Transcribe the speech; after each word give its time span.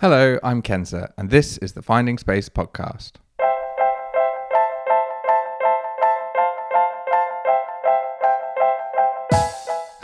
Hello, 0.00 0.38
I'm 0.44 0.62
Kenza, 0.62 1.10
and 1.18 1.28
this 1.28 1.58
is 1.58 1.72
the 1.72 1.82
Finding 1.82 2.18
Space 2.18 2.48
podcast. 2.48 3.14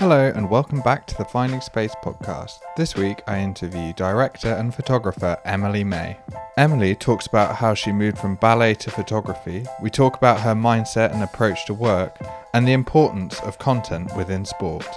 Hello, 0.00 0.32
and 0.34 0.50
welcome 0.50 0.80
back 0.80 1.06
to 1.06 1.16
the 1.16 1.24
Finding 1.24 1.60
Space 1.60 1.94
podcast. 2.02 2.58
This 2.76 2.96
week, 2.96 3.22
I 3.28 3.38
interview 3.38 3.92
director 3.92 4.48
and 4.48 4.74
photographer 4.74 5.38
Emily 5.44 5.84
May. 5.84 6.16
Emily 6.56 6.96
talks 6.96 7.28
about 7.28 7.54
how 7.54 7.74
she 7.74 7.92
moved 7.92 8.18
from 8.18 8.34
ballet 8.34 8.74
to 8.74 8.90
photography. 8.90 9.64
We 9.80 9.90
talk 9.90 10.16
about 10.16 10.40
her 10.40 10.56
mindset 10.56 11.12
and 11.12 11.22
approach 11.22 11.66
to 11.66 11.72
work, 11.72 12.18
and 12.52 12.66
the 12.66 12.72
importance 12.72 13.38
of 13.42 13.60
content 13.60 14.10
within 14.16 14.44
sport. 14.44 14.88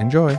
Enjoy! 0.00 0.36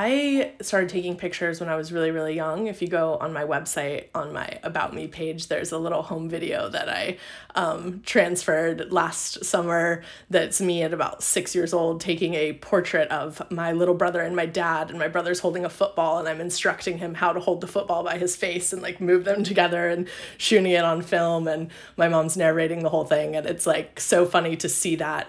I 0.00 0.52
started 0.60 0.90
taking 0.90 1.16
pictures 1.16 1.58
when 1.58 1.68
I 1.68 1.74
was 1.74 1.90
really, 1.90 2.12
really 2.12 2.36
young. 2.36 2.68
If 2.68 2.80
you 2.80 2.86
go 2.86 3.16
on 3.16 3.32
my 3.32 3.42
website, 3.42 4.04
on 4.14 4.32
my 4.32 4.60
About 4.62 4.94
Me 4.94 5.08
page, 5.08 5.48
there's 5.48 5.72
a 5.72 5.78
little 5.78 6.02
home 6.02 6.28
video 6.28 6.68
that 6.68 6.88
I 6.88 7.16
um, 7.56 8.00
transferred 8.06 8.92
last 8.92 9.44
summer 9.44 10.04
that's 10.30 10.60
me 10.60 10.84
at 10.84 10.94
about 10.94 11.24
six 11.24 11.52
years 11.52 11.74
old 11.74 12.00
taking 12.00 12.34
a 12.34 12.52
portrait 12.52 13.10
of 13.10 13.42
my 13.50 13.72
little 13.72 13.96
brother 13.96 14.20
and 14.20 14.36
my 14.36 14.46
dad. 14.46 14.90
And 14.90 15.00
my 15.00 15.08
brother's 15.08 15.40
holding 15.40 15.64
a 15.64 15.68
football, 15.68 16.20
and 16.20 16.28
I'm 16.28 16.40
instructing 16.40 16.98
him 16.98 17.14
how 17.14 17.32
to 17.32 17.40
hold 17.40 17.60
the 17.60 17.66
football 17.66 18.04
by 18.04 18.18
his 18.18 18.36
face 18.36 18.72
and 18.72 18.80
like 18.80 19.00
move 19.00 19.24
them 19.24 19.42
together 19.42 19.88
and 19.88 20.06
shooting 20.36 20.70
it 20.70 20.84
on 20.84 21.02
film. 21.02 21.48
And 21.48 21.72
my 21.96 22.06
mom's 22.06 22.36
narrating 22.36 22.84
the 22.84 22.90
whole 22.90 23.04
thing. 23.04 23.34
And 23.34 23.46
it's 23.46 23.66
like 23.66 23.98
so 23.98 24.26
funny 24.26 24.54
to 24.58 24.68
see 24.68 24.94
that 24.94 25.26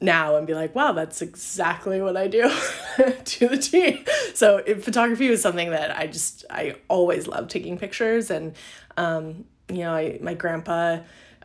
now 0.00 0.36
and 0.36 0.46
be 0.46 0.54
like, 0.54 0.74
wow, 0.74 0.92
that's 0.92 1.22
exactly 1.22 2.00
what 2.00 2.16
I 2.16 2.28
do 2.28 2.42
to 3.24 3.48
the 3.48 3.56
T. 3.56 4.04
So 4.34 4.58
it, 4.58 4.84
photography 4.84 5.30
was 5.30 5.40
something 5.40 5.70
that 5.70 5.96
I 5.96 6.06
just 6.06 6.44
I 6.50 6.76
always 6.88 7.26
loved 7.26 7.50
taking 7.50 7.78
pictures 7.78 8.30
and 8.30 8.54
um, 8.96 9.44
you 9.68 9.78
know, 9.78 9.94
I 9.94 10.18
my 10.22 10.34
grandpa 10.34 10.98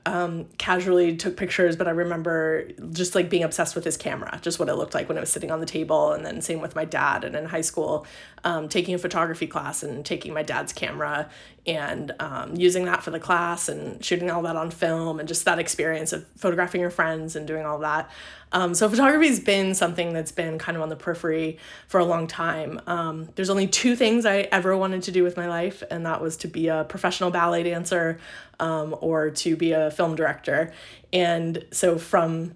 um, 0.06 0.48
casually 0.58 1.16
took 1.16 1.38
pictures, 1.38 1.76
but 1.76 1.88
I 1.88 1.92
remember 1.92 2.68
just 2.92 3.14
like 3.14 3.30
being 3.30 3.44
obsessed 3.44 3.76
with 3.76 3.86
his 3.86 3.98
camera, 3.98 4.40
just 4.42 4.58
what 4.58 4.68
it 4.68 4.74
looked 4.76 4.96
like 4.96 5.08
when 5.08 5.18
it 5.18 5.22
was 5.22 5.30
sitting 5.30 5.52
on 5.52 5.60
the 5.60 5.66
table. 5.66 6.12
And 6.12 6.26
then 6.26 6.42
same 6.42 6.60
with 6.60 6.76
my 6.76 6.86
dad. 6.86 7.24
And 7.24 7.36
in 7.36 7.46
high 7.46 7.62
school, 7.62 8.06
um, 8.44 8.68
taking 8.68 8.96
a 8.96 8.98
photography 8.98 9.46
class 9.46 9.84
and 9.84 10.04
taking 10.04 10.34
my 10.34 10.42
dad's 10.42 10.74
camera 10.74 11.30
and 11.68 12.12
um, 12.20 12.56
using 12.56 12.86
that 12.86 13.04
for 13.04 13.12
the 13.12 13.20
class 13.20 13.70
and 13.70 14.04
shooting 14.04 14.32
all 14.32 14.42
that 14.42 14.56
on 14.56 14.72
film 14.72 15.20
and 15.20 15.28
just 15.28 15.46
that 15.46 15.60
experience 15.60 16.12
of 16.12 16.26
photographing 16.36 16.82
your 16.82 16.90
friends 16.90 17.36
and 17.36 17.48
doing 17.48 17.66
all 17.66 17.80
that. 17.80 18.10
Um, 18.52 18.74
so 18.74 18.90
photography 18.90 19.28
has 19.28 19.40
been 19.40 19.76
something 19.76 20.12
that's 20.12 20.32
been 20.32 20.58
kind 20.58 20.76
of 20.76 20.82
on 20.82 20.90
the 20.90 20.96
periphery 20.96 21.58
for 21.88 22.00
a 22.00 22.06
long 22.06 22.28
time. 22.28 22.82
Um, 22.88 23.30
there's 23.36 23.50
only 23.50 23.68
two 23.68 23.96
things 23.96 24.26
I 24.26 24.40
ever 24.52 24.76
wanted 24.76 25.04
to 25.04 25.12
do 25.12 25.24
with 25.24 25.38
my 25.38 25.48
life, 25.48 25.84
and 25.90 26.06
that 26.06 26.22
was 26.22 26.36
to 26.38 26.48
be 26.48 26.68
a 26.68 26.84
professional 26.84 27.32
ballet 27.32 27.64
dancer 27.64 28.20
um, 28.60 28.96
or 29.00 29.30
to 29.30 29.56
be 29.56 29.72
a 29.72 29.92
film 29.92 30.16
director. 30.16 30.74
And 31.14 31.64
so 31.72 31.98
from 31.98 32.54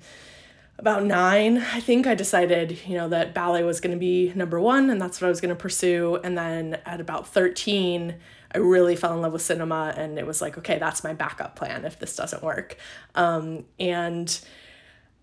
about 0.77 1.05
nine, 1.05 1.59
I 1.59 1.79
think 1.79 2.05
I 2.05 2.15
decided, 2.15 2.79
you 2.85 2.97
know, 2.97 3.07
that 3.09 3.33
ballet 3.33 3.63
was 3.63 3.79
going 3.79 3.95
to 3.95 3.99
be 3.99 4.33
number 4.35 4.59
one 4.59 4.89
and 4.89 5.01
that's 5.01 5.21
what 5.21 5.27
I 5.27 5.29
was 5.29 5.39
going 5.39 5.55
to 5.55 5.55
pursue. 5.55 6.19
And 6.23 6.37
then 6.37 6.79
at 6.85 6.99
about 6.99 7.27
13, 7.27 8.15
I 8.53 8.59
really 8.59 8.95
fell 8.95 9.13
in 9.13 9.21
love 9.21 9.33
with 9.33 9.41
cinema 9.41 9.93
and 9.95 10.17
it 10.17 10.25
was 10.25 10.41
like, 10.41 10.57
okay, 10.57 10.77
that's 10.77 11.03
my 11.03 11.13
backup 11.13 11.55
plan 11.55 11.85
if 11.85 11.99
this 11.99 12.15
doesn't 12.15 12.43
work. 12.43 12.77
Um, 13.15 13.65
and 13.79 14.39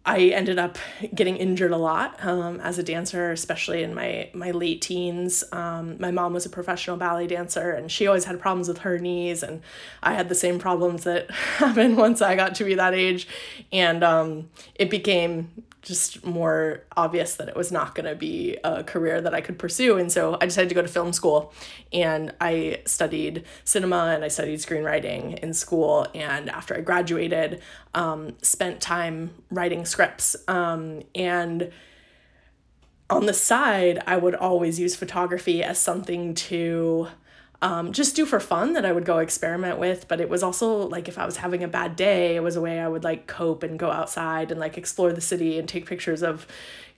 I 0.05 0.29
ended 0.31 0.59
up 0.59 0.79
getting 1.15 1.37
injured 1.37 1.71
a 1.71 1.77
lot 1.77 2.25
um, 2.25 2.59
as 2.61 2.77
a 2.77 2.83
dancer, 2.83 3.31
especially 3.31 3.85
in 3.85 3.95
my 3.95 4.31
my 4.35 4.51
late 4.51 4.83
teens. 4.83 5.45
Um, 5.53 5.97
my 6.01 6.11
mom 6.11 6.33
was 6.33 6.45
a 6.45 6.51
professional 6.51 6.97
ballet 6.97 7.29
dancer, 7.29 7.71
and 7.71 7.91
she 7.91 8.09
always 8.09 8.25
had 8.25 8.41
problems 8.41 8.67
with 8.67 8.79
her 8.79 8.99
knees, 8.99 9.45
and 9.45 9.63
I 10.03 10.15
had 10.15 10.29
the 10.29 10.35
same 10.35 10.59
problems 10.59 11.05
that 11.05 11.31
happened 11.59 11.97
once 11.97 12.21
I 12.21 12.35
got 12.35 12.57
to 12.57 12.65
be 12.65 12.75
that 12.75 12.95
age, 12.95 13.29
and 13.71 14.03
um, 14.03 14.51
it 14.75 14.91
became 14.91 15.63
just 15.83 16.25
more 16.25 16.85
obvious 16.97 17.35
that 17.37 17.49
it 17.49 17.57
was 17.57 17.73
not 17.73 17.95
going 17.95 18.07
to 18.07 18.15
be 18.15 18.57
a 18.63 18.85
career 18.85 19.21
that 19.21 19.35
I 19.35 19.41
could 19.41 19.59
pursue. 19.59 19.99
And 19.99 20.11
so 20.11 20.39
I 20.41 20.47
decided 20.47 20.69
to 20.69 20.75
go 20.75 20.83
to 20.83 20.89
film 20.89 21.13
school 21.13 21.53
and 21.93 22.33
I 22.41 22.83
studied 22.87 23.45
cinema 23.65 24.13
and 24.15 24.25
I 24.25 24.29
studied 24.29 24.61
screenwriting 24.61 25.41
in 25.41 25.53
school. 25.53 26.07
And 26.15 26.49
after 26.49 26.77
I 26.77 26.81
graduated, 26.81 27.61
um, 27.95 28.37
spent 28.43 28.81
time 28.81 29.31
writing 29.51 29.85
scripts. 29.85 30.37
Um, 30.47 31.03
and 31.15 31.73
on 33.11 33.27
the 33.27 33.35
side, 33.35 34.03
I 34.07 34.17
would 34.17 34.37
always 34.37 34.79
use 34.79 34.95
photography 34.95 35.63
as 35.63 35.79
something 35.79 36.35
to 36.35 37.09
um, 37.63 37.93
just 37.93 38.17
do 38.17 38.27
for 38.27 38.41
fun 38.41 38.75
that 38.75 38.85
I 38.85 38.93
would 38.93 39.05
go 39.05 39.19
experiment 39.19 39.79
with. 39.79 40.09
But 40.09 40.21
it 40.21 40.29
was 40.29 40.43
also 40.43 40.89
like 40.89 41.09
if 41.09 41.17
I 41.17 41.25
was 41.25 41.39
having 41.39 41.63
a 41.63 41.69
bad 41.69 41.97
day, 41.97 42.37
it 42.37 42.43
was 42.43 42.57
a 42.57 42.61
way 42.61 42.81
I 42.81 42.89
would 42.89 43.05
like 43.05 43.27
cope 43.27 43.63
and 43.63 43.79
go 43.79 43.91
outside 43.91 44.51
and 44.51 44.61
like 44.61 44.77
explore 44.77 45.13
the 45.13 45.21
city 45.21 45.59
and 45.59 45.69
take 45.69 45.87
pictures 45.87 46.23
of 46.23 46.47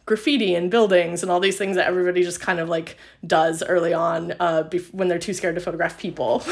graffiti 0.07 0.55
and 0.55 0.71
buildings 0.71 1.23
and 1.23 1.31
all 1.31 1.41
these 1.41 1.57
things 1.57 1.77
that 1.77 1.87
everybody 1.87 2.23
just 2.23 2.41
kind 2.41 2.61
of 2.61 2.69
like 2.69 2.97
does 3.27 3.63
early 3.63 3.95
on 3.95 4.33
uh, 4.41 4.63
bef- 4.65 4.93
when 4.93 5.09
they're 5.09 5.19
too 5.19 5.33
scared 5.33 5.55
to 5.55 5.61
photograph 5.61 5.99
people. 5.99 6.43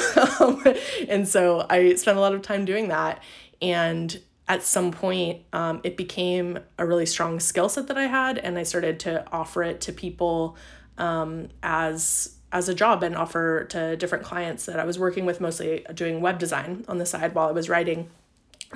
and 1.09 1.27
so 1.27 1.67
I 1.69 1.95
spent 1.95 2.17
a 2.17 2.21
lot 2.21 2.34
of 2.34 2.43
time 2.43 2.65
doing 2.65 2.89
that. 2.89 3.22
And 3.61 4.19
at 4.49 4.62
some 4.62 4.91
point, 4.91 5.43
um, 5.53 5.81
it 5.84 5.97
became 5.97 6.59
a 6.78 6.87
really 6.87 7.06
strong 7.06 7.41
skill 7.41 7.69
set 7.69 7.87
that 7.87 7.97
I 7.97 8.06
had, 8.06 8.39
and 8.39 8.59
I 8.59 8.65
started 8.65 9.01
to 9.01 9.25
offer 9.31 9.62
it 9.62 9.81
to 9.83 9.93
people 9.93 10.56
um, 10.99 11.49
as 11.62 12.37
as 12.53 12.69
a 12.69 12.75
job 12.75 13.03
and 13.03 13.17
offer 13.17 13.65
to 13.65 13.97
different 13.97 14.25
clients 14.25 14.67
that 14.67 14.79
I 14.79 14.85
was 14.85 14.99
working 14.99 15.25
with, 15.25 15.41
mostly 15.41 15.85
doing 15.95 16.21
web 16.21 16.39
design 16.39 16.85
on 16.87 16.99
the 16.99 17.07
side 17.07 17.35
while 17.35 17.49
I 17.49 17.53
was 17.53 17.69
writing. 17.69 18.11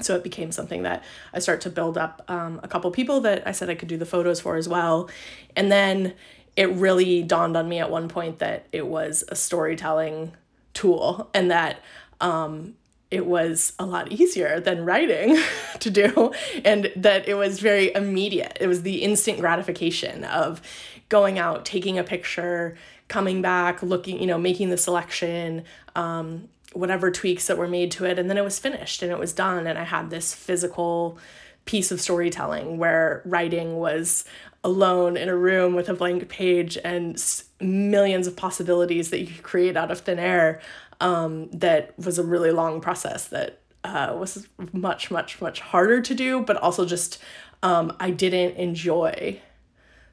So 0.01 0.17
it 0.17 0.25
became 0.25 0.51
something 0.51 0.83
that 0.83 1.05
I 1.33 1.39
start 1.39 1.61
to 1.63 1.71
build 1.71 1.97
up 1.97 2.23
um, 2.29 2.61
a 2.63 2.69
couple 2.69 2.91
people 2.91 3.21
that 3.21 3.47
I 3.47 3.53
said 3.53 3.71
I 3.71 3.75
could 3.75 3.89
do 3.89 3.97
the 3.97 4.07
photos 4.07 4.41
for 4.41 4.57
as 4.57 4.69
well. 4.69 5.09
And 5.55 5.71
then 5.71 6.15
it 6.57 6.71
really 6.71 7.23
dawned 7.23 7.57
on 7.57 7.69
me 7.69 7.79
at 7.79 7.91
one 7.91 8.09
point 8.09 8.39
that 8.39 8.67
it 8.73 8.87
was 8.87 9.25
a 9.29 9.37
storytelling 9.37 10.33
tool 10.73 11.31
and 11.35 11.51
that 11.51 11.81
um, 12.21 12.75
it 13.11 13.27
was 13.27 13.73
a 13.79 13.87
lot 13.87 14.11
easier 14.11 14.59
than 14.59 14.85
writing 14.85 15.39
to 15.81 15.91
do 15.91 16.33
and 16.65 16.91
that 16.97 17.29
it 17.29 17.35
was 17.35 17.61
very 17.61 17.95
immediate. 17.95 18.57
It 18.61 18.67
was 18.67 18.83
the 18.83 19.03
instant 19.03 19.41
gratification 19.41 20.25
of 20.25 20.61
going 21.09 21.39
out, 21.39 21.65
taking 21.65 21.99
a 21.99 22.05
picture, 22.05 22.77
coming 23.09 23.43
back, 23.43 23.83
looking, 23.83 24.21
you 24.21 24.27
know, 24.27 24.39
making 24.39 24.71
the 24.71 24.77
selection, 24.77 25.65
um, 25.95 26.49
whatever 26.73 27.11
tweaks 27.11 27.47
that 27.47 27.59
were 27.59 27.69
made 27.69 27.91
to 27.93 28.05
it. 28.05 28.19
And 28.19 28.29
then 28.29 28.37
it 28.37 28.45
was 28.45 28.59
finished 28.59 29.03
and 29.03 29.13
it 29.13 29.19
was 29.19 29.33
done. 29.33 29.67
And 29.67 29.79
I 29.79 29.85
had 29.85 30.11
this 30.11 30.35
physical 30.35 31.19
piece 31.65 31.91
of 31.91 32.01
storytelling 32.01 32.79
where 32.79 33.23
writing 33.25 33.77
was 33.77 34.25
alone 34.63 35.17
in 35.17 35.29
a 35.29 35.37
room 35.37 35.75
with 35.75 35.89
a 35.89 35.95
blank 35.95 36.29
page 36.29 36.77
and 36.85 37.23
millions 37.61 38.27
of 38.27 38.37
possibilities 38.37 39.11
that 39.11 39.21
you 39.21 39.27
could 39.27 39.43
create 39.43 39.77
out 39.77 39.91
of 39.91 40.01
thin 40.01 40.19
air. 40.19 40.61
Um, 41.01 41.51
that 41.51 41.97
was 41.99 42.19
a 42.19 42.25
really 42.25 42.51
long 42.51 42.81
process 42.81 43.29
that 43.29 43.61
uh, 43.85 44.17
was 44.19 44.49
much, 44.73 45.11
much, 45.11 45.41
much 45.41 45.61
harder 45.61 46.01
to 46.01 46.15
do, 46.15 46.41
but 46.41 46.57
also 46.57 46.85
just 46.85 47.23
um, 47.63 47.95
I 48.01 48.11
didn't 48.11 48.57
enjoy 48.57 49.41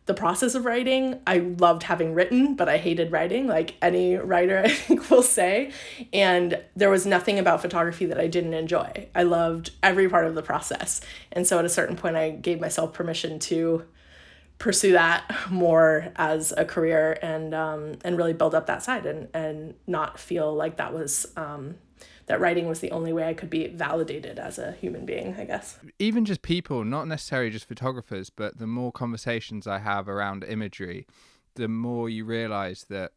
the 0.05 0.13
process 0.13 0.53
of 0.53 0.65
writing. 0.65 1.19
I 1.25 1.37
loved 1.37 1.83
having 1.83 2.13
written, 2.13 2.55
but 2.55 2.67
I 2.67 2.77
hated 2.77 3.11
writing, 3.11 3.47
like 3.47 3.75
any 3.81 4.15
writer 4.15 4.59
I 4.65 4.69
think 4.69 5.09
will 5.09 5.23
say. 5.23 5.71
And 6.11 6.61
there 6.75 6.89
was 6.89 7.05
nothing 7.05 7.39
about 7.39 7.61
photography 7.61 8.05
that 8.07 8.19
I 8.19 8.27
didn't 8.27 8.53
enjoy. 8.53 9.07
I 9.15 9.23
loved 9.23 9.71
every 9.81 10.09
part 10.09 10.25
of 10.25 10.35
the 10.35 10.43
process. 10.43 11.01
And 11.31 11.47
so 11.47 11.59
at 11.59 11.65
a 11.65 11.69
certain 11.69 11.95
point, 11.95 12.15
I 12.15 12.31
gave 12.31 12.59
myself 12.59 12.93
permission 12.93 13.39
to 13.39 13.85
pursue 14.59 14.93
that 14.93 15.29
more 15.49 16.11
as 16.15 16.53
a 16.55 16.63
career 16.63 17.17
and 17.21 17.53
um, 17.53 17.93
and 18.05 18.17
really 18.17 18.33
build 18.33 18.55
up 18.55 18.67
that 18.67 18.83
side 18.83 19.05
and 19.05 19.27
and 19.33 19.73
not 19.87 20.19
feel 20.19 20.53
like 20.53 20.77
that 20.77 20.93
was 20.93 21.27
um, 21.35 21.75
that 22.25 22.39
writing 22.39 22.67
was 22.67 22.79
the 22.79 22.91
only 22.91 23.13
way 23.13 23.27
I 23.27 23.33
could 23.33 23.49
be 23.49 23.67
validated 23.67 24.39
as 24.39 24.57
a 24.57 24.73
human 24.73 25.05
being, 25.05 25.35
I 25.37 25.45
guess. 25.45 25.77
Even 25.99 26.25
just 26.25 26.41
people, 26.41 26.83
not 26.83 27.07
necessarily 27.07 27.49
just 27.49 27.67
photographers, 27.67 28.29
but 28.29 28.57
the 28.57 28.67
more 28.67 28.91
conversations 28.91 29.67
I 29.67 29.79
have 29.79 30.07
around 30.07 30.43
imagery, 30.43 31.05
the 31.55 31.67
more 31.67 32.09
you 32.09 32.25
realize 32.25 32.85
that 32.89 33.11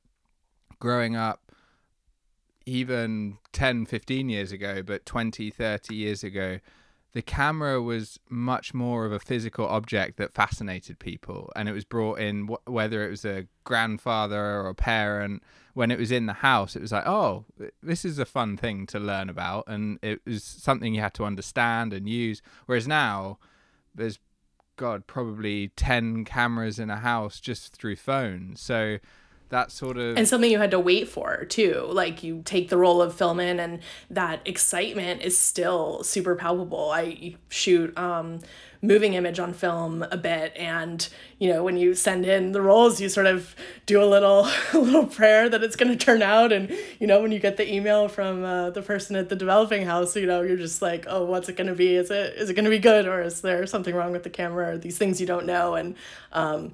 growing 0.79 1.17
up, 1.17 1.53
even 2.67 3.39
10, 3.53 3.87
15 3.87 4.29
years 4.29 4.51
ago, 4.53 4.83
but 4.83 5.07
20, 5.07 5.51
30 5.51 5.95
years 5.95 6.25
ago, 6.25 6.59
the 7.17 7.23
camera 7.23 7.81
was 7.81 8.21
much 8.29 8.75
more 8.75 9.07
of 9.07 9.11
a 9.11 9.19
physical 9.19 9.67
object 9.67 10.19
that 10.19 10.35
fascinated 10.35 10.99
people 10.99 11.51
and 11.57 11.67
it 11.67 11.73
was 11.73 11.83
brought 11.83 12.19
in 12.19 12.47
whether 12.67 13.07
it 13.07 13.09
was 13.09 13.25
a 13.25 13.47
grandfather 13.65 14.61
or 14.61 14.69
a 14.69 14.75
parent 14.75 15.43
when 15.73 15.91
it 15.91 15.99
was 15.99 16.13
in 16.13 16.27
the 16.27 16.35
house 16.35 16.77
it 16.77 16.83
was 16.83 16.93
like 16.93 17.07
oh 17.07 17.47
this 17.83 18.05
is 18.05 18.19
a 18.19 18.27
fun 18.27 18.55
thing 18.55 18.85
to 18.85 19.01
learn 19.01 19.31
about 19.31 19.65
and 19.67 19.99
it 20.03 20.21
was 20.27 20.45
something 20.45 20.95
you 20.95 21.01
had 21.01 21.15
to 21.15 21.25
understand 21.25 21.95
and 21.95 22.07
use 22.07 22.43
whereas 22.67 22.87
now 22.87 23.39
there's 23.95 24.19
God, 24.77 25.07
probably 25.07 25.69
10 25.69 26.27
cameras 26.27 26.79
in 26.79 26.91
a 26.91 26.97
house 26.97 27.41
just 27.41 27.75
through 27.75 27.97
phones. 27.97 28.61
So 28.61 28.99
that 29.49 29.71
sort 29.71 29.97
of 29.97 30.17
and 30.17 30.27
something 30.27 30.51
you 30.51 30.59
had 30.59 30.73
to 30.73 30.81
wait 30.81 31.09
for 31.09 31.45
too. 31.45 31.87
Like 31.89 32.23
you 32.23 32.43
take 32.45 32.69
the 32.69 32.77
roll 32.77 33.01
of 33.01 33.15
filming 33.15 33.61
and 33.61 33.81
that 34.11 34.41
excitement 34.45 35.23
is 35.23 35.39
still 35.39 36.03
super 36.03 36.35
palpable. 36.35 36.91
I 36.91 37.37
shoot 37.49 37.97
um 37.97 38.41
moving 38.83 39.15
image 39.15 39.39
on 39.39 39.53
film 39.53 40.05
a 40.11 40.17
bit 40.17 40.53
and 40.55 41.09
you 41.39 41.51
know 41.51 41.65
when 41.65 41.77
you 41.77 41.95
send 41.95 42.27
in 42.27 42.53
the 42.53 42.61
rolls 42.61 43.01
you 43.01 43.09
sort 43.09 43.27
of 43.27 43.57
do 43.87 44.03
a 44.03 44.05
little 44.05 44.47
a 44.73 44.79
little 44.79 45.07
prayer 45.07 45.49
that 45.49 45.63
it's 45.63 45.77
going 45.77 45.97
to 45.97 46.05
turn 46.05 46.23
out. 46.23 46.53
And 46.53 46.71
you 46.99 47.07
know 47.07 47.23
when 47.23 47.31
you 47.31 47.39
get 47.39 47.57
the 47.57 47.73
email 47.73 48.09
from 48.09 48.45
uh, 48.45 48.71
the 48.71 48.83
person 48.83 49.15
at 49.15 49.29
the 49.29 49.37
developing 49.37 49.87
house 49.87 50.17
you 50.17 50.27
know 50.27 50.43
you're 50.43 50.57
just 50.57 50.83
like 50.83 51.07
oh 51.09 51.25
what's 51.25 51.49
it 51.49 51.57
going 51.57 51.69
to 51.69 51.75
be? 51.75 51.95
Is 51.95 52.11
it 52.11 52.35
is 52.35 52.51
it 52.51 52.55
going 52.55 52.65
to 52.65 52.71
be 52.71 52.81
good 52.81 53.07
or 53.07 53.23
is 53.23 53.43
there 53.43 53.65
something 53.67 53.95
wrong 53.95 54.11
with 54.11 54.25
the 54.25 54.31
camera 54.31 54.73
or 54.75 54.79
these 54.79 54.99
things 54.99 55.21
you 55.21 55.27
don't 55.27 55.47
know? 55.47 55.77
And 55.77 55.95
um, 56.33 56.73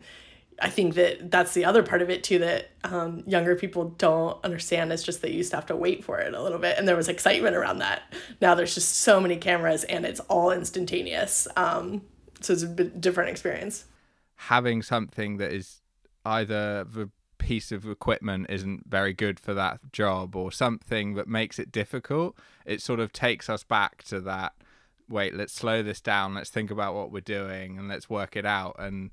I 0.62 0.70
think 0.70 0.94
that 0.94 1.30
that's 1.30 1.54
the 1.54 1.64
other 1.64 1.82
part 1.82 2.02
of 2.02 2.08
it 2.08 2.22
too 2.22 2.38
that 2.38 2.70
um, 2.84 3.24
younger 3.26 3.56
people 3.56 3.90
don't 3.98 4.42
understand. 4.44 4.92
Is 4.92 5.02
just 5.02 5.20
that 5.22 5.30
you 5.32 5.38
used 5.38 5.50
to 5.50 5.56
have 5.56 5.66
to 5.66 5.76
wait 5.76 6.04
for 6.04 6.20
it 6.20 6.32
a 6.32 6.40
little 6.40 6.60
bit, 6.60 6.78
and 6.78 6.86
there 6.86 6.96
was 6.96 7.08
excitement 7.08 7.56
around 7.56 7.78
that. 7.78 8.02
Now 8.40 8.54
there's 8.54 8.74
just 8.74 8.98
so 8.98 9.20
many 9.20 9.36
cameras, 9.36 9.82
and 9.84 10.06
it's 10.06 10.20
all 10.20 10.52
instantaneous. 10.52 11.48
Um, 11.56 12.02
so 12.40 12.52
it's 12.52 12.62
a 12.62 12.68
bit 12.68 13.00
different 13.00 13.30
experience. 13.30 13.86
Having 14.36 14.82
something 14.82 15.38
that 15.38 15.52
is 15.52 15.80
either 16.24 16.84
the 16.84 17.10
piece 17.38 17.72
of 17.72 17.84
equipment 17.88 18.46
isn't 18.48 18.88
very 18.88 19.12
good 19.12 19.40
for 19.40 19.54
that 19.54 19.80
job, 19.92 20.36
or 20.36 20.52
something 20.52 21.14
that 21.14 21.26
makes 21.26 21.58
it 21.58 21.72
difficult, 21.72 22.36
it 22.64 22.80
sort 22.80 23.00
of 23.00 23.12
takes 23.12 23.50
us 23.50 23.64
back 23.64 24.04
to 24.04 24.20
that. 24.20 24.52
Wait, 25.08 25.34
let's 25.34 25.52
slow 25.52 25.82
this 25.82 26.00
down. 26.00 26.34
Let's 26.34 26.50
think 26.50 26.70
about 26.70 26.94
what 26.94 27.10
we're 27.10 27.20
doing, 27.20 27.78
and 27.78 27.88
let's 27.88 28.08
work 28.08 28.36
it 28.36 28.46
out. 28.46 28.76
And 28.78 29.10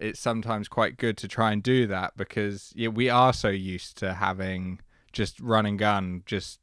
it's 0.00 0.20
sometimes 0.20 0.68
quite 0.68 0.96
good 0.96 1.16
to 1.18 1.28
try 1.28 1.52
and 1.52 1.62
do 1.62 1.86
that 1.86 2.16
because 2.16 2.72
yeah, 2.74 2.88
we 2.88 3.10
are 3.10 3.32
so 3.32 3.48
used 3.48 3.98
to 3.98 4.14
having 4.14 4.80
just 5.12 5.40
run 5.40 5.66
and 5.66 5.78
gun, 5.78 6.22
just 6.26 6.60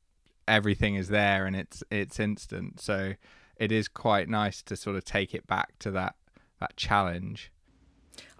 everything 0.47 0.95
is 0.95 1.09
there 1.09 1.45
and 1.45 1.55
it's 1.55 1.83
it's 1.91 2.19
instant. 2.19 2.79
So 2.79 3.13
it 3.57 3.71
is 3.71 3.87
quite 3.87 4.29
nice 4.29 4.61
to 4.63 4.75
sort 4.75 4.95
of 4.95 5.03
take 5.03 5.33
it 5.33 5.47
back 5.47 5.77
to 5.79 5.91
that 5.91 6.15
that 6.59 6.77
challenge. 6.77 7.51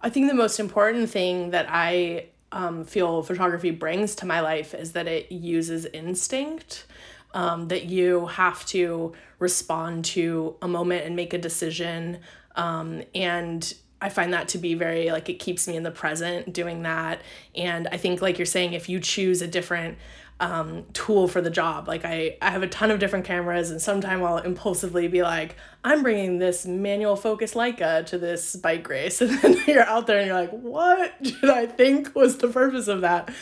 I 0.01 0.09
think 0.09 0.27
the 0.27 0.35
most 0.35 0.59
important 0.59 1.09
thing 1.09 1.49
that 1.51 1.67
I 1.69 2.27
um, 2.51 2.85
feel 2.85 3.23
photography 3.23 3.71
brings 3.71 4.15
to 4.15 4.25
my 4.25 4.39
life 4.39 4.73
is 4.73 4.93
that 4.93 5.07
it 5.07 5.31
uses 5.31 5.85
instinct. 5.85 6.85
Um, 7.33 7.67
that 7.67 7.87
you 7.87 8.27
have 8.27 8.65
to 8.67 9.11
respond 9.39 10.05
to 10.05 10.55
a 10.61 10.69
moment 10.69 11.05
and 11.05 11.17
make 11.17 11.33
a 11.33 11.37
decision. 11.37 12.19
Um, 12.55 13.03
and 13.13 13.73
I 14.01 14.09
find 14.09 14.33
that 14.33 14.49
to 14.49 14.57
be 14.57 14.73
very 14.73 15.11
like 15.11 15.29
it 15.29 15.39
keeps 15.39 15.67
me 15.67 15.75
in 15.75 15.83
the 15.83 15.91
present 15.91 16.53
doing 16.53 16.83
that. 16.83 17.21
And 17.55 17.87
I 17.91 17.97
think, 17.97 18.21
like 18.21 18.37
you're 18.37 18.45
saying, 18.45 18.73
if 18.73 18.89
you 18.89 18.99
choose 18.99 19.41
a 19.41 19.47
different 19.47 19.97
um, 20.39 20.85
tool 20.91 21.27
for 21.27 21.39
the 21.39 21.49
job, 21.49 21.87
like 21.87 22.03
I, 22.03 22.37
I 22.41 22.51
have 22.51 22.61
a 22.61 22.67
ton 22.67 22.91
of 22.91 22.99
different 22.99 23.25
cameras, 23.25 23.71
and 23.71 23.81
sometimes 23.81 24.21
I'll 24.21 24.37
impulsively 24.39 25.07
be 25.07 25.23
like, 25.23 25.55
I'm 25.83 26.03
bringing 26.03 26.39
this 26.39 26.65
manual 26.65 27.15
focus 27.15 27.53
Leica 27.53 28.05
to 28.07 28.17
this 28.17 28.55
bike 28.55 28.87
race. 28.89 29.21
And 29.25 29.31
then 29.41 29.63
you're 29.65 29.83
out 29.83 30.07
there 30.07 30.17
and 30.17 30.27
you're 30.27 30.39
like, 30.39 30.51
what 30.51 31.21
did 31.23 31.49
I 31.49 31.65
think 31.65 32.13
was 32.15 32.37
the 32.37 32.47
purpose 32.47 32.87
of 32.87 33.01
that? 33.01 33.33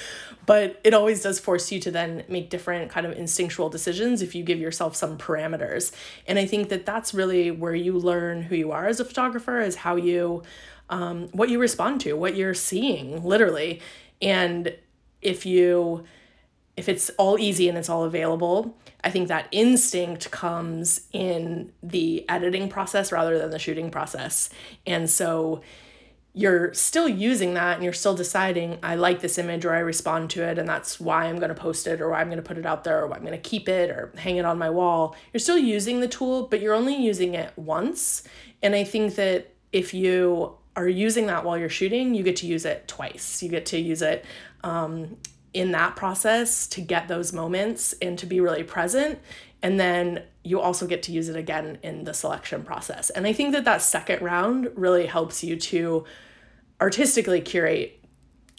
But 0.45 0.79
it 0.83 0.93
always 0.93 1.21
does 1.21 1.39
force 1.39 1.71
you 1.71 1.79
to 1.79 1.91
then 1.91 2.23
make 2.27 2.49
different 2.49 2.91
kind 2.91 3.05
of 3.05 3.13
instinctual 3.13 3.69
decisions 3.69 4.21
if 4.21 4.35
you 4.35 4.43
give 4.43 4.59
yourself 4.59 4.95
some 4.95 5.17
parameters. 5.17 5.91
And 6.27 6.39
i 6.39 6.45
think 6.45 6.69
that 6.69 6.85
that's 6.85 7.13
really 7.13 7.51
where 7.51 7.75
you 7.75 7.97
learn 7.97 8.43
who 8.43 8.55
you 8.55 8.71
are 8.71 8.87
as 8.87 8.99
a 8.99 9.05
photographer 9.05 9.59
is 9.59 9.75
how 9.77 9.95
you 9.95 10.43
um, 10.89 11.29
what 11.31 11.49
you 11.49 11.59
respond 11.59 12.01
to 12.01 12.13
what 12.13 12.35
you're 12.35 12.53
seeing 12.53 13.23
literally. 13.23 13.81
And 14.21 14.75
if 15.21 15.45
you 15.45 16.03
if 16.75 16.89
it's 16.89 17.09
all 17.11 17.39
easy 17.39 17.69
and 17.69 17.77
it's 17.77 17.87
all 17.87 18.03
available 18.03 18.75
i 19.03 19.09
think 19.09 19.27
that 19.27 19.47
instinct 19.51 20.31
comes 20.31 21.01
in 21.11 21.71
the 21.83 22.27
editing 22.27 22.67
process 22.67 23.11
rather 23.11 23.37
than 23.37 23.51
the 23.51 23.59
shooting 23.59 23.91
process. 23.91 24.49
And 24.87 25.09
so 25.09 25.61
you're 26.35 26.73
still 26.73 27.07
using 27.07 27.53
that 27.53 27.75
and 27.75 27.83
you're 27.83 27.93
still 27.93 28.15
deciding 28.15 28.79
I 28.81 28.95
like 28.95 29.21
this 29.21 29.37
image 29.37 29.65
or 29.65 29.73
I 29.73 29.79
respond 29.79 30.31
to 30.31 30.43
it 30.43 30.57
and 30.57 30.67
that's 30.67 30.99
why 30.99 31.25
I'm 31.25 31.37
going 31.37 31.49
to 31.49 31.55
post 31.55 31.85
it 31.85 32.01
or 32.01 32.09
why 32.09 32.21
I'm 32.21 32.27
going 32.27 32.37
to 32.37 32.43
put 32.43 32.57
it 32.57 32.65
out 32.65 32.83
there 32.83 33.03
or 33.03 33.07
why 33.07 33.17
I'm 33.17 33.21
going 33.21 33.39
to 33.39 33.49
keep 33.49 33.69
it 33.69 33.91
or 33.91 34.11
hang 34.17 34.37
it 34.37 34.45
on 34.45 34.57
my 34.57 34.71
wall. 34.71 35.15
You're 35.31 35.39
still 35.39 35.59
using 35.59 35.99
the 35.99 36.07
tool, 36.07 36.47
but 36.47 36.59
you're 36.59 36.73
only 36.73 36.95
using 36.95 37.35
it 37.35 37.53
once. 37.55 38.23
And 38.63 38.73
I 38.73 38.83
think 38.83 39.13
that 39.15 39.53
if 39.71 39.93
you 39.93 40.55
are 40.75 40.87
using 40.87 41.27
that 41.27 41.45
while 41.45 41.57
you're 41.57 41.69
shooting, 41.69 42.15
you 42.15 42.23
get 42.23 42.37
to 42.37 42.47
use 42.47 42.65
it 42.65 42.87
twice. 42.87 43.43
You 43.43 43.49
get 43.49 43.67
to 43.67 43.79
use 43.79 44.01
it 44.01 44.25
um, 44.63 45.17
in 45.53 45.71
that 45.71 45.95
process 45.95 46.65
to 46.67 46.81
get 46.81 47.07
those 47.07 47.31
moments 47.31 47.93
and 48.01 48.17
to 48.17 48.25
be 48.25 48.39
really 48.39 48.63
present. 48.63 49.19
And 49.61 49.79
then 49.79 50.23
you 50.43 50.59
also 50.59 50.87
get 50.87 51.03
to 51.03 51.11
use 51.11 51.29
it 51.29 51.35
again 51.35 51.77
in 51.83 52.05
the 52.05 52.13
selection 52.13 52.63
process. 52.63 53.11
And 53.11 53.27
I 53.27 53.33
think 53.33 53.53
that 53.53 53.65
that 53.65 53.83
second 53.83 54.21
round 54.21 54.69
really 54.75 55.05
helps 55.05 55.43
you 55.43 55.55
to 55.57 56.05
artistically 56.83 57.39
curate 57.39 57.97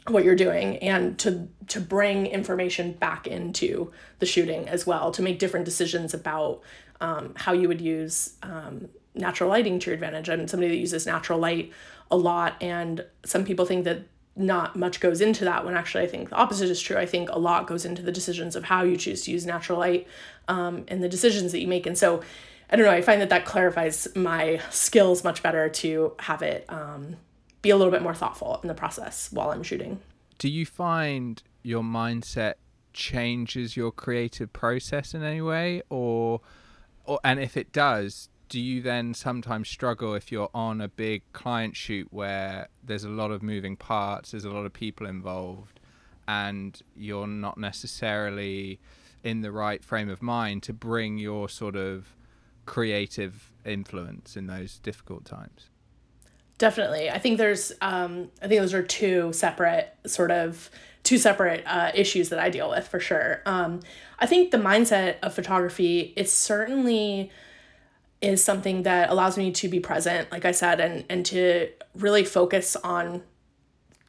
what 0.08 0.24
you're 0.24 0.34
doing 0.34 0.78
and 0.78 1.18
to 1.18 1.48
to 1.66 1.80
bring 1.80 2.26
information 2.26 2.92
back 2.92 3.26
into 3.26 3.92
the 4.18 4.26
shooting 4.26 4.66
as 4.68 4.86
well 4.86 5.10
to 5.10 5.22
make 5.22 5.38
different 5.38 5.64
decisions 5.64 6.14
about 6.14 6.62
um, 7.00 7.34
how 7.36 7.52
you 7.52 7.68
would 7.68 7.82
use 7.82 8.34
um, 8.42 8.88
natural 9.14 9.50
lighting 9.50 9.78
to 9.78 9.90
your 9.90 9.94
advantage. 9.94 10.28
I'm 10.30 10.48
somebody 10.48 10.70
that 10.70 10.80
uses 10.80 11.06
natural 11.06 11.38
light 11.38 11.72
a 12.10 12.16
lot, 12.16 12.62
and 12.62 13.04
some 13.24 13.44
people 13.44 13.66
think 13.66 13.84
that 13.84 14.06
not 14.36 14.74
much 14.74 15.00
goes 15.00 15.20
into 15.20 15.44
that 15.44 15.64
when 15.64 15.76
actually 15.76 16.04
I 16.04 16.08
think 16.08 16.30
the 16.30 16.36
opposite 16.36 16.70
is 16.70 16.80
true. 16.80 16.96
I 16.96 17.06
think 17.06 17.28
a 17.30 17.38
lot 17.38 17.66
goes 17.66 17.84
into 17.84 18.02
the 18.02 18.10
decisions 18.10 18.56
of 18.56 18.64
how 18.64 18.82
you 18.82 18.96
choose 18.96 19.22
to 19.24 19.30
use 19.30 19.46
natural 19.46 19.78
light 19.78 20.08
um, 20.48 20.84
and 20.88 21.02
the 21.02 21.08
decisions 21.08 21.52
that 21.52 21.60
you 21.60 21.68
make. 21.68 21.86
And 21.86 21.96
so 21.96 22.22
I 22.70 22.76
don't 22.76 22.86
know, 22.86 22.92
I 22.92 23.02
find 23.02 23.20
that 23.20 23.30
that 23.30 23.44
clarifies 23.44 24.08
my 24.16 24.60
skills 24.70 25.22
much 25.22 25.42
better 25.42 25.68
to 25.68 26.14
have 26.18 26.42
it 26.42 26.64
um, 26.68 27.16
be 27.64 27.70
a 27.70 27.76
little 27.76 27.90
bit 27.90 28.02
more 28.02 28.14
thoughtful 28.14 28.60
in 28.62 28.68
the 28.68 28.74
process 28.74 29.32
while 29.32 29.50
I'm 29.50 29.64
shooting. 29.64 30.00
Do 30.38 30.48
you 30.48 30.64
find 30.64 31.42
your 31.62 31.82
mindset 31.82 32.54
changes 32.92 33.76
your 33.76 33.90
creative 33.90 34.52
process 34.52 35.14
in 35.14 35.24
any 35.24 35.40
way 35.40 35.82
or 35.88 36.40
or 37.04 37.18
and 37.24 37.40
if 37.40 37.56
it 37.56 37.72
does 37.72 38.28
do 38.48 38.60
you 38.60 38.80
then 38.80 39.14
sometimes 39.14 39.68
struggle 39.68 40.14
if 40.14 40.30
you're 40.30 40.50
on 40.54 40.80
a 40.80 40.86
big 40.88 41.22
client 41.32 41.74
shoot 41.74 42.06
where 42.12 42.68
there's 42.84 43.02
a 43.02 43.08
lot 43.08 43.32
of 43.32 43.42
moving 43.42 43.76
parts, 43.76 44.30
there's 44.30 44.44
a 44.44 44.50
lot 44.50 44.64
of 44.64 44.72
people 44.72 45.06
involved, 45.06 45.80
and 46.28 46.80
you're 46.94 47.26
not 47.26 47.58
necessarily 47.58 48.78
in 49.24 49.40
the 49.40 49.50
right 49.50 49.82
frame 49.82 50.08
of 50.08 50.22
mind 50.22 50.62
to 50.62 50.72
bring 50.72 51.18
your 51.18 51.48
sort 51.48 51.74
of 51.74 52.14
creative 52.66 53.50
influence 53.64 54.36
in 54.36 54.46
those 54.46 54.78
difficult 54.78 55.24
times? 55.24 55.70
Definitely. 56.58 57.10
I 57.10 57.18
think 57.18 57.38
there's, 57.38 57.72
um, 57.80 58.30
I 58.40 58.46
think 58.46 58.60
those 58.60 58.74
are 58.74 58.82
two 58.82 59.32
separate 59.32 59.92
sort 60.06 60.30
of 60.30 60.70
two 61.02 61.18
separate 61.18 61.62
uh, 61.66 61.92
issues 61.94 62.30
that 62.30 62.38
I 62.38 62.48
deal 62.48 62.70
with 62.70 62.88
for 62.88 62.98
sure. 62.98 63.42
Um, 63.46 63.80
I 64.18 64.26
think 64.26 64.50
the 64.50 64.58
mindset 64.58 65.16
of 65.22 65.34
photography 65.34 66.14
is 66.16 66.32
certainly 66.32 67.30
is 68.20 68.42
something 68.42 68.84
that 68.84 69.10
allows 69.10 69.36
me 69.36 69.52
to 69.52 69.68
be 69.68 69.80
present, 69.80 70.32
like 70.32 70.44
I 70.44 70.52
said, 70.52 70.80
and 70.80 71.04
and 71.10 71.26
to 71.26 71.68
really 71.94 72.24
focus 72.24 72.74
on 72.76 73.22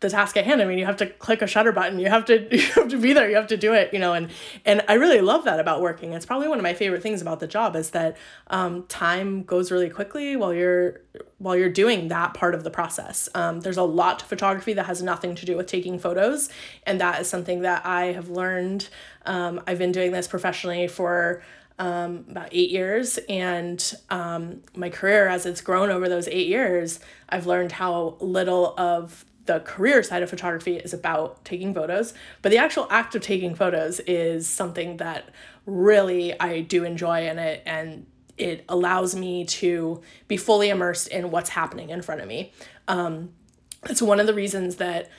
the 0.01 0.09
task 0.09 0.35
at 0.37 0.45
hand. 0.45 0.61
I 0.61 0.65
mean, 0.65 0.77
you 0.77 0.85
have 0.85 0.97
to 0.97 1.07
click 1.07 1.41
a 1.41 1.47
shutter 1.47 1.71
button. 1.71 1.99
You 1.99 2.09
have 2.09 2.25
to 2.25 2.47
you 2.55 2.71
have 2.73 2.89
to 2.89 2.97
be 2.97 3.13
there. 3.13 3.29
You 3.29 3.35
have 3.35 3.47
to 3.47 3.57
do 3.57 3.73
it. 3.73 3.93
You 3.93 3.99
know, 3.99 4.13
and 4.13 4.29
and 4.65 4.83
I 4.87 4.93
really 4.93 5.21
love 5.21 5.45
that 5.45 5.59
about 5.59 5.81
working. 5.81 6.13
It's 6.13 6.25
probably 6.25 6.47
one 6.47 6.57
of 6.57 6.63
my 6.63 6.73
favorite 6.73 7.01
things 7.01 7.21
about 7.21 7.39
the 7.39 7.47
job 7.47 7.75
is 7.75 7.91
that 7.91 8.17
um, 8.47 8.83
time 8.83 9.43
goes 9.43 9.71
really 9.71 9.89
quickly 9.89 10.35
while 10.35 10.53
you're 10.53 11.01
while 11.37 11.55
you're 11.55 11.69
doing 11.69 12.09
that 12.09 12.33
part 12.33 12.55
of 12.55 12.63
the 12.63 12.71
process. 12.71 13.29
Um, 13.35 13.61
there's 13.61 13.77
a 13.77 13.83
lot 13.83 14.19
to 14.19 14.25
photography 14.25 14.73
that 14.73 14.85
has 14.85 15.01
nothing 15.01 15.35
to 15.35 15.45
do 15.45 15.57
with 15.57 15.67
taking 15.67 15.99
photos, 15.99 16.49
and 16.85 16.99
that 17.01 17.21
is 17.21 17.27
something 17.27 17.61
that 17.61 17.85
I 17.85 18.05
have 18.13 18.29
learned. 18.29 18.89
Um, 19.25 19.61
I've 19.65 19.79
been 19.79 19.91
doing 19.91 20.11
this 20.11 20.27
professionally 20.27 20.87
for 20.87 21.41
um, 21.79 22.25
about 22.29 22.49
eight 22.51 22.69
years. 22.69 23.19
And 23.29 23.93
um, 24.09 24.61
my 24.75 24.89
career, 24.89 25.27
as 25.27 25.45
it's 25.45 25.61
grown 25.61 25.89
over 25.89 26.07
those 26.07 26.27
eight 26.27 26.47
years, 26.47 26.99
I've 27.27 27.47
learned 27.47 27.73
how 27.73 28.17
little 28.19 28.73
of 28.77 29.25
the 29.45 29.59
career 29.59 30.01
side 30.03 30.23
of 30.23 30.29
photography 30.29 30.77
is 30.77 30.93
about 30.93 31.43
taking 31.45 31.73
photos, 31.73 32.13
but 32.41 32.49
the 32.49 32.57
actual 32.57 32.87
act 32.89 33.15
of 33.15 33.21
taking 33.21 33.55
photos 33.55 33.99
is 34.01 34.47
something 34.47 34.97
that 34.97 35.29
really 35.65 36.39
I 36.39 36.61
do 36.61 36.83
enjoy 36.83 37.27
in 37.27 37.39
it 37.39 37.63
and 37.65 38.05
it 38.37 38.65
allows 38.67 39.15
me 39.15 39.45
to 39.45 40.01
be 40.27 40.37
fully 40.37 40.69
immersed 40.69 41.07
in 41.07 41.31
what's 41.31 41.49
happening 41.49 41.89
in 41.89 42.01
front 42.01 42.21
of 42.21 42.27
me. 42.27 42.51
Um, 42.87 43.29
it's 43.89 44.01
one 44.01 44.19
of 44.19 44.27
the 44.27 44.33
reasons 44.33 44.77
that 44.77 45.09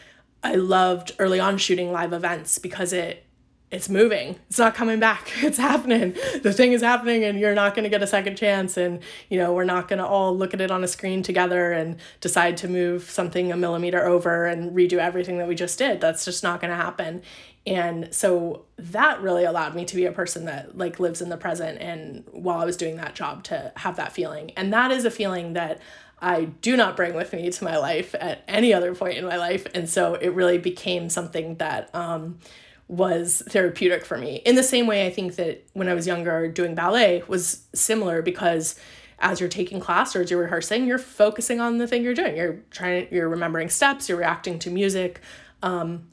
I 0.42 0.54
loved 0.56 1.14
early 1.18 1.40
on 1.40 1.58
shooting 1.58 1.92
live 1.92 2.12
events 2.12 2.58
because 2.58 2.92
it 2.92 3.25
it's 3.70 3.88
moving. 3.88 4.38
It's 4.48 4.58
not 4.58 4.74
coming 4.74 5.00
back. 5.00 5.32
It's 5.42 5.58
happening. 5.58 6.14
The 6.42 6.52
thing 6.52 6.72
is 6.72 6.82
happening 6.82 7.24
and 7.24 7.38
you're 7.38 7.54
not 7.54 7.74
going 7.74 7.84
to 7.84 7.88
get 7.88 8.02
a 8.02 8.06
second 8.06 8.36
chance 8.36 8.76
and 8.76 9.00
you 9.28 9.38
know, 9.38 9.52
we're 9.52 9.64
not 9.64 9.88
going 9.88 9.98
to 9.98 10.06
all 10.06 10.36
look 10.36 10.54
at 10.54 10.60
it 10.60 10.70
on 10.70 10.82
a 10.84 10.88
screen 10.88 11.22
together 11.22 11.72
and 11.72 11.96
decide 12.20 12.56
to 12.58 12.68
move 12.68 13.04
something 13.04 13.52
a 13.52 13.56
millimeter 13.56 14.04
over 14.04 14.46
and 14.46 14.74
redo 14.76 14.98
everything 14.98 15.38
that 15.38 15.48
we 15.48 15.54
just 15.54 15.78
did. 15.78 16.00
That's 16.00 16.24
just 16.24 16.42
not 16.42 16.60
going 16.60 16.70
to 16.70 16.76
happen. 16.76 17.22
And 17.66 18.14
so 18.14 18.64
that 18.78 19.20
really 19.20 19.44
allowed 19.44 19.74
me 19.74 19.84
to 19.84 19.96
be 19.96 20.04
a 20.04 20.12
person 20.12 20.44
that 20.44 20.78
like 20.78 21.00
lives 21.00 21.20
in 21.20 21.28
the 21.28 21.36
present 21.36 21.80
and 21.80 22.24
while 22.30 22.60
I 22.60 22.64
was 22.64 22.76
doing 22.76 22.96
that 22.96 23.14
job 23.14 23.42
to 23.44 23.72
have 23.76 23.96
that 23.96 24.12
feeling. 24.12 24.52
And 24.56 24.72
that 24.72 24.92
is 24.92 25.04
a 25.04 25.10
feeling 25.10 25.54
that 25.54 25.80
I 26.20 26.44
do 26.44 26.76
not 26.76 26.96
bring 26.96 27.14
with 27.14 27.32
me 27.32 27.50
to 27.50 27.64
my 27.64 27.76
life 27.76 28.14
at 28.18 28.42
any 28.48 28.72
other 28.72 28.94
point 28.94 29.18
in 29.18 29.24
my 29.24 29.36
life. 29.36 29.66
And 29.74 29.88
so 29.88 30.14
it 30.14 30.28
really 30.28 30.58
became 30.58 31.10
something 31.10 31.56
that 31.56 31.92
um 31.94 32.38
was 32.88 33.42
therapeutic 33.48 34.04
for 34.04 34.16
me. 34.16 34.36
In 34.44 34.54
the 34.54 34.62
same 34.62 34.86
way, 34.86 35.06
I 35.06 35.10
think 35.10 35.36
that 35.36 35.66
when 35.72 35.88
I 35.88 35.94
was 35.94 36.06
younger, 36.06 36.48
doing 36.48 36.74
ballet 36.74 37.22
was 37.26 37.66
similar 37.74 38.22
because 38.22 38.78
as 39.18 39.40
you're 39.40 39.48
taking 39.48 39.80
class 39.80 40.14
or 40.14 40.20
as 40.20 40.30
you're 40.30 40.42
rehearsing, 40.42 40.86
you're 40.86 40.98
focusing 40.98 41.60
on 41.60 41.78
the 41.78 41.86
thing 41.86 42.04
you're 42.04 42.14
doing. 42.14 42.36
You're 42.36 42.60
trying, 42.70 43.08
you're 43.10 43.28
remembering 43.28 43.70
steps, 43.70 44.08
you're 44.08 44.18
reacting 44.18 44.58
to 44.60 44.70
music. 44.70 45.20
Um, 45.62 46.08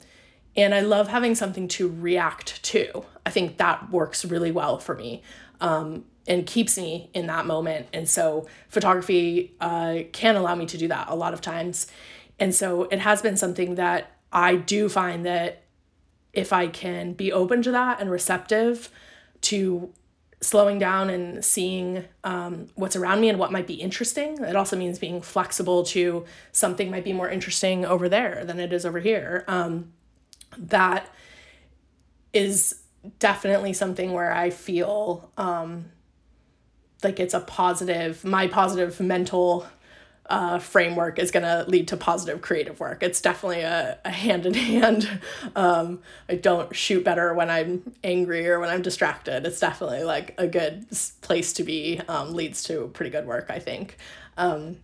and 0.56 0.74
I 0.74 0.80
love 0.80 1.08
having 1.08 1.34
something 1.34 1.68
to 1.68 1.88
react 1.88 2.62
to. 2.64 3.04
I 3.26 3.30
think 3.30 3.58
that 3.58 3.90
works 3.90 4.24
really 4.24 4.52
well 4.52 4.78
for 4.78 4.94
me 4.94 5.22
um, 5.60 6.04
and 6.26 6.46
keeps 6.46 6.78
me 6.78 7.10
in 7.12 7.26
that 7.26 7.46
moment. 7.46 7.88
And 7.92 8.08
so 8.08 8.46
photography 8.68 9.54
uh, 9.60 10.00
can 10.12 10.36
allow 10.36 10.54
me 10.54 10.66
to 10.66 10.78
do 10.78 10.88
that 10.88 11.08
a 11.08 11.14
lot 11.14 11.34
of 11.34 11.40
times. 11.40 11.86
And 12.38 12.54
so 12.54 12.84
it 12.84 13.00
has 13.00 13.20
been 13.20 13.36
something 13.36 13.74
that 13.74 14.12
I 14.32 14.56
do 14.56 14.88
find 14.88 15.26
that 15.26 15.63
if 16.34 16.52
I 16.52 16.66
can 16.66 17.12
be 17.12 17.32
open 17.32 17.62
to 17.62 17.70
that 17.70 18.00
and 18.00 18.10
receptive 18.10 18.90
to 19.42 19.92
slowing 20.40 20.78
down 20.78 21.08
and 21.08 21.44
seeing 21.44 22.04
um, 22.22 22.66
what's 22.74 22.96
around 22.96 23.20
me 23.20 23.28
and 23.30 23.38
what 23.38 23.50
might 23.50 23.66
be 23.66 23.74
interesting. 23.74 24.42
It 24.42 24.56
also 24.56 24.76
means 24.76 24.98
being 24.98 25.22
flexible 25.22 25.84
to 25.84 26.24
something 26.52 26.90
might 26.90 27.04
be 27.04 27.12
more 27.12 27.30
interesting 27.30 27.86
over 27.86 28.08
there 28.08 28.44
than 28.44 28.60
it 28.60 28.72
is 28.72 28.84
over 28.84 29.00
here. 29.00 29.44
Um, 29.48 29.92
that 30.58 31.08
is 32.32 32.82
definitely 33.18 33.72
something 33.72 34.12
where 34.12 34.32
I 34.32 34.50
feel 34.50 35.30
um, 35.38 35.86
like 37.02 37.18
it's 37.20 37.34
a 37.34 37.40
positive, 37.40 38.24
my 38.24 38.46
positive 38.46 39.00
mental 39.00 39.66
uh, 40.30 40.58
framework 40.58 41.18
is 41.18 41.30
going 41.30 41.42
to 41.42 41.68
lead 41.68 41.88
to 41.88 41.96
positive 41.96 42.40
creative 42.40 42.80
work. 42.80 43.02
It's 43.02 43.20
definitely 43.20 43.60
a, 43.60 43.98
a 44.04 44.10
hand 44.10 44.46
in 44.46 44.54
hand. 44.54 45.20
Um, 45.54 46.00
I 46.28 46.36
don't 46.36 46.74
shoot 46.74 47.04
better 47.04 47.34
when 47.34 47.50
I'm 47.50 47.92
angry 48.02 48.48
or 48.48 48.58
when 48.60 48.70
I'm 48.70 48.82
distracted. 48.82 49.44
It's 49.46 49.60
definitely 49.60 50.04
like 50.04 50.34
a 50.38 50.46
good 50.46 50.86
place 51.20 51.52
to 51.54 51.64
be, 51.64 52.00
um, 52.08 52.34
leads 52.34 52.62
to 52.64 52.88
pretty 52.94 53.10
good 53.10 53.26
work, 53.26 53.46
I 53.50 53.58
think. 53.58 53.96
Um, 54.36 54.78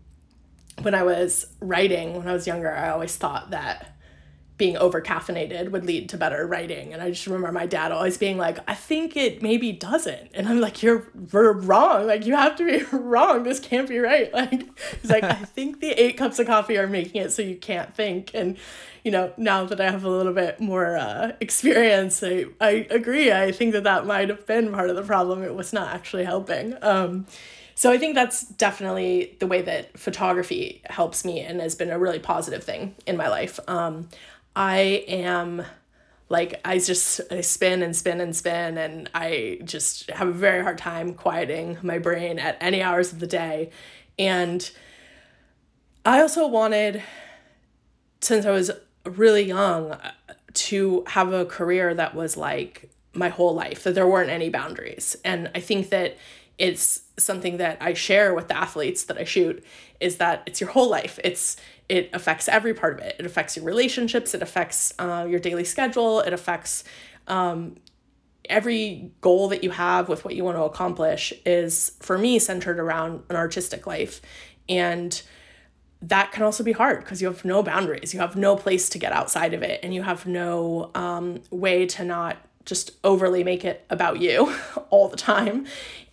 when 0.82 0.94
I 0.94 1.02
was 1.02 1.46
writing, 1.60 2.16
when 2.16 2.28
I 2.28 2.32
was 2.32 2.46
younger, 2.46 2.70
I 2.70 2.90
always 2.90 3.16
thought 3.16 3.50
that 3.50 3.89
being 4.60 4.76
over 4.76 5.00
caffeinated 5.00 5.70
would 5.70 5.86
lead 5.86 6.06
to 6.10 6.18
better 6.18 6.46
writing. 6.46 6.92
And 6.92 7.00
I 7.00 7.08
just 7.08 7.26
remember 7.26 7.50
my 7.50 7.64
dad 7.64 7.92
always 7.92 8.18
being 8.18 8.36
like, 8.36 8.58
I 8.68 8.74
think 8.74 9.16
it 9.16 9.40
maybe 9.40 9.72
doesn't. 9.72 10.32
And 10.34 10.46
I'm 10.46 10.60
like, 10.60 10.82
you're 10.82 11.08
we're 11.32 11.52
wrong. 11.52 12.06
Like 12.06 12.26
you 12.26 12.36
have 12.36 12.56
to 12.56 12.66
be 12.66 12.84
wrong. 12.96 13.42
This 13.42 13.58
can't 13.58 13.88
be 13.88 13.98
right. 13.98 14.30
Like 14.40 14.68
he's 15.00 15.10
like, 15.10 15.24
I 15.24 15.34
think 15.34 15.80
the 15.80 15.92
eight 15.92 16.18
cups 16.18 16.38
of 16.38 16.46
coffee 16.46 16.76
are 16.76 16.86
making 16.86 17.22
it 17.22 17.32
so 17.32 17.40
you 17.40 17.56
can't 17.56 17.94
think. 17.94 18.32
And 18.34 18.58
you 19.02 19.10
know, 19.10 19.32
now 19.38 19.64
that 19.64 19.80
I 19.80 19.90
have 19.90 20.04
a 20.04 20.10
little 20.10 20.34
bit 20.34 20.60
more 20.60 20.96
uh, 20.96 21.32
experience, 21.40 22.22
I, 22.22 22.46
I 22.60 22.86
agree. 22.90 23.32
I 23.32 23.52
think 23.52 23.72
that 23.72 23.84
that 23.84 24.04
might 24.04 24.28
have 24.28 24.46
been 24.46 24.72
part 24.72 24.90
of 24.90 24.96
the 24.96 25.02
problem. 25.02 25.42
It 25.42 25.54
was 25.54 25.72
not 25.72 25.94
actually 25.94 26.24
helping. 26.24 26.76
Um, 26.82 27.26
so 27.74 27.90
I 27.90 27.96
think 27.96 28.14
that's 28.14 28.44
definitely 28.44 29.36
the 29.40 29.46
way 29.46 29.62
that 29.62 29.98
photography 29.98 30.82
helps 30.84 31.24
me 31.24 31.40
and 31.40 31.62
has 31.62 31.74
been 31.74 31.90
a 31.90 31.98
really 31.98 32.18
positive 32.18 32.62
thing 32.62 32.94
in 33.06 33.16
my 33.16 33.28
life. 33.28 33.58
Um, 33.68 34.10
I 34.54 35.04
am 35.08 35.64
like 36.28 36.60
I 36.64 36.78
just 36.78 37.20
I 37.30 37.40
spin 37.40 37.82
and 37.82 37.94
spin 37.94 38.20
and 38.20 38.34
spin 38.34 38.78
and 38.78 39.10
I 39.14 39.58
just 39.64 40.10
have 40.10 40.28
a 40.28 40.32
very 40.32 40.62
hard 40.62 40.78
time 40.78 41.14
quieting 41.14 41.78
my 41.82 41.98
brain 41.98 42.38
at 42.38 42.56
any 42.60 42.82
hours 42.82 43.12
of 43.12 43.18
the 43.18 43.26
day. 43.26 43.70
And 44.18 44.70
I 46.04 46.20
also 46.20 46.46
wanted 46.46 47.02
since 48.20 48.46
I 48.46 48.50
was 48.50 48.70
really 49.04 49.42
young 49.42 49.92
uh, 49.92 50.12
to 50.52 51.04
have 51.08 51.32
a 51.32 51.44
career 51.44 51.94
that 51.94 52.14
was 52.14 52.36
like 52.36 52.90
my 53.12 53.28
whole 53.28 53.54
life 53.54 53.82
that 53.84 53.94
there 53.94 54.06
weren't 54.06 54.30
any 54.30 54.50
boundaries. 54.50 55.16
And 55.24 55.50
I 55.54 55.60
think 55.60 55.90
that 55.90 56.16
it's 56.58 57.02
something 57.18 57.56
that 57.56 57.78
I 57.80 57.94
share 57.94 58.34
with 58.34 58.48
the 58.48 58.56
athletes 58.56 59.04
that 59.04 59.18
I 59.18 59.24
shoot 59.24 59.64
is 59.98 60.16
that 60.16 60.42
it's 60.46 60.60
your 60.60 60.70
whole 60.70 60.88
life. 60.88 61.18
It's 61.24 61.56
it 61.90 62.08
affects 62.12 62.46
every 62.46 62.72
part 62.72 63.00
of 63.00 63.04
it. 63.04 63.16
It 63.18 63.26
affects 63.26 63.56
your 63.56 63.64
relationships. 63.64 64.32
It 64.32 64.42
affects 64.42 64.94
uh, 65.00 65.26
your 65.28 65.40
daily 65.40 65.64
schedule. 65.64 66.20
It 66.20 66.32
affects 66.32 66.84
um, 67.26 67.78
every 68.48 69.10
goal 69.20 69.48
that 69.48 69.64
you 69.64 69.70
have 69.70 70.08
with 70.08 70.24
what 70.24 70.36
you 70.36 70.44
want 70.44 70.56
to 70.56 70.62
accomplish. 70.62 71.32
Is 71.44 71.92
for 71.98 72.16
me 72.16 72.38
centered 72.38 72.78
around 72.78 73.24
an 73.28 73.34
artistic 73.34 73.88
life, 73.88 74.22
and 74.68 75.20
that 76.00 76.30
can 76.30 76.44
also 76.44 76.62
be 76.62 76.70
hard 76.70 77.00
because 77.00 77.20
you 77.20 77.26
have 77.26 77.44
no 77.44 77.60
boundaries. 77.60 78.14
You 78.14 78.20
have 78.20 78.36
no 78.36 78.54
place 78.54 78.88
to 78.90 78.98
get 78.98 79.10
outside 79.10 79.52
of 79.52 79.64
it, 79.64 79.80
and 79.82 79.92
you 79.92 80.04
have 80.04 80.26
no 80.26 80.92
um, 80.94 81.42
way 81.50 81.86
to 81.86 82.04
not 82.04 82.36
just 82.66 82.92
overly 83.02 83.42
make 83.42 83.64
it 83.64 83.84
about 83.90 84.20
you 84.20 84.54
all 84.90 85.08
the 85.08 85.16
time. 85.16 85.66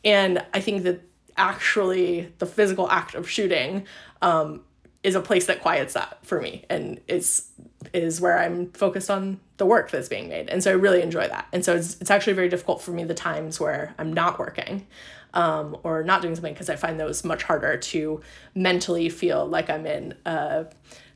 And 0.03 0.43
I 0.55 0.59
think 0.59 0.81
that 0.83 1.01
actually 1.37 2.33
the 2.39 2.47
physical 2.47 2.89
act 2.89 3.13
of 3.13 3.29
shooting 3.29 3.85
um, 4.23 4.63
is 5.03 5.15
a 5.15 5.21
place 5.21 5.45
that 5.45 5.61
quiets 5.61 5.93
that 5.93 6.17
for 6.23 6.41
me 6.41 6.65
and 6.69 6.99
is 7.07 7.49
is 7.93 8.19
where 8.19 8.39
I'm 8.39 8.71
focused 8.71 9.09
on 9.09 9.39
the 9.57 9.65
work 9.65 9.91
that's 9.91 10.09
being 10.09 10.29
made. 10.29 10.49
And 10.49 10.63
so 10.63 10.71
I 10.71 10.73
really 10.73 11.01
enjoy 11.01 11.27
that. 11.27 11.47
And 11.53 11.63
so 11.63 11.75
it's, 11.75 11.99
it's 12.01 12.11
actually 12.11 12.33
very 12.33 12.49
difficult 12.49 12.81
for 12.81 12.91
me 12.91 13.03
the 13.03 13.13
times 13.13 13.59
where 13.59 13.93
I'm 13.97 14.11
not 14.11 14.39
working 14.39 14.87
um, 15.33 15.77
or 15.83 16.03
not 16.03 16.21
doing 16.21 16.35
something 16.35 16.53
because 16.53 16.69
I 16.69 16.75
find 16.75 16.99
those 16.99 17.23
much 17.23 17.43
harder 17.43 17.77
to 17.77 18.21
mentally 18.55 19.09
feel 19.09 19.45
like 19.45 19.69
I'm 19.69 19.85
in 19.85 20.15
a, 20.25 20.65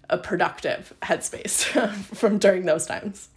a 0.09 0.17
productive 0.17 0.93
headspace 1.01 1.63
from 2.15 2.37
during 2.37 2.65
those 2.65 2.85
times. 2.85 3.29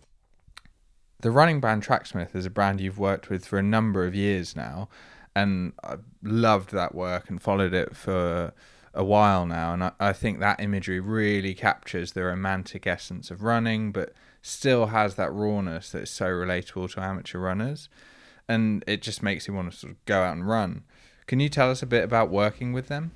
The 1.21 1.31
running 1.31 1.61
brand 1.61 1.83
Tracksmith 1.83 2.37
is 2.37 2.45
a 2.45 2.51
brand 2.51 2.81
you've 2.81 2.99
worked 2.99 3.31
with 3.31 3.47
for 3.47 3.59
a 3.59 3.63
number 3.63 4.05
of 4.05 4.15
years 4.15 4.55
now, 4.55 4.91
and 5.35 5.73
I 5.83 5.97
loved 6.23 6.73
that 6.73 6.95
work 6.95 7.31
and 7.31 7.41
followed 7.41 7.73
it 7.73 7.97
for 7.97 8.53
a 8.95 9.05
while 9.05 9.47
now. 9.47 9.73
And 9.73 9.85
I, 9.85 9.93
I 10.01 10.13
think 10.13 10.41
that 10.41 10.61
imagery 10.61 11.01
really 11.01 11.55
captures 11.55 12.13
the 12.13 12.25
romantic 12.25 12.87
essence 12.87 13.31
of 13.31 13.43
running, 13.43 13.93
but 13.93 14.13
still 14.43 14.87
has 14.87 15.15
that 15.15 15.33
rawness 15.33 15.91
that 15.91 16.03
is 16.03 16.11
so 16.11 16.27
relatable 16.27 16.93
to 16.93 17.01
amateur 17.01 17.39
runners. 17.39 17.89
And 18.49 18.85
it 18.87 19.03
just 19.03 19.23
makes 19.23 19.49
you 19.49 19.55
want 19.55 19.73
to 19.73 19.77
sort 19.77 19.93
of 19.93 20.05
go 20.05 20.23
out 20.23 20.35
and 20.35 20.47
run. 20.47 20.85
Can 21.27 21.41
you 21.41 21.49
tell 21.49 21.71
us 21.71 21.83
a 21.83 21.87
bit 21.87 22.05
about 22.05 22.31
working 22.31 22.73
with 22.73 22.89
them? 22.89 23.13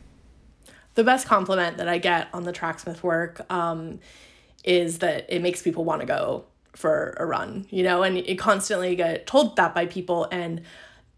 The 0.95 1.05
best 1.05 1.27
compliment 1.27 1.77
that 1.77 1.89
I 1.89 1.99
get 1.99 2.29
on 2.33 2.45
the 2.45 2.53
Tracksmith 2.53 3.03
work 3.03 3.41
um, 3.53 4.01
is 4.65 4.99
that 4.99 5.27
it 5.29 5.43
makes 5.43 5.63
people 5.63 5.85
want 5.85 6.01
to 6.01 6.07
go 6.07 6.45
for 6.75 7.15
a 7.19 7.27
run, 7.27 7.67
you 7.71 7.83
know, 7.83 8.03
and 8.03 8.17
you 8.27 8.37
constantly 8.37 8.97
get 8.97 9.27
told 9.27 9.57
that 9.57 9.75
by 9.75 9.87
people 9.87 10.29
and 10.33 10.63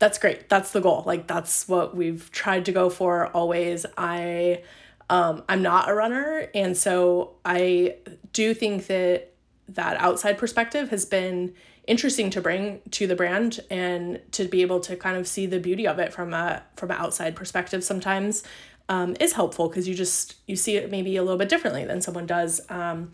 that's 0.01 0.19
great. 0.19 0.49
That's 0.49 0.73
the 0.73 0.81
goal. 0.81 1.05
Like 1.07 1.29
that's 1.29 1.69
what 1.69 1.95
we've 1.95 2.29
tried 2.33 2.65
to 2.65 2.73
go 2.73 2.91
for 2.91 3.29
always. 3.29 3.87
I 3.97 4.65
um 5.09 5.45
I'm 5.49 5.63
not 5.63 5.89
a 5.89 5.95
runner 5.95 6.49
and 6.55 6.77
so 6.77 7.35
I 7.45 7.97
do 8.33 8.55
think 8.55 8.87
that 8.89 9.33
that 9.69 9.97
outside 9.99 10.39
perspective 10.39 10.91
has 10.91 11.05
been 11.05 11.55
interesting 11.87 12.31
to 12.31 12.41
bring 12.41 12.81
to 12.93 13.07
the 13.07 13.15
brand 13.15 13.61
and 13.71 14.21
to 14.33 14.47
be 14.47 14.63
able 14.63 14.81
to 14.81 14.97
kind 14.97 15.17
of 15.17 15.29
see 15.29 15.47
the 15.47 15.61
beauty 15.61 15.87
of 15.87 15.99
it 15.99 16.13
from 16.13 16.33
a 16.33 16.63
from 16.77 16.91
an 16.91 16.97
outside 16.97 17.37
perspective 17.37 17.85
sometimes 17.85 18.43
um, 18.89 19.17
is 19.21 19.35
helpful 19.35 19.69
because 19.69 19.87
you 19.87 19.95
just 19.95 20.37
you 20.47 20.57
see 20.57 20.77
it 20.77 20.91
maybe 20.91 21.17
a 21.17 21.23
little 21.23 21.39
bit 21.39 21.49
differently 21.49 21.85
than 21.85 22.01
someone 22.01 22.27
does 22.27 22.61
um, 22.71 23.11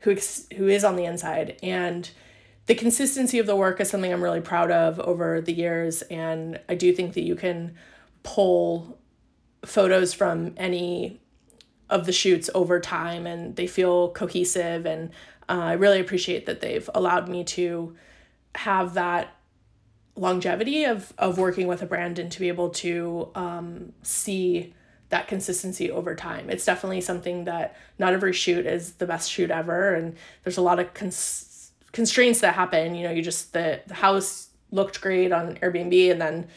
who 0.00 0.12
ex- 0.12 0.46
who 0.56 0.66
is 0.66 0.82
on 0.82 0.96
the 0.96 1.04
inside 1.04 1.58
and 1.62 2.10
the 2.66 2.74
consistency 2.74 3.38
of 3.38 3.46
the 3.46 3.56
work 3.56 3.80
is 3.80 3.90
something 3.90 4.12
I'm 4.12 4.22
really 4.22 4.40
proud 4.40 4.70
of 4.70 5.00
over 5.00 5.40
the 5.40 5.52
years 5.52 6.02
and 6.02 6.60
I 6.68 6.74
do 6.74 6.92
think 6.92 7.14
that 7.14 7.22
you 7.22 7.34
can 7.34 7.74
pull 8.22 8.98
photos 9.64 10.12
from 10.12 10.54
any 10.56 11.20
of 11.90 12.06
the 12.06 12.12
shoots 12.12 12.48
over 12.54 12.80
time 12.80 13.26
and 13.26 13.56
they 13.56 13.66
feel 13.66 14.10
cohesive 14.10 14.86
and 14.86 15.10
uh, 15.48 15.52
I 15.52 15.72
really 15.72 16.00
appreciate 16.00 16.46
that 16.46 16.60
they've 16.60 16.88
allowed 16.94 17.28
me 17.28 17.44
to 17.44 17.96
have 18.54 18.94
that 18.94 19.36
longevity 20.14 20.84
of 20.84 21.12
of 21.18 21.38
working 21.38 21.66
with 21.66 21.82
a 21.82 21.86
brand 21.86 22.18
and 22.18 22.30
to 22.30 22.38
be 22.38 22.48
able 22.48 22.70
to 22.70 23.30
um, 23.34 23.92
see 24.02 24.74
that 25.08 25.28
consistency 25.28 25.90
over 25.90 26.14
time. 26.14 26.48
It's 26.48 26.64
definitely 26.64 27.02
something 27.02 27.44
that 27.44 27.76
not 27.98 28.14
every 28.14 28.32
shoot 28.32 28.64
is 28.66 28.94
the 28.94 29.06
best 29.06 29.30
shoot 29.30 29.50
ever, 29.50 29.94
and 29.94 30.16
there's 30.42 30.56
a 30.56 30.62
lot 30.62 30.78
of 30.78 30.94
cons- 30.94 31.51
constraints 31.92 32.40
that 32.40 32.54
happen. 32.54 32.94
You 32.94 33.04
know, 33.04 33.12
you 33.12 33.22
just 33.22 33.52
the 33.52 33.80
the 33.86 33.94
house 33.94 34.48
looked 34.70 35.00
great 35.00 35.32
on 35.32 35.56
Airbnb, 35.56 36.10
and 36.10 36.20
then 36.20 36.48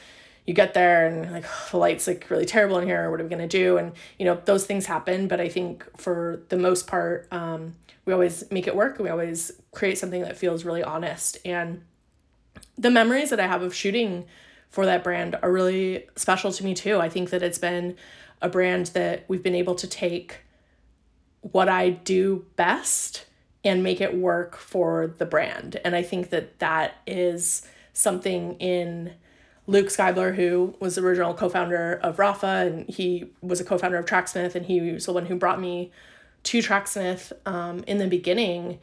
you 0.46 0.54
get 0.54 0.74
there 0.74 1.08
and 1.08 1.32
like 1.32 1.46
the 1.72 1.77
lights 1.77 2.08
like 2.08 2.30
really 2.30 2.46
terrible 2.46 2.77
in 2.80 2.88
here. 2.88 3.10
What 3.12 3.20
are 3.20 3.24
we 3.24 3.30
gonna 3.30 3.48
do? 3.48 3.77
And 3.77 3.94
you 4.18 4.25
know 4.25 4.42
those 4.46 4.65
things 4.65 4.86
happen. 4.86 5.27
But 5.27 5.39
I 5.39 5.50
think 5.50 5.86
for 5.98 6.42
the 6.50 6.58
most 6.58 6.88
part, 6.88 7.27
um, 7.32 7.75
we 8.06 8.13
always 8.13 8.50
make 8.51 8.68
it 8.68 8.75
work. 8.75 9.00
We 9.00 9.10
always 9.10 9.51
create 9.74 9.98
something 9.98 10.22
that 10.22 10.38
feels 10.38 10.63
really 10.63 10.84
honest. 10.84 11.38
And 11.46 11.84
the 12.77 12.92
memories 12.92 13.30
that 13.30 13.39
I 13.39 13.48
have 13.48 13.62
of 13.62 13.74
shooting 13.74 14.25
for 14.70 14.86
that 14.86 15.04
brand 15.04 15.38
are 15.42 15.51
really 15.51 16.08
special 16.15 16.51
to 16.51 16.63
me 16.63 16.74
too. 16.74 17.00
I 17.00 17.10
think 17.10 17.30
that 17.30 17.42
it's 17.42 17.58
been 17.58 17.96
a 18.42 18.50
brand 18.50 18.88
that 18.88 19.24
we've 19.27 19.42
been 19.42 19.56
able 19.56 19.75
to 19.75 19.88
take 19.88 20.42
what 21.42 21.70
I 21.70 21.92
do 21.92 22.46
best 22.56 23.25
and 23.65 23.84
make 23.84 24.00
it 24.00 24.15
work 24.15 24.55
for 24.55 25.13
the 25.17 25.25
brand. 25.25 25.81
And 25.84 25.95
I 25.95 26.03
think 26.03 26.29
that 26.29 26.60
that 26.60 26.98
is 27.07 27.67
something 27.93 28.53
in 28.60 29.13
Luke 29.67 29.88
Scheybeler, 29.88 30.36
who 30.36 30.75
was 30.79 30.95
the 30.95 31.01
original 31.01 31.34
co-founder 31.34 32.00
of 32.03 32.17
Rapha, 32.17 32.67
and 32.67 32.88
he 32.88 33.31
was 33.41 33.60
a 33.60 33.65
co-founder 33.65 33.98
of 33.98 34.05
Tracksmith, 34.05 34.55
and 34.55 34.67
he 34.67 34.91
was 34.91 35.07
the 35.07 35.13
one 35.13 35.25
who 35.25 35.36
brought 35.36 35.60
me 35.60 35.91
to 36.43 36.62
Tracksmith 36.62 37.34
um, 37.48 37.84
in 37.88 37.98
the 37.98 38.07
beginning. 38.07 38.79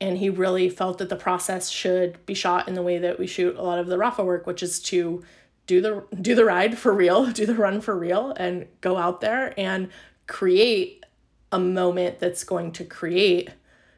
And 0.00 0.18
he 0.18 0.30
really 0.30 0.70
felt 0.70 0.98
that 0.98 1.10
the 1.10 1.16
process 1.16 1.68
should 1.68 2.24
be 2.24 2.34
shot 2.34 2.66
in 2.66 2.74
the 2.74 2.82
way 2.82 2.98
that 2.98 3.18
we 3.18 3.26
shoot 3.26 3.56
a 3.56 3.62
lot 3.62 3.78
of 3.78 3.86
the 3.86 3.98
Rapha 3.98 4.24
work, 4.24 4.46
which 4.46 4.62
is 4.62 4.80
to 4.80 5.22
do 5.66 5.80
the 5.80 6.04
do 6.20 6.34
the 6.34 6.44
ride 6.44 6.78
for 6.78 6.92
real, 6.92 7.26
do 7.32 7.44
the 7.44 7.54
run 7.54 7.80
for 7.82 7.96
real, 7.96 8.32
and 8.36 8.66
go 8.80 8.96
out 8.96 9.20
there 9.20 9.52
and 9.60 9.90
create 10.26 11.04
a 11.52 11.58
moment 11.58 12.18
that's 12.18 12.42
going 12.42 12.72
to 12.72 12.84
create 12.84 13.50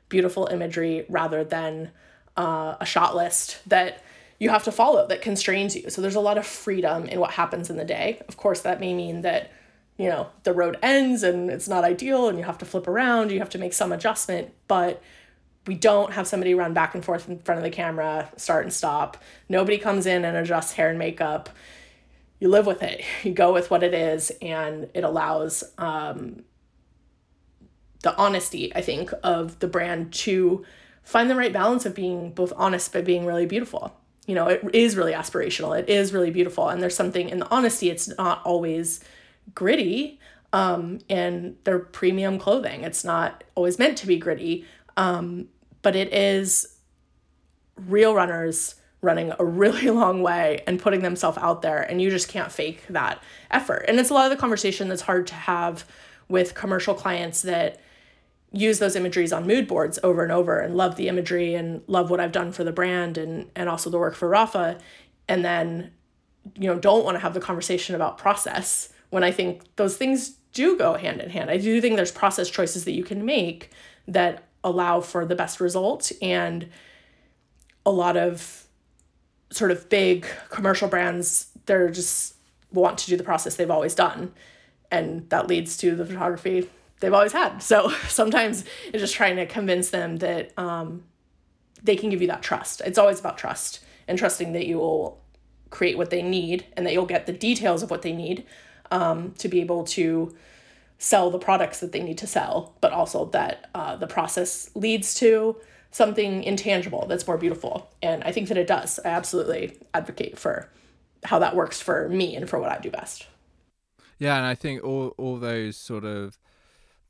beautiful 0.09 0.47
imagery 0.47 1.07
rather 1.09 1.45
than 1.45 1.91
uh, 2.37 2.77
a 2.81 2.87
shot 2.87 3.15
list 3.17 3.61
that 3.69 4.03
you 4.39 4.51
have 4.51 4.65
to 4.65 4.73
follow 4.73 5.07
that 5.07 5.23
constrains 5.23 5.77
you. 5.77 5.89
So 5.91 6.03
there's 6.03 6.17
a 6.17 6.21
lot 6.21 6.39
of 6.39 6.47
freedom 6.47 7.07
in 7.07 7.21
what 7.21 7.33
happens 7.33 7.71
in 7.71 7.77
the 7.77 7.85
day. 7.85 8.21
Of 8.29 8.37
course, 8.37 8.61
that 8.63 8.81
may 8.81 8.93
mean 8.93 9.23
that, 9.23 9.53
you 9.97 10.09
know, 10.09 10.29
the 10.43 10.53
road 10.53 10.77
ends 10.83 11.23
and 11.23 11.51
it's 11.51 11.69
not 11.69 11.85
ideal 11.85 12.29
and 12.29 12.39
you 12.39 12.45
have 12.45 12.59
to 12.59 12.65
flip 12.65 12.89
around, 12.89 13.31
you 13.31 13.39
have 13.39 13.51
to 13.51 13.59
make 13.59 13.73
some 13.73 13.93
adjustment, 13.93 14.53
but 14.67 15.03
we 15.67 15.75
don't 15.75 16.13
have 16.13 16.27
somebody 16.27 16.55
run 16.55 16.75
back 16.75 16.95
and 16.95 17.05
forth 17.05 17.29
in 17.29 17.39
front 17.39 17.59
of 17.59 17.65
the 17.65 17.71
camera, 17.71 18.31
start 18.37 18.65
and 18.65 18.73
stop. 18.73 19.17
Nobody 19.49 19.79
comes 19.79 20.05
in 20.05 20.25
and 20.25 20.37
adjusts 20.37 20.73
hair 20.73 20.91
and 20.91 20.99
makeup. 20.99 21.49
You 22.39 22.49
live 22.49 22.67
with 22.67 22.83
it. 22.83 23.03
You 23.23 23.33
go 23.33 23.53
with 23.53 23.71
what 23.71 23.83
it 23.83 23.95
is, 23.95 24.31
and 24.43 24.91
it 24.93 25.05
allows 25.05 25.65
um, 25.79 26.45
the 28.05 28.17
honesty, 28.17 28.75
I 28.75 28.81
think, 28.81 29.11
of 29.23 29.59
the 29.59 29.67
brand 29.67 30.13
to 30.13 30.65
find 31.03 31.29
the 31.29 31.37
right 31.37 31.53
balance 31.53 31.85
of 31.85 31.95
being 31.95 32.33
both 32.33 32.53
honest 32.57 32.93
but 32.93 33.05
being 33.05 33.27
really 33.27 33.45
beautiful 33.45 33.95
you 34.27 34.35
know, 34.35 34.49
it 34.49 34.63
is 34.73 34.97
really 34.97 35.13
aspirational. 35.13 35.79
It 35.79 35.89
is 35.89 36.13
really 36.13 36.31
beautiful. 36.31 36.69
And 36.69 36.83
there's 36.83 36.97
something 36.97 37.29
in 37.29 37.41
the 37.41 37.51
honesty, 37.51 37.91
it's 37.91 38.09
not 38.17 38.43
always 38.45 39.01
gritty. 39.55 40.19
Um, 40.53 41.01
and 41.11 41.57
they're 41.65 41.81
premium 41.81 42.39
clothing. 42.39 42.85
It's 42.85 43.05
not 43.05 43.45
always 43.55 43.79
meant 43.79 43.99
to 43.99 44.07
be 44.07 44.17
gritty, 44.17 44.65
um, 44.97 45.49
but 45.83 45.97
it 45.97 46.13
is 46.15 46.79
real 47.89 48.15
runners 48.15 48.77
running 49.01 49.33
a 49.39 49.45
really 49.45 49.91
long 49.91 50.23
way 50.23 50.63
and 50.67 50.81
putting 50.81 51.03
themselves 51.03 51.37
out 51.39 51.63
there, 51.63 51.83
and 51.83 52.01
you 52.01 52.09
just 52.09 52.29
can't 52.29 52.53
fake 52.53 52.85
that 52.89 53.21
effort. 53.51 53.85
And 53.89 53.99
it's 53.99 54.11
a 54.11 54.15
lot 54.15 54.31
of 54.31 54.31
the 54.31 54.41
conversation 54.41 54.89
that's 54.89 55.03
hard 55.03 55.27
to 55.27 55.35
have 55.35 55.85
with 56.29 56.55
commercial 56.55 56.95
clients 56.95 57.43
that 57.43 57.81
use 58.55 58.79
those 58.79 58.95
imageries 58.95 59.33
on 59.33 59.47
mood 59.47 59.67
boards 59.67 59.99
over 60.03 60.23
and 60.23 60.31
over 60.31 60.59
and 60.61 60.77
love 60.77 60.97
the 60.97 61.09
imagery 61.09 61.55
and 61.55 61.83
love 61.89 62.09
what 62.09 62.21
I've 62.21 62.33
done 62.33 62.53
for 62.53 62.63
the 62.63 62.73
brand 62.73 63.19
and 63.19 63.51
and 63.57 63.69
also 63.69 63.91
the 63.91 63.99
work 63.99 64.15
for 64.15 64.31
Rapha 64.31 64.81
and 65.29 65.45
then 65.45 65.91
you 66.55 66.69
know 66.69 66.79
don't 66.79 67.05
want 67.05 67.17
to 67.17 67.21
have 67.21 67.35
the 67.35 67.41
conversation 67.41 67.95
about 67.95 68.17
process 68.17 68.91
when 69.11 69.25
I 69.25 69.33
think 69.33 69.63
those 69.77 69.97
things 69.97 70.37
do 70.53 70.77
go 70.77 70.95
hand 70.95 71.21
in 71.21 71.31
hand. 71.31 71.51
I 71.51 71.57
do 71.57 71.81
think 71.81 71.97
there's 71.97 72.13
process 72.13 72.49
choices 72.49 72.85
that 72.85 72.93
you 72.93 73.03
can 73.03 73.25
make 73.25 73.71
that 74.07 74.45
allow 74.63 75.01
for 75.01 75.25
the 75.25 75.35
best 75.35 75.61
result 75.61 76.13
and 76.23 76.69
a 77.85 77.91
lot 77.91 78.17
of 78.17 78.67
sort 79.51 79.71
of 79.71 79.89
big 79.89 80.27
commercial 80.49 80.89
brands 80.89 81.49
they're 81.67 81.91
just 81.91 82.35
want 82.73 82.99
to 82.99 83.07
do 83.07 83.17
the 83.17 83.25
process 83.25 83.57
they've 83.57 83.71
always 83.71 83.95
done 83.95 84.33
and 84.91 85.29
that 85.31 85.47
leads 85.47 85.77
to 85.77 85.95
the 85.95 86.05
photography 86.05 86.69
they've 87.01 87.13
always 87.13 87.33
had. 87.33 87.59
So 87.59 87.91
sometimes 88.09 88.65
it's 88.93 89.01
just 89.01 89.15
trying 89.15 89.37
to 89.37 89.47
convince 89.47 89.91
them 89.91 90.17
that 90.19 90.53
um, 90.59 91.05
they 91.83 91.97
can 91.97 92.11
give 92.11 92.21
you 92.21 92.29
that 92.29 92.43
trust. 92.43 92.81
It's 92.85 92.99
always 92.99 93.21
about 93.21 93.39
trust 93.39 93.81
and 94.09 94.19
trusting 94.19 94.53
that 94.53 94.67
you 94.67 94.79
will 94.79 95.23
create 95.71 95.99
what 95.99 96.11
they 96.11 96.23
need 96.23 96.67
and 96.77 96.87
that 96.87 96.93
you'll 96.93 97.07
get 97.07 97.27
the 97.27 97.33
details 97.33 97.83
of 97.83 97.91
what 97.91 98.03
they 98.03 98.13
need 98.13 98.45
um, 98.91 99.33
to 99.39 99.49
be 99.49 99.61
able 99.61 99.85
to 99.85 100.35
sell 100.99 101.31
the 101.31 101.39
products 101.39 101.81
that 101.81 101.93
they 101.93 102.03
need 102.03 102.19
to 102.19 102.27
sell, 102.27 102.75
but 102.81 102.93
also 102.93 103.27
that 103.27 103.69
uh, 103.75 103.97
the 103.97 104.07
process 104.07 104.71
leads 104.75 105.15
to 105.15 105.57
something 105.91 106.43
intangible 106.43 107.07
that's 107.07 107.27
more 107.27 107.37
beautiful. 107.37 107.91
And 108.03 108.23
I 108.25 108.33
think 108.33 108.49
that 108.49 108.57
it 108.57 108.67
does. 108.67 108.99
I 109.05 109.09
absolutely 109.09 109.79
advocate 109.93 110.39
for 110.39 110.71
how 111.25 111.39
that 111.41 111.57
works 111.57 111.81
for 111.81 112.09
me 112.09 112.37
and 112.37 112.49
for 112.49 112.59
what 112.59 112.71
I 112.71 112.79
do 112.79 112.91
best. 112.91 113.27
Yeah, 114.19 114.37
and 114.37 114.47
I 114.47 114.55
think 114.55 114.85
all 114.85 115.15
all 115.19 115.39
those 115.39 115.77
sort 115.77 116.05
of 116.05 116.39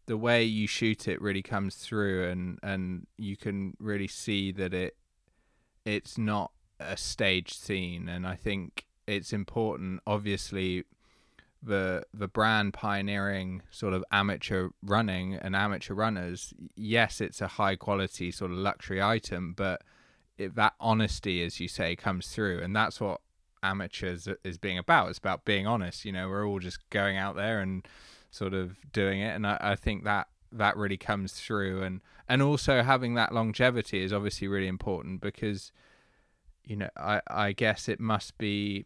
the 0.06 0.16
way 0.16 0.44
you 0.44 0.66
shoot 0.66 1.08
it 1.08 1.20
really 1.20 1.42
comes 1.42 1.76
through 1.76 2.28
and 2.28 2.58
and 2.62 3.06
you 3.16 3.36
can 3.36 3.74
really 3.78 4.08
see 4.08 4.52
that 4.52 4.74
it 4.74 4.96
it's 5.84 6.16
not 6.16 6.50
a 6.80 6.96
staged 6.96 7.54
scene. 7.54 8.08
And 8.08 8.26
I 8.26 8.36
think 8.36 8.86
it's 9.06 9.32
important 9.32 10.00
obviously 10.06 10.84
the 11.62 12.04
the 12.12 12.28
brand 12.28 12.74
pioneering 12.74 13.62
sort 13.70 13.94
of 13.94 14.04
amateur 14.10 14.68
running 14.82 15.34
and 15.34 15.56
amateur 15.56 15.94
runners 15.94 16.52
yes 16.76 17.22
it's 17.22 17.40
a 17.40 17.48
high 17.48 17.74
quality 17.74 18.30
sort 18.30 18.50
of 18.50 18.58
luxury 18.58 19.02
item 19.02 19.54
but 19.56 19.80
it, 20.36 20.54
that 20.56 20.74
honesty 20.80 21.42
as 21.44 21.60
you 21.60 21.68
say 21.68 21.96
comes 21.96 22.28
through. 22.28 22.60
And 22.60 22.74
that's 22.74 23.00
what 23.00 23.20
amateurs 23.62 24.28
is 24.42 24.58
being 24.58 24.78
about. 24.78 25.08
It's 25.08 25.18
about 25.18 25.44
being 25.44 25.66
honest. 25.66 26.04
You 26.04 26.12
know 26.12 26.28
we're 26.28 26.46
all 26.46 26.58
just 26.58 26.78
going 26.90 27.16
out 27.16 27.36
there 27.36 27.60
and 27.60 27.86
sort 28.34 28.54
of 28.54 28.76
doing 28.92 29.20
it, 29.20 29.34
and 29.34 29.46
I, 29.46 29.58
I 29.60 29.76
think 29.76 30.04
that 30.04 30.28
that 30.52 30.76
really 30.76 30.96
comes 30.96 31.32
through, 31.32 31.82
and 31.82 32.00
and 32.28 32.42
also 32.42 32.82
having 32.82 33.14
that 33.14 33.32
longevity 33.32 34.02
is 34.02 34.12
obviously 34.12 34.48
really 34.48 34.68
important 34.68 35.20
because 35.20 35.72
you 36.64 36.76
know 36.76 36.88
I 36.96 37.20
I 37.28 37.52
guess 37.52 37.88
it 37.88 38.00
must 38.00 38.36
be 38.38 38.84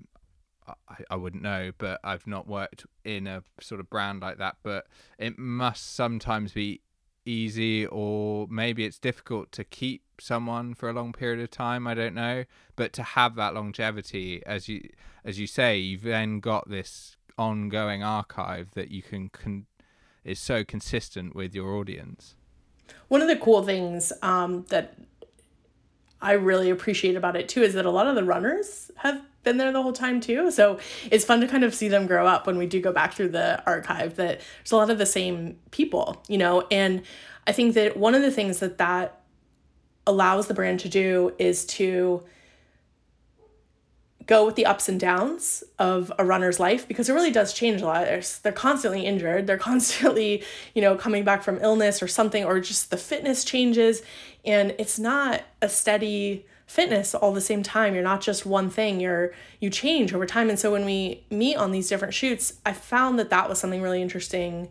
I, 0.67 0.97
I 1.11 1.17
wouldn't 1.17 1.43
know, 1.43 1.73
but 1.79 2.01
I've 2.05 2.27
not 2.27 2.47
worked 2.47 2.85
in 3.05 3.27
a 3.27 3.43
sort 3.61 3.81
of 3.81 3.91
brand 3.91 4.21
like 4.21 4.39
that. 4.39 4.57
But 4.63 4.87
it 5.19 5.39
must 5.39 5.95
sometimes 5.95 6.53
be 6.53 6.83
easy, 7.25 7.87
or 7.87 8.47
maybe 8.51 8.85
it's 8.85 8.99
difficult 8.99 9.53
to 9.53 9.65
keep 9.65 10.03
someone 10.21 10.75
for 10.75 10.89
a 10.89 10.93
long 10.93 11.13
period 11.13 11.41
of 11.41 11.51
time. 11.51 11.87
I 11.87 11.95
don't 11.95 12.15
know, 12.15 12.45
but 12.77 12.93
to 12.95 13.03
have 13.03 13.35
that 13.37 13.55
longevity, 13.55 14.43
as 14.47 14.69
you 14.69 14.89
as 15.25 15.39
you 15.39 15.47
say, 15.47 15.79
you've 15.79 16.03
then 16.03 16.41
got 16.41 16.69
this 16.69 17.18
ongoing 17.39 18.03
archive 18.03 18.73
that 18.73 18.91
you 18.91 19.03
can 19.03 19.29
con- 19.29 19.67
is 20.25 20.39
so 20.39 20.65
consistent 20.65 21.35
with 21.35 21.55
your 21.55 21.75
audience. 21.75 22.35
One 23.09 23.23
of 23.23 23.29
the 23.29 23.37
cool 23.37 23.63
things 23.63 24.13
um, 24.23 24.65
that 24.69 24.99
I 26.21 26.33
really 26.33 26.71
appreciate 26.71 27.17
about 27.17 27.37
it 27.37 27.49
too 27.49 27.63
is 27.63 27.75
that 27.75 27.87
a 27.87 27.91
lot 27.91 28.07
of 28.07 28.15
the 28.15 28.25
runners 28.25 28.91
have 28.97 29.23
been 29.45 29.57
there 29.57 29.73
the 29.73 29.83
whole 29.83 29.93
time 29.93 30.21
too. 30.21 30.51
So 30.51 30.79
it's 31.11 31.25
fun 31.25 31.41
to 31.41 31.47
kind 31.47 31.65
of 31.65 31.75
see 31.75 31.89
them 31.89 32.07
grow 32.07 32.27
up 32.27 32.47
when 32.47 32.59
we 32.59 32.67
do 32.67 32.81
go 32.81 32.93
back 32.93 33.15
through 33.15 33.31
the 33.31 33.63
archive 33.67 34.17
that 34.17 34.41
there's 34.59 34.73
a 34.73 34.77
lot 34.77 34.91
of 34.91 34.99
the 34.99 35.07
same 35.07 35.59
people, 35.71 36.23
you 36.29 36.39
know, 36.39 36.67
and 36.71 37.03
I 37.47 37.53
think 37.53 37.75
that 37.75 37.97
one 37.97 38.15
of 38.15 38.23
the 38.23 38.31
things 38.31 38.59
that 38.59 38.79
that 38.79 39.23
allows 40.07 40.49
the 40.49 40.55
brand 40.55 40.81
to 40.81 40.89
do 40.89 41.33
is 41.39 41.65
to 41.67 42.23
go 44.29 44.45
with 44.45 44.57
the 44.57 44.67
ups 44.67 44.91
and 44.91 45.01
downs 45.01 45.65
of 45.79 46.13
a 46.19 46.25
runner's 46.25 46.61
life 46.61 46.87
because 46.87 47.09
it 47.09 47.15
really 47.15 47.31
does 47.31 47.55
change 47.55 47.81
a 47.81 47.87
lot. 47.87 48.05
They're, 48.05 48.23
they're 48.43 48.53
constantly 48.53 49.05
injured. 49.05 49.47
They're 49.47 49.59
constantly, 49.73 50.45
you 50.75 50.83
know, 50.83 50.95
coming 50.95 51.25
back 51.25 51.43
from 51.43 51.59
illness 51.61 52.03
or 52.03 52.07
something, 52.07 52.45
or 52.45 52.61
just 52.61 52.91
the 52.91 52.99
fitness 52.99 53.43
changes. 53.43 54.03
And 54.45 54.75
it's 54.79 54.99
not 54.99 55.43
a 55.61 55.69
steady 55.69 56.47
fitness 56.67 57.15
all 57.15 57.33
the 57.33 57.41
same 57.41 57.63
time. 57.63 57.95
You're 57.95 58.05
not 58.05 58.21
just 58.21 58.45
one 58.45 58.69
thing. 58.69 59.01
You're 59.01 59.33
you 59.61 59.71
change 59.71 60.13
over 60.13 60.27
time. 60.27 60.51
And 60.51 60.59
so 60.59 60.71
when 60.71 60.85
we 60.85 61.25
meet 61.31 61.57
on 61.57 61.73
these 61.73 61.89
different 61.89 62.13
shoots, 62.13 62.53
I 62.67 62.75
found 62.75 63.19
that 63.19 63.31
that 63.31 63.49
was 63.49 63.59
something 63.59 63.81
really 63.81 64.03
interesting 64.03 64.69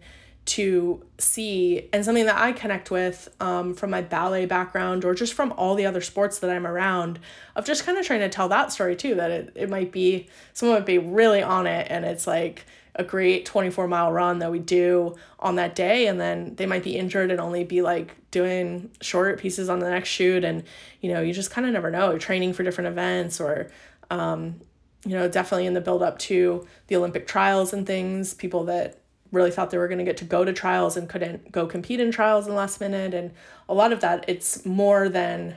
to 0.48 1.04
see 1.18 1.90
and 1.92 2.06
something 2.06 2.26
that 2.26 2.38
I 2.38 2.54
connect 2.54 2.90
with 2.90 3.28
um, 3.42 3.74
from 3.74 3.90
my 3.90 4.02
ballet 4.02 4.46
background 4.46 5.04
or 5.04 5.14
just 5.14 5.34
from 5.34 5.54
all 5.58 5.76
the 5.76 5.86
other 5.86 6.00
sports 6.00 6.40
that 6.40 6.50
I'm 6.50 6.66
around 6.66 7.20
of 7.56 7.66
just 7.66 7.86
kind 7.86 7.98
of 7.98 8.06
trying 8.06 8.22
to 8.22 8.30
tell 8.30 8.48
that 8.48 8.72
story 8.72 8.96
too 8.96 9.16
that 9.16 9.30
it, 9.30 9.52
it 9.56 9.70
might 9.70 9.92
be 9.92 10.28
someone 10.54 10.78
would 10.78 10.86
be 10.86 10.98
really 10.98 11.44
on 11.44 11.68
it 11.68 11.88
and 11.90 12.06
it's 12.06 12.26
like 12.26 12.66
a 12.96 13.04
great 13.04 13.46
24 13.46 13.90
mile 13.90 14.12
run 14.12 14.40
that 14.40 14.50
we 14.50 14.60
do 14.60 15.16
on 15.40 15.56
that 15.56 15.76
day 15.76 16.08
and 16.08 16.20
then 16.20 16.56
they 16.56 16.66
might 16.66 16.84
be 16.84 16.98
injured 16.98 17.30
and 17.30 17.42
only 17.42 17.66
be 17.66 17.82
like 17.82 18.16
doing 18.32 18.90
short 19.02 19.40
pieces 19.40 19.70
on 19.70 19.80
the 19.80 19.90
next 19.90 20.10
shoot 20.10 20.46
and 20.46 20.64
you 21.02 21.12
know 21.12 21.22
you 21.22 21.34
just 21.34 21.52
kind 21.52 21.68
of 21.68 21.74
never 21.74 21.92
know 21.92 22.12
you're 22.12 22.20
training 22.20 22.54
for 22.54 22.64
different 22.64 22.88
events 22.88 23.42
or 23.42 23.70
um, 24.10 24.62
you 25.06 25.12
know 25.12 25.28
definitely 25.28 25.66
in 25.66 25.74
the 25.74 25.82
build 25.82 26.02
up 26.02 26.18
to 26.18 26.66
the 26.88 26.96
olympic 26.96 27.28
trials 27.28 27.74
and 27.74 27.86
things 27.86 28.34
people 28.34 28.64
that 28.64 29.02
really 29.32 29.52
thought 29.52 29.72
they 29.72 29.78
were 29.78 29.88
going 29.88 29.98
to 29.98 30.04
get 30.04 30.18
to 30.18 30.26
go 30.26 30.46
to 30.46 30.54
trials 30.54 30.98
and 30.98 31.10
couldn't 31.10 31.52
go 31.52 31.66
compete 31.66 32.00
in 32.00 32.12
trials 32.12 32.46
in 32.46 32.52
the 32.52 32.58
last 32.58 32.80
minute 32.80 33.14
and 33.14 33.32
a 33.68 33.74
lot 33.74 33.92
of 33.92 34.02
that 34.02 34.26
it's 34.28 34.66
more 34.66 35.10
than 35.10 35.56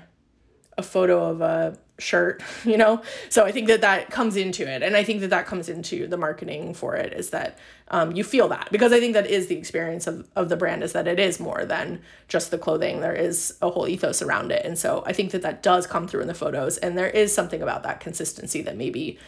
a 0.78 0.82
photo 0.82 1.30
of 1.30 1.40
a 1.40 1.78
shirt 1.98 2.42
you 2.64 2.76
know? 2.76 3.02
So 3.28 3.44
i 3.44 3.52
think 3.52 3.68
that 3.68 3.82
that 3.82 4.10
comes 4.10 4.36
into 4.36 4.68
it 4.68 4.82
and 4.82 4.96
i 4.96 5.04
think 5.04 5.20
that 5.20 5.30
that 5.30 5.46
comes 5.46 5.68
into 5.68 6.06
the 6.06 6.16
marketing 6.16 6.74
for 6.74 6.96
it 6.96 7.12
is 7.12 7.30
that 7.30 7.58
um, 7.88 8.12
you 8.12 8.24
feel 8.24 8.48
that 8.48 8.68
because 8.70 8.92
i 8.92 9.00
think 9.00 9.14
that 9.14 9.26
is 9.26 9.46
the 9.48 9.56
experience 9.56 10.06
of, 10.06 10.28
of 10.36 10.48
the 10.48 10.56
brand 10.56 10.82
is 10.82 10.92
that 10.92 11.06
it 11.06 11.20
is 11.20 11.38
more 11.38 11.64
than 11.64 12.00
just 12.28 12.50
the 12.50 12.58
clothing 12.58 13.00
there 13.00 13.14
is 13.14 13.56
a 13.62 13.70
whole 13.70 13.86
ethos 13.86 14.22
around 14.22 14.50
it 14.50 14.64
and 14.64 14.78
so 14.78 15.02
i 15.06 15.12
think 15.12 15.30
that 15.32 15.42
that 15.42 15.62
does 15.62 15.86
come 15.86 16.08
through 16.08 16.22
in 16.22 16.28
the 16.28 16.34
photos 16.34 16.78
and 16.78 16.96
there 16.96 17.10
is 17.10 17.34
something 17.34 17.62
about 17.62 17.82
that 17.82 18.00
consistency 18.00 18.62
that 18.62 18.76
maybe 18.76 19.18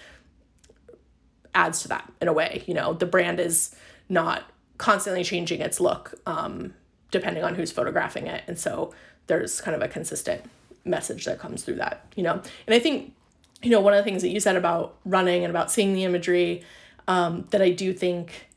adds 1.55 1.83
to 1.83 1.89
that 1.89 2.11
in 2.21 2.29
a 2.29 2.33
way 2.33 2.63
you 2.67 2.75
know? 2.75 2.95
The 2.95 3.07
brand 3.07 3.41
is 3.41 3.75
not 4.13 4.45
constantly 4.79 5.25
changing 5.25 5.61
its 5.61 5.81
look 5.81 6.15
um, 6.27 6.75
depending 7.11 7.43
on 7.43 7.55
who's 7.55 7.73
photographing 7.73 8.27
it 8.27 8.43
and 8.47 8.59
so 8.59 8.93
there's 9.27 9.61
kind 9.61 9.75
of 9.75 9.83
a 9.83 9.89
consistent 9.89 10.43
message 10.85 11.25
that 11.25 11.39
comes 11.39 11.63
through 11.63 11.77
that, 11.77 12.05
you 12.17 12.23
know? 12.23 12.41
And 12.67 12.75
I 12.75 12.79
think, 12.79 13.15
you 13.63 13.71
know, 13.71 13.81
one 13.81 13.95
of 13.95 13.99
the 13.99 14.05
things 14.05 14.23
that 14.23 14.31
you 14.31 14.41
said 14.41 14.57
about 14.57 14.97
running 15.05 15.45
and 15.45 15.51
about 15.51 15.71
seeing 15.71 15.95
the 15.95 16.05
imagery 16.05 16.65
um, 17.09 17.47
that 17.51 17.63
I 17.63 17.71
do 17.71 17.93
think 17.93 18.49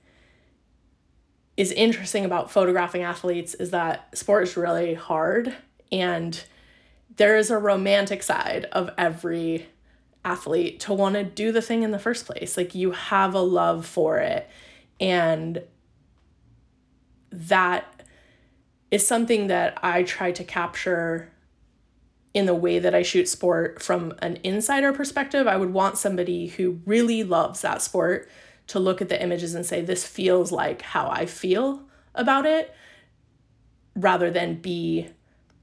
is 1.58 1.72
interesting 1.72 2.26
about 2.26 2.52
photographing 2.52 3.04
athletes 3.04 3.54
is 3.54 3.72
that 3.72 4.16
sport 4.18 4.44
is 4.44 4.58
really 4.58 4.94
hard 4.94 5.54
and 5.92 6.44
there 7.16 7.38
is 7.38 7.50
a 7.50 7.58
romantic 7.58 8.22
side 8.22 8.66
of 8.74 8.90
every 8.98 9.68
athlete 10.26 10.80
to 10.82 10.94
want 10.94 11.16
to 11.16 11.24
do 11.24 11.52
the 11.52 11.62
thing 11.62 11.84
in 11.84 11.92
the 11.92 12.00
first 12.00 12.26
place. 12.26 12.58
Like 12.58 12.76
you 12.76 12.92
have 12.92 13.34
a 13.34 13.40
love 13.40 13.86
for 13.86 14.18
it 14.18 14.50
and 15.00 15.64
that 17.32 18.04
is 18.92 19.06
something 19.06 19.48
that 19.48 19.78
I 19.84 20.04
try 20.04 20.32
to 20.32 20.44
capture 20.44 21.32
in 22.34 22.46
the 22.46 22.56
way 22.56 22.80
that 22.80 22.94
I 22.94 23.02
shoot 23.02 23.28
sport 23.30 23.82
from 23.82 24.14
an 24.20 24.40
insider 24.44 24.92
perspective. 24.92 25.48
I 25.48 25.58
would 25.58 25.74
want 25.74 25.98
somebody 25.98 26.48
who 26.48 26.82
really 26.86 27.24
loves 27.24 27.62
that 27.62 27.82
sport 27.82 28.30
to 28.68 28.80
look 28.80 29.02
at 29.02 29.10
the 29.10 29.22
images 29.22 29.56
and 29.56 29.66
say, 29.66 29.82
this 29.82 30.06
feels 30.06 30.52
like 30.52 30.82
how 30.82 31.10
I 31.10 31.26
feel 31.26 31.84
about 32.14 32.46
it, 32.46 32.74
rather 33.96 34.30
than 34.32 34.56
be 34.56 35.10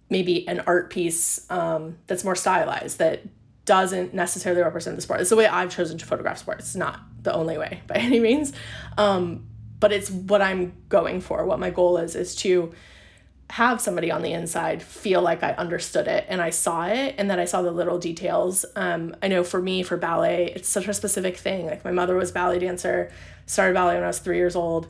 maybe 0.09 0.47
an 0.49 0.61
art 0.67 0.91
piece 0.91 1.51
um, 1.51 1.99
that's 2.07 2.25
more 2.25 2.37
stylized, 2.37 2.99
that 2.99 3.23
doesn't 3.65 4.15
necessarily 4.15 4.63
represent 4.63 4.97
the 4.97 5.03
sport. 5.03 5.21
It's 5.21 5.31
the 5.31 5.37
way 5.37 5.47
I've 5.47 5.75
chosen 5.75 5.99
to 5.99 6.07
photograph 6.07 6.39
sport. 6.39 6.59
It's 6.59 6.75
not 6.75 7.01
the 7.23 7.33
only 7.33 7.59
way 7.59 7.81
by 7.87 7.95
any 7.97 8.21
means. 8.21 8.53
Um, 8.99 9.47
but 9.81 9.93
it's 9.93 10.11
what 10.11 10.41
I'm 10.41 10.73
going 10.89 11.21
for. 11.21 11.45
What 11.45 11.59
my 11.59 11.71
goal 11.71 11.99
is, 11.99 12.15
is 12.15 12.35
to 12.37 12.73
have 13.51 13.83
somebody 13.83 14.11
on 14.11 14.23
the 14.23 14.33
inside 14.33 14.83
feel 14.83 15.21
like 15.21 15.43
I 15.43 15.53
understood 15.53 16.09
it 16.09 16.25
and 16.29 16.41
I 16.41 16.49
saw 16.49 16.87
it 16.87 17.17
and 17.19 17.31
that 17.31 17.39
I 17.39 17.45
saw 17.45 17.61
the 17.61 17.71
little 17.71 17.99
details. 17.99 18.65
Um, 18.77 19.15
I 19.23 19.29
know 19.29 19.45
for 19.45 19.61
me, 19.61 19.83
for 19.83 19.99
ballet, 19.99 20.53
it's 20.57 20.71
such 20.71 20.89
a 20.89 20.95
specific 20.95 21.37
thing. 21.37 21.67
Like 21.67 21.85
my 21.85 21.91
mother 21.91 22.15
was 22.15 22.33
ballet 22.33 22.61
dancer, 22.61 23.13
started 23.45 23.75
ballet 23.75 23.97
when 23.97 24.05
I 24.05 24.07
was 24.07 24.21
three 24.21 24.39
years 24.39 24.57
old. 24.57 24.87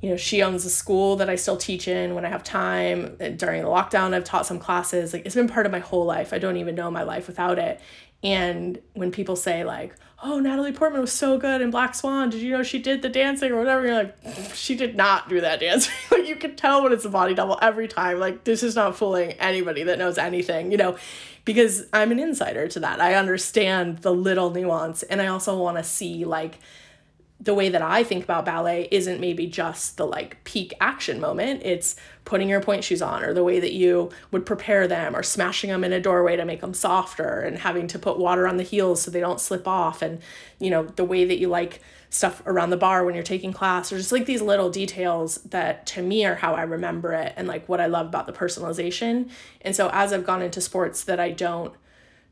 You 0.00 0.10
know, 0.10 0.16
she 0.16 0.42
owns 0.42 0.64
a 0.64 0.70
school 0.70 1.16
that 1.16 1.28
I 1.28 1.34
still 1.34 1.58
teach 1.58 1.86
in 1.86 2.14
when 2.14 2.24
I 2.24 2.28
have 2.28 2.42
time. 2.42 3.16
During 3.16 3.62
the 3.62 3.68
lockdown, 3.68 4.14
I've 4.14 4.24
taught 4.24 4.46
some 4.46 4.58
classes. 4.58 5.12
Like 5.12 5.26
it's 5.26 5.34
been 5.34 5.48
part 5.48 5.66
of 5.66 5.72
my 5.72 5.80
whole 5.80 6.06
life. 6.06 6.32
I 6.32 6.38
don't 6.38 6.56
even 6.56 6.76
know 6.76 6.90
my 6.90 7.02
life 7.02 7.26
without 7.26 7.58
it. 7.58 7.78
And 8.22 8.80
when 8.94 9.12
people 9.12 9.36
say 9.36 9.64
like, 9.64 9.94
"Oh, 10.22 10.40
Natalie 10.40 10.72
Portman 10.72 11.00
was 11.00 11.12
so 11.12 11.38
good 11.38 11.60
in 11.60 11.70
Black 11.70 11.94
Swan. 11.94 12.30
Did 12.30 12.40
you 12.40 12.52
know 12.52 12.62
she 12.62 12.78
did 12.78 13.02
the 13.02 13.08
dancing 13.08 13.52
or 13.52 13.58
whatever?" 13.58 13.86
You're 13.86 13.94
like, 13.94 14.16
"She 14.54 14.76
did 14.76 14.96
not 14.96 15.28
do 15.28 15.40
that 15.40 15.60
dancing." 15.60 15.94
like 16.10 16.26
you 16.26 16.36
can 16.36 16.56
tell 16.56 16.82
when 16.82 16.92
it's 16.92 17.04
a 17.04 17.10
body 17.10 17.34
double 17.34 17.58
every 17.62 17.88
time. 17.88 18.18
Like 18.18 18.44
this 18.44 18.62
is 18.62 18.74
not 18.74 18.96
fooling 18.96 19.32
anybody 19.32 19.82
that 19.84 19.98
knows 19.98 20.18
anything, 20.18 20.70
you 20.72 20.78
know, 20.78 20.96
because 21.44 21.86
I'm 21.92 22.12
an 22.12 22.18
insider 22.18 22.68
to 22.68 22.80
that. 22.80 23.00
I 23.00 23.14
understand 23.14 23.98
the 23.98 24.12
little 24.12 24.50
nuance 24.50 25.02
and 25.04 25.22
I 25.22 25.28
also 25.28 25.56
want 25.58 25.78
to 25.78 25.84
see 25.84 26.24
like 26.24 26.58
the 27.40 27.54
way 27.54 27.68
that 27.68 27.82
I 27.82 28.02
think 28.02 28.24
about 28.24 28.44
ballet 28.44 28.88
isn't 28.90 29.20
maybe 29.20 29.46
just 29.46 29.96
the 29.96 30.06
like 30.06 30.42
peak 30.42 30.74
action 30.80 31.20
moment. 31.20 31.62
It's 31.64 31.94
putting 32.24 32.48
your 32.48 32.60
pointe 32.60 32.82
shoes 32.82 33.00
on 33.00 33.22
or 33.22 33.32
the 33.32 33.44
way 33.44 33.60
that 33.60 33.72
you 33.72 34.10
would 34.32 34.44
prepare 34.44 34.88
them 34.88 35.14
or 35.14 35.22
smashing 35.22 35.70
them 35.70 35.84
in 35.84 35.92
a 35.92 36.00
doorway 36.00 36.36
to 36.36 36.44
make 36.44 36.60
them 36.60 36.74
softer 36.74 37.40
and 37.40 37.58
having 37.58 37.86
to 37.88 37.98
put 37.98 38.18
water 38.18 38.48
on 38.48 38.56
the 38.56 38.64
heels 38.64 39.00
so 39.00 39.10
they 39.10 39.20
don't 39.20 39.40
slip 39.40 39.68
off 39.68 40.02
and 40.02 40.20
you 40.58 40.68
know 40.68 40.82
the 40.82 41.04
way 41.04 41.24
that 41.24 41.38
you 41.38 41.48
like 41.48 41.80
stuff 42.10 42.42
around 42.44 42.70
the 42.70 42.76
barre 42.76 43.04
when 43.04 43.14
you're 43.14 43.22
taking 43.22 43.52
class 43.52 43.92
or 43.92 43.98
just 43.98 44.12
like 44.12 44.26
these 44.26 44.42
little 44.42 44.70
details 44.70 45.36
that 45.42 45.86
to 45.86 46.02
me 46.02 46.24
are 46.24 46.34
how 46.34 46.54
I 46.54 46.62
remember 46.62 47.12
it 47.12 47.34
and 47.36 47.46
like 47.46 47.68
what 47.68 47.80
I 47.80 47.86
love 47.86 48.06
about 48.06 48.26
the 48.26 48.32
personalization. 48.32 49.30
And 49.60 49.76
so 49.76 49.90
as 49.92 50.12
I've 50.12 50.26
gone 50.26 50.42
into 50.42 50.60
sports 50.60 51.04
that 51.04 51.20
I 51.20 51.30
don't 51.30 51.74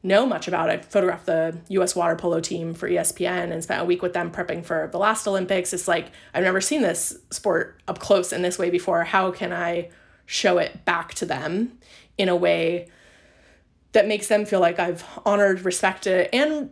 know 0.07 0.27
much 0.27 0.49
about. 0.49 0.71
I 0.71 0.79
photographed 0.79 1.27
the 1.27 1.59
US 1.69 1.95
water 1.95 2.17
polo 2.17 2.41
team 2.41 2.75
for 2.75 2.89
ESPN 2.89 3.53
and 3.53 3.63
spent 3.63 3.83
a 3.83 3.85
week 3.85 4.03
with 4.03 4.13
them 4.13 4.31
prepping 4.31 4.65
for 4.65 4.89
the 4.91 4.99
last 4.99 5.27
Olympics. 5.27 5.73
It's 5.73 5.89
like, 5.89 6.11
I've 6.33 6.45
never 6.45 6.61
seen 6.61 6.83
this 6.83 7.19
sport 7.31 7.83
up 7.89 7.99
close 7.99 8.33
in 8.33 8.43
this 8.43 8.59
way 8.59 8.71
before. 8.71 9.05
How 9.05 9.31
can 9.31 9.53
I 9.53 9.91
show 10.27 10.59
it 10.59 10.85
back 10.85 11.15
to 11.15 11.27
them 11.27 11.79
in 12.19 12.29
a 12.29 12.37
way 12.37 12.89
that 13.93 14.07
makes 14.07 14.29
them 14.29 14.45
feel 14.45 14.61
like 14.61 14.79
I've 14.79 15.05
honored, 15.25 15.63
respected, 15.63 16.29
and 16.33 16.71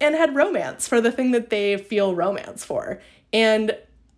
and 0.00 0.14
had 0.14 0.34
romance 0.34 0.86
for 0.86 1.00
the 1.00 1.10
thing 1.10 1.30
that 1.30 1.48
they 1.48 1.78
feel 1.78 2.14
romance 2.14 2.64
for. 2.64 3.00
And 3.32 3.76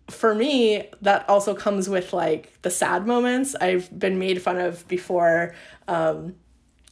for 0.09 0.35
me, 0.35 0.89
that 1.01 1.27
also 1.29 1.53
comes 1.53 1.87
with 1.87 2.11
like 2.11 2.61
the 2.63 2.69
sad 2.69 3.07
moments. 3.07 3.55
I've 3.55 3.97
been 3.97 4.19
made 4.19 4.41
fun 4.41 4.57
of 4.57 4.85
before. 4.87 5.53
Um, 5.87 6.35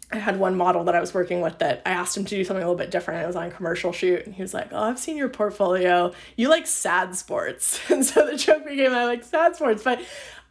I 0.10 0.18
had 0.18 0.40
one 0.40 0.56
model 0.56 0.86
that 0.86 0.96
I 0.96 1.02
was 1.02 1.14
working 1.14 1.42
with 1.42 1.60
that 1.60 1.82
I 1.86 1.90
asked 1.90 2.16
him 2.16 2.24
to 2.24 2.36
do 2.36 2.44
something 2.46 2.64
a 2.64 2.66
little 2.66 2.78
bit 2.78 2.92
different. 2.92 3.24
I 3.24 3.28
was 3.28 3.36
on 3.36 3.48
a 3.48 3.52
commercial 3.52 3.92
shoot 3.92 4.26
and 4.26 4.34
he 4.34 4.42
was 4.42 4.54
like, 4.54 4.70
Oh, 4.72 4.84
I've 4.84 5.00
seen 5.00 5.18
your 5.18 5.28
portfolio. 5.28 6.14
You 6.38 6.48
like 6.48 6.66
sad 6.66 7.16
sports. 7.16 7.80
And 7.90 8.06
so 8.06 8.26
the 8.26 8.38
joke 8.38 8.66
became, 8.66 8.94
I 8.94 9.06
like 9.06 9.24
sad 9.24 9.56
sports. 9.56 9.84
But 9.84 10.00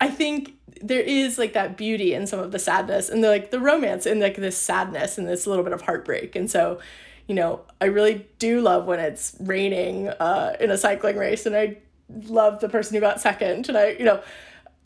I 0.01 0.09
think 0.09 0.55
there 0.83 1.01
is 1.01 1.39
like 1.39 1.55
that 1.55 1.77
beauty 1.77 2.13
in 2.13 2.27
some 2.27 2.41
of 2.41 2.53
the 2.53 2.59
sadness 2.59 3.09
and 3.09 3.25
the 3.25 3.29
like 3.29 3.51
the 3.51 3.61
romance 3.61 4.05
and 4.05 4.21
like 4.21 4.37
this 4.37 4.59
sadness 4.59 5.17
and 5.17 5.27
this 5.27 5.47
little 5.47 5.65
bit 5.65 5.73
of 5.73 5.83
heartbreak. 5.83 6.37
And 6.37 6.51
so, 6.51 6.81
you 7.27 7.35
know, 7.35 7.61
I 7.81 7.87
really 7.87 8.27
do 8.39 8.61
love 8.61 8.85
when 8.87 9.01
it's 9.01 9.37
raining 9.41 10.09
uh, 10.09 10.57
in 10.61 10.71
a 10.71 10.77
cycling 10.77 11.17
race 11.17 11.47
and 11.47 11.57
I 11.57 11.79
love 12.11 12.61
the 12.61 12.69
person 12.69 12.95
who 12.95 13.01
got 13.01 13.21
second. 13.21 13.69
And 13.69 13.79
I, 13.79 13.91
you 13.91 14.05
know, 14.05 14.23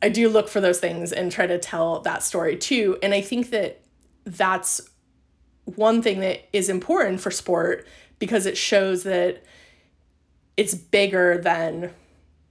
I 0.00 0.10
do 0.10 0.28
look 0.28 0.48
for 0.48 0.60
those 0.60 0.78
things 0.78 1.12
and 1.12 1.32
try 1.32 1.46
to 1.46 1.58
tell 1.58 2.00
that 2.00 2.22
story 2.22 2.56
too. 2.56 2.98
And 3.02 3.12
I 3.12 3.20
think 3.20 3.50
that 3.50 3.80
that's 4.24 4.80
one 5.64 6.02
thing 6.02 6.20
that 6.20 6.48
is 6.52 6.68
important 6.68 7.20
for 7.20 7.30
sport 7.30 7.86
because 8.18 8.46
it 8.46 8.56
shows 8.56 9.02
that 9.04 9.42
it's 10.56 10.74
bigger 10.74 11.38
than 11.38 11.92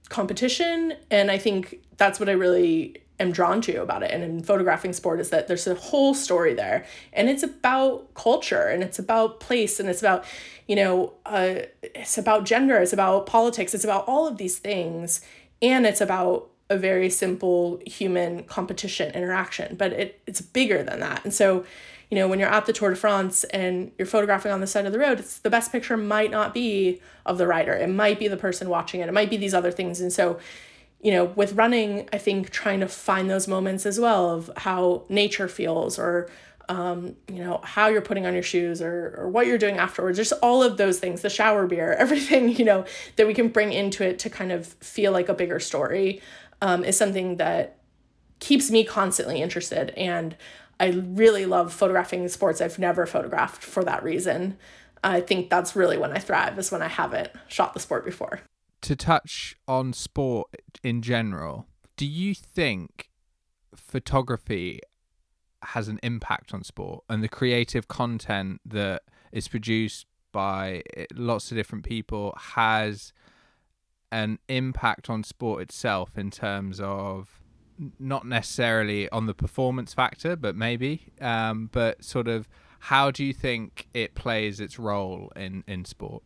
competition. 0.08 0.94
And 1.10 1.30
i 1.30 1.38
think 1.38 1.80
that's 1.96 2.18
what 2.18 2.28
i 2.28 2.32
really 2.32 2.96
am 3.20 3.30
drawn 3.30 3.60
to 3.60 3.76
about 3.82 4.02
it 4.02 4.10
and 4.10 4.24
in 4.24 4.42
photographing 4.42 4.92
sport 4.94 5.20
is 5.20 5.28
that 5.28 5.46
there's 5.46 5.66
a 5.66 5.74
whole 5.74 6.14
story 6.14 6.54
there. 6.54 6.86
And 7.12 7.28
it's 7.28 7.42
about 7.42 8.14
culture 8.14 8.62
and 8.62 8.82
it's 8.82 8.98
about 8.98 9.40
place 9.40 9.78
and 9.78 9.88
it's 9.88 10.00
about 10.00 10.24
you 10.66 10.74
know 10.76 11.12
uh, 11.26 11.56
it's 11.82 12.16
about 12.18 12.44
gender 12.44 12.78
it's 12.78 12.92
about 12.92 13.26
politics 13.26 13.74
it's 13.74 13.84
about 13.84 14.08
all 14.08 14.26
of 14.26 14.38
these 14.38 14.58
things. 14.58 15.20
And 15.62 15.86
it's 15.86 16.00
about 16.00 16.49
a 16.70 16.76
very 16.76 17.10
simple 17.10 17.80
human 17.84 18.44
competition 18.44 19.12
interaction, 19.12 19.76
but 19.76 19.92
it, 19.92 20.22
it's 20.26 20.40
bigger 20.40 20.82
than 20.82 21.00
that. 21.00 21.22
And 21.24 21.34
so, 21.34 21.64
you 22.10 22.16
know, 22.16 22.28
when 22.28 22.38
you're 22.38 22.48
at 22.48 22.66
the 22.66 22.72
Tour 22.72 22.90
de 22.90 22.96
France 22.96 23.42
and 23.44 23.90
you're 23.98 24.06
photographing 24.06 24.52
on 24.52 24.60
the 24.60 24.66
side 24.68 24.86
of 24.86 24.92
the 24.92 24.98
road, 24.98 25.18
it's 25.18 25.38
the 25.38 25.50
best 25.50 25.72
picture 25.72 25.96
might 25.96 26.30
not 26.30 26.54
be 26.54 27.00
of 27.26 27.38
the 27.38 27.46
rider. 27.46 27.72
It 27.72 27.88
might 27.88 28.20
be 28.20 28.28
the 28.28 28.36
person 28.36 28.68
watching 28.68 29.00
it. 29.00 29.08
It 29.08 29.12
might 29.12 29.30
be 29.30 29.36
these 29.36 29.52
other 29.52 29.72
things. 29.72 30.00
And 30.00 30.12
so, 30.12 30.38
you 31.02 31.10
know, 31.10 31.24
with 31.24 31.54
running, 31.54 32.08
I 32.12 32.18
think 32.18 32.50
trying 32.50 32.80
to 32.80 32.88
find 32.88 33.28
those 33.28 33.48
moments 33.48 33.84
as 33.84 33.98
well 33.98 34.30
of 34.30 34.50
how 34.56 35.04
nature 35.08 35.48
feels 35.48 35.98
or 35.98 36.30
um, 36.68 37.16
you 37.26 37.42
know, 37.42 37.60
how 37.64 37.88
you're 37.88 38.00
putting 38.00 38.26
on 38.26 38.32
your 38.32 38.44
shoes 38.44 38.80
or, 38.80 39.16
or 39.18 39.28
what 39.28 39.48
you're 39.48 39.58
doing 39.58 39.78
afterwards, 39.78 40.16
just 40.16 40.32
all 40.40 40.62
of 40.62 40.76
those 40.76 41.00
things, 41.00 41.20
the 41.20 41.28
shower 41.28 41.66
beer, 41.66 41.92
everything, 41.98 42.48
you 42.48 42.64
know, 42.64 42.84
that 43.16 43.26
we 43.26 43.34
can 43.34 43.48
bring 43.48 43.72
into 43.72 44.04
it 44.04 44.20
to 44.20 44.30
kind 44.30 44.52
of 44.52 44.66
feel 44.66 45.10
like 45.10 45.28
a 45.28 45.34
bigger 45.34 45.58
story 45.58 46.22
um, 46.62 46.84
is 46.84 46.96
something 46.96 47.36
that 47.36 47.78
keeps 48.38 48.70
me 48.70 48.84
constantly 48.84 49.42
interested. 49.42 49.90
And 49.90 50.36
I 50.78 50.88
really 50.90 51.46
love 51.46 51.72
photographing 51.72 52.26
sports 52.28 52.60
I've 52.60 52.78
never 52.78 53.06
photographed 53.06 53.62
for 53.62 53.84
that 53.84 54.02
reason. 54.02 54.56
I 55.04 55.20
think 55.20 55.50
that's 55.50 55.76
really 55.76 55.98
when 55.98 56.12
I 56.12 56.18
thrive, 56.18 56.58
is 56.58 56.70
when 56.70 56.82
I 56.82 56.88
haven't 56.88 57.30
shot 57.48 57.74
the 57.74 57.80
sport 57.80 58.04
before. 58.04 58.40
to 58.82 58.96
touch 58.96 59.56
on 59.68 59.92
sport 59.92 60.48
in 60.82 61.02
general, 61.02 61.66
do 61.96 62.06
you 62.06 62.34
think 62.34 63.10
photography 63.74 64.80
has 65.62 65.88
an 65.88 66.00
impact 66.02 66.54
on 66.54 66.64
sport 66.64 67.04
and 67.08 67.22
the 67.22 67.28
creative 67.28 67.88
content 67.88 68.60
that 68.64 69.02
is 69.32 69.48
produced 69.48 70.06
by 70.32 70.82
eh, 70.96 71.04
lots 71.14 71.50
of 71.50 71.56
different 71.56 71.84
people 71.84 72.34
has 72.38 73.12
an 74.12 74.38
impact 74.48 75.08
on 75.08 75.22
sport 75.22 75.62
itself 75.62 76.18
in 76.18 76.30
terms 76.30 76.80
of 76.80 77.40
not 77.98 78.26
necessarily 78.26 79.08
on 79.10 79.26
the 79.26 79.34
performance 79.34 79.94
factor, 79.94 80.36
but 80.36 80.54
maybe, 80.54 81.06
um, 81.20 81.70
but 81.72 82.04
sort 82.04 82.28
of 82.28 82.48
how 82.80 83.10
do 83.10 83.24
you 83.24 83.32
think 83.32 83.88
it 83.94 84.14
plays 84.14 84.60
its 84.60 84.78
role 84.78 85.32
in, 85.36 85.64
in 85.66 85.84
sport? 85.84 86.22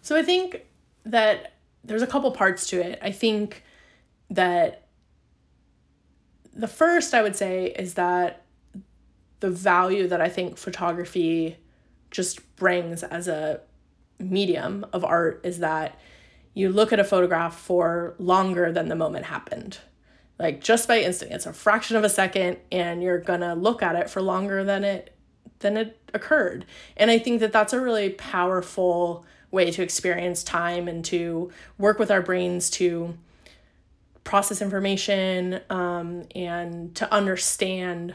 So 0.00 0.16
I 0.16 0.22
think 0.22 0.66
that 1.04 1.54
there's 1.84 2.02
a 2.02 2.06
couple 2.06 2.30
parts 2.32 2.66
to 2.68 2.80
it. 2.80 2.98
I 3.02 3.12
think 3.12 3.64
that 4.30 4.86
the 6.54 6.68
first 6.68 7.14
I 7.14 7.22
would 7.22 7.36
say 7.36 7.66
is 7.66 7.94
that 7.94 8.44
the 9.40 9.50
value 9.50 10.06
that 10.08 10.20
I 10.20 10.28
think 10.28 10.56
photography 10.56 11.56
just 12.10 12.56
brings 12.56 13.02
as 13.02 13.26
a 13.26 13.60
medium 14.18 14.86
of 14.92 15.04
art 15.04 15.40
is 15.42 15.58
that 15.58 15.98
you 16.54 16.68
look 16.68 16.92
at 16.92 17.00
a 17.00 17.04
photograph 17.04 17.58
for 17.58 18.14
longer 18.18 18.72
than 18.72 18.88
the 18.88 18.96
moment 18.96 19.26
happened. 19.26 19.78
Like 20.38 20.60
just 20.60 20.88
by 20.88 21.00
instant, 21.00 21.32
it's 21.32 21.46
a 21.46 21.52
fraction 21.52 21.96
of 21.96 22.04
a 22.04 22.08
second 22.08 22.58
and 22.70 23.02
you're 23.02 23.20
to 23.40 23.54
look 23.54 23.82
at 23.82 23.96
it 23.96 24.10
for 24.10 24.20
longer 24.20 24.64
than 24.64 24.84
it 24.84 25.14
than 25.60 25.76
it 25.76 25.98
occurred. 26.12 26.66
And 26.96 27.10
I 27.10 27.18
think 27.18 27.40
that 27.40 27.52
that's 27.52 27.72
a 27.72 27.80
really 27.80 28.10
powerful 28.10 29.24
way 29.50 29.70
to 29.70 29.82
experience 29.82 30.42
time 30.42 30.88
and 30.88 31.04
to 31.04 31.50
work 31.78 31.98
with 31.98 32.10
our 32.10 32.22
brains 32.22 32.68
to 32.70 33.16
process 34.24 34.60
information 34.60 35.60
um, 35.70 36.24
and 36.34 36.94
to 36.96 37.12
understand 37.12 38.14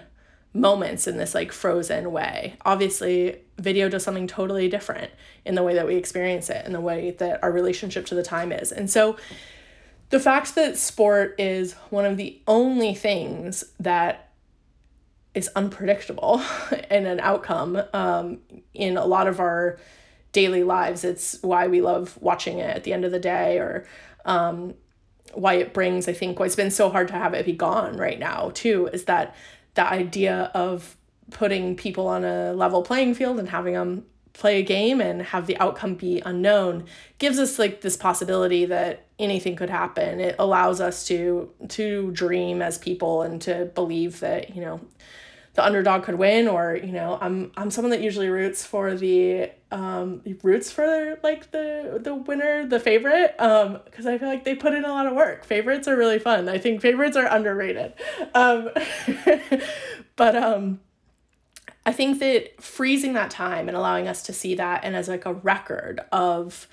moments 0.54 1.08
in 1.08 1.18
this 1.18 1.36
like 1.36 1.52
frozen 1.52 2.12
way. 2.12 2.56
Obviously, 2.66 3.42
video 3.58 3.90
does 3.90 4.04
something 4.04 4.28
totally 4.28 4.68
different 4.68 5.12
in 5.46 5.56
the 5.56 5.64
way 5.64 5.74
that 5.76 5.88
we 5.88 5.96
experience 5.96 6.50
it 6.50 6.66
and 6.66 6.74
the 6.74 6.82
way 6.82 7.12
that 7.12 7.44
our 7.44 7.52
relationship 7.52 8.06
to 8.08 8.16
the 8.16 8.24
time 8.24 8.52
is. 8.52 8.72
And 8.72 8.90
so 8.90 9.18
the 10.10 10.20
fact 10.20 10.56
that 10.56 10.78
sport 10.78 11.36
is 11.38 11.74
one 11.90 12.06
of 12.06 12.18
the 12.18 12.42
only 12.48 12.94
things 12.96 13.64
that 13.80 14.32
is 15.34 15.50
unpredictable 15.56 16.42
in 16.90 17.06
an 17.06 17.20
outcome 17.20 17.82
um, 17.94 18.40
in 18.74 18.98
a 18.98 19.06
lot 19.06 19.28
of 19.28 19.40
our 19.40 19.78
daily 20.32 20.64
lives. 20.64 21.04
It's 21.04 21.38
why 21.42 21.68
we 21.68 21.82
love 21.82 22.18
watching 22.22 22.60
it 22.60 22.76
at 22.76 22.84
the 22.84 22.94
end 22.94 23.06
of 23.06 23.12
the 23.12 23.20
day 23.20 23.60
or 23.60 23.86
um, 24.26 24.74
why 25.34 25.56
it 25.56 25.74
brings, 25.74 26.08
I 26.08 26.14
think, 26.14 26.40
why 26.40 26.46
it's 26.46 26.56
been 26.56 26.72
so 26.72 26.90
hard 26.90 27.08
to 27.10 27.14
have 27.14 27.34
it 27.34 27.46
be 27.46 27.54
gone 27.54 27.98
right 27.98 28.20
now, 28.20 28.52
too, 28.54 28.88
is 28.94 29.06
that 29.06 29.36
the 29.78 29.88
idea 29.88 30.52
of 30.54 30.98
putting 31.32 31.76
people 31.76 32.08
on 32.08 32.26
a 32.26 32.52
level 32.54 32.82
playing 32.82 33.14
field 33.14 33.40
and 33.40 33.48
having 33.48 33.74
them 33.74 34.06
play 34.34 34.60
a 34.60 34.64
game 34.64 35.02
and 35.02 35.22
have 35.22 35.48
the 35.48 35.58
outcome 35.58 35.96
be 35.96 36.22
unknown 36.26 36.86
gives 37.18 37.40
us 37.40 37.58
like 37.58 37.82
this 37.82 37.98
possibility 37.98 38.66
that 38.66 39.06
anything 39.18 39.56
could 39.56 39.70
happen. 39.70 40.20
It 40.20 40.36
allows 40.38 40.82
us 40.82 41.06
to 41.08 41.50
to 41.70 42.12
dream 42.12 42.62
as 42.62 42.78
people 42.78 43.22
and 43.22 43.42
to 43.44 43.66
believe 43.74 44.20
that 44.20 44.56
you 44.56 44.62
know 44.62 44.82
the 45.58 45.66
underdog 45.66 46.04
could 46.04 46.16
win 46.16 46.48
or 46.48 46.76
you 46.76 46.92
know 46.92 47.18
i'm 47.20 47.52
i'm 47.58 47.72
someone 47.72 47.90
that 47.90 48.00
usually 48.00 48.30
roots 48.30 48.64
for 48.64 48.94
the 48.94 49.50
um 49.72 50.22
roots 50.44 50.72
for 50.72 51.18
like 51.24 51.50
the 51.50 52.00
the 52.02 52.14
winner 52.14 52.68
the 52.68 52.80
favorite 52.80 53.36
um 53.40 53.80
because 53.84 54.06
i 54.06 54.20
feel 54.20 54.30
like 54.30 54.44
they 54.44 54.54
put 54.54 54.74
in 54.74 54.86
a 54.86 54.88
lot 54.88 55.08
of 55.08 55.14
work. 55.14 55.44
Favorites 55.44 55.88
are 55.88 55.98
really 55.98 56.20
fun. 56.20 56.48
I 56.48 56.60
think 56.60 56.80
favorites 56.80 57.18
are 57.18 57.26
underrated. 57.26 57.94
Um 58.36 58.70
but 60.16 60.36
um 60.36 60.80
i 61.88 61.92
think 61.92 62.20
that 62.20 62.62
freezing 62.62 63.14
that 63.14 63.32
time 63.32 63.68
and 63.68 63.76
allowing 63.76 64.08
us 64.08 64.22
to 64.24 64.34
see 64.34 64.54
that 64.56 64.82
and 64.84 64.96
as 64.96 65.08
like 65.10 65.26
a 65.26 65.34
record 65.34 66.02
of 66.12 66.68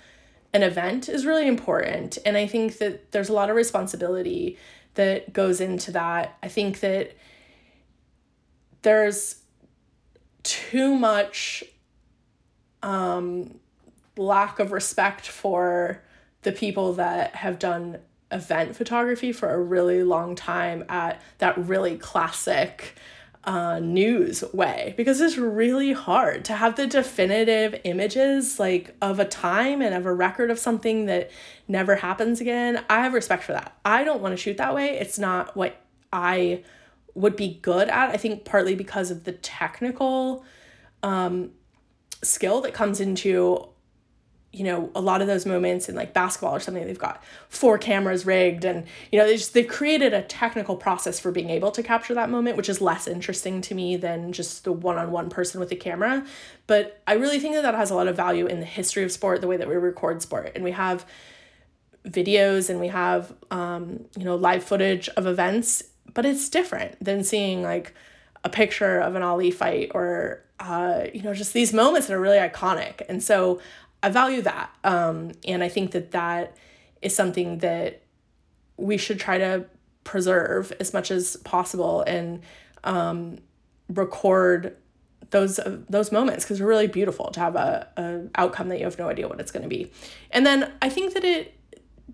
an 0.52 0.62
event 0.62 1.08
is 1.08 1.24
really 1.24 1.48
important. 1.48 2.18
And 2.26 2.36
i 2.36 2.46
think 2.46 2.76
that 2.78 3.12
there's 3.12 3.30
a 3.30 3.32
lot 3.32 3.48
of 3.48 3.56
responsibility 3.56 4.58
that 4.94 5.32
goes 5.32 5.62
into 5.62 5.90
that. 5.92 6.36
I 6.42 6.48
think 6.48 6.80
that 6.80 7.16
there's 8.84 9.42
too 10.42 10.94
much 10.94 11.64
um, 12.82 13.58
lack 14.16 14.58
of 14.60 14.72
respect 14.72 15.26
for 15.26 16.02
the 16.42 16.52
people 16.52 16.92
that 16.92 17.34
have 17.34 17.58
done 17.58 17.98
event 18.30 18.76
photography 18.76 19.32
for 19.32 19.50
a 19.50 19.60
really 19.60 20.02
long 20.02 20.34
time 20.34 20.84
at 20.88 21.20
that 21.38 21.56
really 21.56 21.96
classic 21.96 22.94
uh, 23.44 23.78
news 23.78 24.42
way 24.52 24.94
because 24.96 25.20
it's 25.20 25.36
really 25.36 25.92
hard 25.92 26.44
to 26.44 26.54
have 26.54 26.76
the 26.76 26.86
definitive 26.86 27.78
images 27.84 28.58
like 28.58 28.94
of 29.02 29.18
a 29.18 29.24
time 29.24 29.82
and 29.82 29.94
of 29.94 30.06
a 30.06 30.12
record 30.12 30.50
of 30.50 30.58
something 30.58 31.06
that 31.06 31.30
never 31.68 31.96
happens 31.96 32.40
again. 32.40 32.84
I 32.88 33.02
have 33.02 33.14
respect 33.14 33.44
for 33.44 33.52
that. 33.52 33.76
I 33.84 34.04
don't 34.04 34.20
want 34.20 34.32
to 34.32 34.36
shoot 34.36 34.56
that 34.58 34.74
way. 34.74 34.98
It's 34.98 35.18
not 35.18 35.56
what 35.56 35.76
I 36.12 36.64
would 37.14 37.36
be 37.36 37.58
good 37.62 37.88
at. 37.88 38.10
I 38.10 38.16
think 38.16 38.44
partly 38.44 38.74
because 38.74 39.10
of 39.10 39.24
the 39.24 39.32
technical 39.32 40.44
um, 41.02 41.50
skill 42.22 42.60
that 42.62 42.74
comes 42.74 43.00
into 43.00 43.68
you 44.54 44.62
know 44.62 44.90
a 44.94 45.00
lot 45.00 45.20
of 45.20 45.26
those 45.26 45.44
moments 45.44 45.88
in 45.88 45.96
like 45.96 46.14
basketball 46.14 46.54
or 46.54 46.60
something 46.60 46.86
they've 46.86 46.98
got 46.98 47.22
four 47.48 47.76
cameras 47.76 48.24
rigged 48.24 48.64
and 48.64 48.86
you 49.10 49.18
know 49.18 49.26
they 49.26 49.36
just 49.36 49.52
they've 49.52 49.66
created 49.66 50.14
a 50.14 50.22
technical 50.22 50.76
process 50.76 51.18
for 51.18 51.32
being 51.32 51.50
able 51.50 51.72
to 51.72 51.82
capture 51.82 52.14
that 52.14 52.30
moment 52.30 52.56
which 52.56 52.68
is 52.68 52.80
less 52.80 53.08
interesting 53.08 53.60
to 53.60 53.74
me 53.74 53.96
than 53.96 54.32
just 54.32 54.62
the 54.62 54.72
one-on-one 54.72 55.28
person 55.28 55.58
with 55.58 55.72
a 55.72 55.76
camera 55.76 56.24
but 56.68 57.02
i 57.06 57.14
really 57.14 57.40
think 57.40 57.54
that 57.54 57.62
that 57.62 57.74
has 57.74 57.90
a 57.90 57.94
lot 57.94 58.06
of 58.06 58.14
value 58.14 58.46
in 58.46 58.60
the 58.60 58.66
history 58.66 59.02
of 59.02 59.10
sport 59.10 59.40
the 59.40 59.48
way 59.48 59.56
that 59.56 59.68
we 59.68 59.74
record 59.74 60.22
sport 60.22 60.52
and 60.54 60.62
we 60.62 60.70
have 60.70 61.04
videos 62.06 62.70
and 62.70 62.78
we 62.78 62.88
have 62.88 63.34
um, 63.50 64.04
you 64.16 64.24
know 64.24 64.36
live 64.36 64.62
footage 64.62 65.08
of 65.10 65.26
events 65.26 65.82
but 66.14 66.24
it's 66.24 66.48
different 66.48 67.02
than 67.04 67.22
seeing 67.24 67.62
like 67.62 67.94
a 68.44 68.48
picture 68.48 69.00
of 69.00 69.14
an 69.14 69.22
Ali 69.22 69.50
fight 69.50 69.90
or 69.94 70.42
uh, 70.60 71.04
you 71.12 71.22
know 71.22 71.34
just 71.34 71.52
these 71.52 71.72
moments 71.72 72.06
that 72.06 72.14
are 72.14 72.20
really 72.20 72.38
iconic. 72.38 73.02
And 73.08 73.22
so 73.22 73.60
I 74.02 74.10
value 74.10 74.42
that, 74.42 74.70
um, 74.84 75.32
and 75.46 75.62
I 75.62 75.68
think 75.68 75.92
that 75.92 76.12
that 76.12 76.56
is 77.02 77.14
something 77.14 77.58
that 77.58 78.02
we 78.76 78.96
should 78.96 79.18
try 79.18 79.38
to 79.38 79.66
preserve 80.04 80.72
as 80.78 80.92
much 80.92 81.10
as 81.10 81.36
possible 81.38 82.02
and 82.02 82.42
um, 82.84 83.38
record 83.88 84.76
those 85.30 85.58
uh, 85.58 85.78
those 85.88 86.12
moments 86.12 86.44
because 86.44 86.58
they're 86.58 86.66
really 86.66 86.86
beautiful 86.86 87.30
to 87.30 87.40
have 87.40 87.56
a, 87.56 87.88
a 87.96 88.40
outcome 88.40 88.68
that 88.68 88.78
you 88.78 88.84
have 88.84 88.98
no 88.98 89.08
idea 89.08 89.26
what 89.26 89.40
it's 89.40 89.50
going 89.50 89.62
to 89.62 89.68
be 89.68 89.90
and 90.30 90.46
then 90.46 90.70
i 90.80 90.88
think 90.88 91.14
that 91.14 91.24
it 91.24 91.58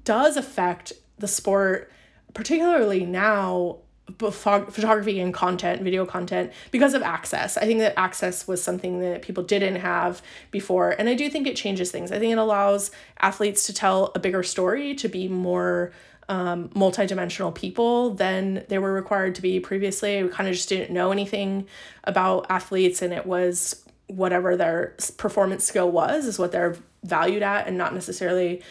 does 0.04 0.36
affect 0.36 0.92
the 1.18 1.28
sport 1.28 1.90
particularly 2.32 3.04
now 3.04 3.76
photography 4.18 5.20
and 5.20 5.32
content, 5.32 5.82
video 5.82 6.04
content, 6.06 6.52
because 6.70 6.94
of 6.94 7.02
access. 7.02 7.56
I 7.56 7.62
think 7.62 7.80
that 7.80 7.98
access 7.98 8.46
was 8.46 8.62
something 8.62 9.00
that 9.00 9.22
people 9.22 9.42
didn't 9.42 9.76
have 9.76 10.22
before. 10.50 10.90
And 10.90 11.08
I 11.08 11.14
do 11.14 11.30
think 11.30 11.46
it 11.46 11.56
changes 11.56 11.90
things. 11.90 12.12
I 12.12 12.18
think 12.18 12.32
it 12.32 12.38
allows 12.38 12.90
athletes 13.20 13.66
to 13.66 13.74
tell 13.74 14.12
a 14.14 14.18
bigger 14.18 14.42
story, 14.42 14.94
to 14.96 15.08
be 15.08 15.28
more 15.28 15.92
um, 16.28 16.68
multidimensional 16.70 17.52
people 17.54 18.14
than 18.14 18.64
they 18.68 18.78
were 18.78 18.92
required 18.92 19.34
to 19.34 19.42
be 19.42 19.58
previously. 19.58 20.22
We 20.22 20.28
kind 20.28 20.48
of 20.48 20.54
just 20.54 20.68
didn't 20.68 20.94
know 20.94 21.10
anything 21.10 21.66
about 22.04 22.46
athletes, 22.48 23.02
and 23.02 23.12
it 23.12 23.26
was 23.26 23.84
whatever 24.06 24.56
their 24.56 24.94
performance 25.16 25.64
skill 25.64 25.90
was, 25.90 26.26
is 26.26 26.38
what 26.38 26.52
they're 26.52 26.76
valued 27.02 27.42
at, 27.42 27.66
and 27.66 27.76
not 27.76 27.94
necessarily 27.94 28.62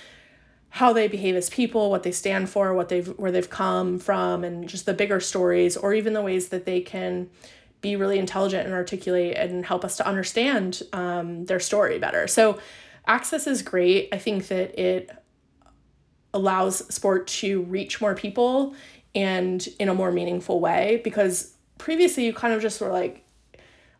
how 0.69 0.93
they 0.93 1.07
behave 1.07 1.35
as 1.35 1.49
people, 1.49 1.89
what 1.89 2.03
they 2.03 2.11
stand 2.11 2.49
for, 2.49 2.73
what 2.73 2.89
they've 2.89 3.07
where 3.17 3.31
they've 3.31 3.49
come 3.49 3.99
from, 3.99 4.43
and 4.43 4.67
just 4.67 4.85
the 4.85 4.93
bigger 4.93 5.19
stories, 5.19 5.75
or 5.75 5.93
even 5.93 6.13
the 6.13 6.21
ways 6.21 6.49
that 6.49 6.65
they 6.65 6.81
can 6.81 7.29
be 7.81 7.95
really 7.95 8.19
intelligent 8.19 8.65
and 8.65 8.73
articulate 8.73 9.37
and 9.37 9.65
help 9.65 9.85
us 9.85 9.97
to 9.97 10.07
understand 10.07 10.83
um, 10.93 11.45
their 11.45 11.59
story 11.59 11.97
better. 11.97 12.27
So, 12.27 12.59
access 13.07 13.47
is 13.47 13.61
great. 13.61 14.09
I 14.11 14.17
think 14.17 14.47
that 14.49 14.79
it 14.79 15.09
allows 16.33 16.93
sport 16.93 17.25
to 17.27 17.63
reach 17.63 17.99
more 17.99 18.13
people 18.13 18.75
and 19.15 19.67
in 19.79 19.89
a 19.89 19.93
more 19.93 20.11
meaningful 20.11 20.59
way 20.59 21.01
because 21.03 21.53
previously 21.79 22.25
you 22.25 22.33
kind 22.33 22.53
of 22.53 22.61
just 22.61 22.79
were 22.79 22.91
like 22.91 23.25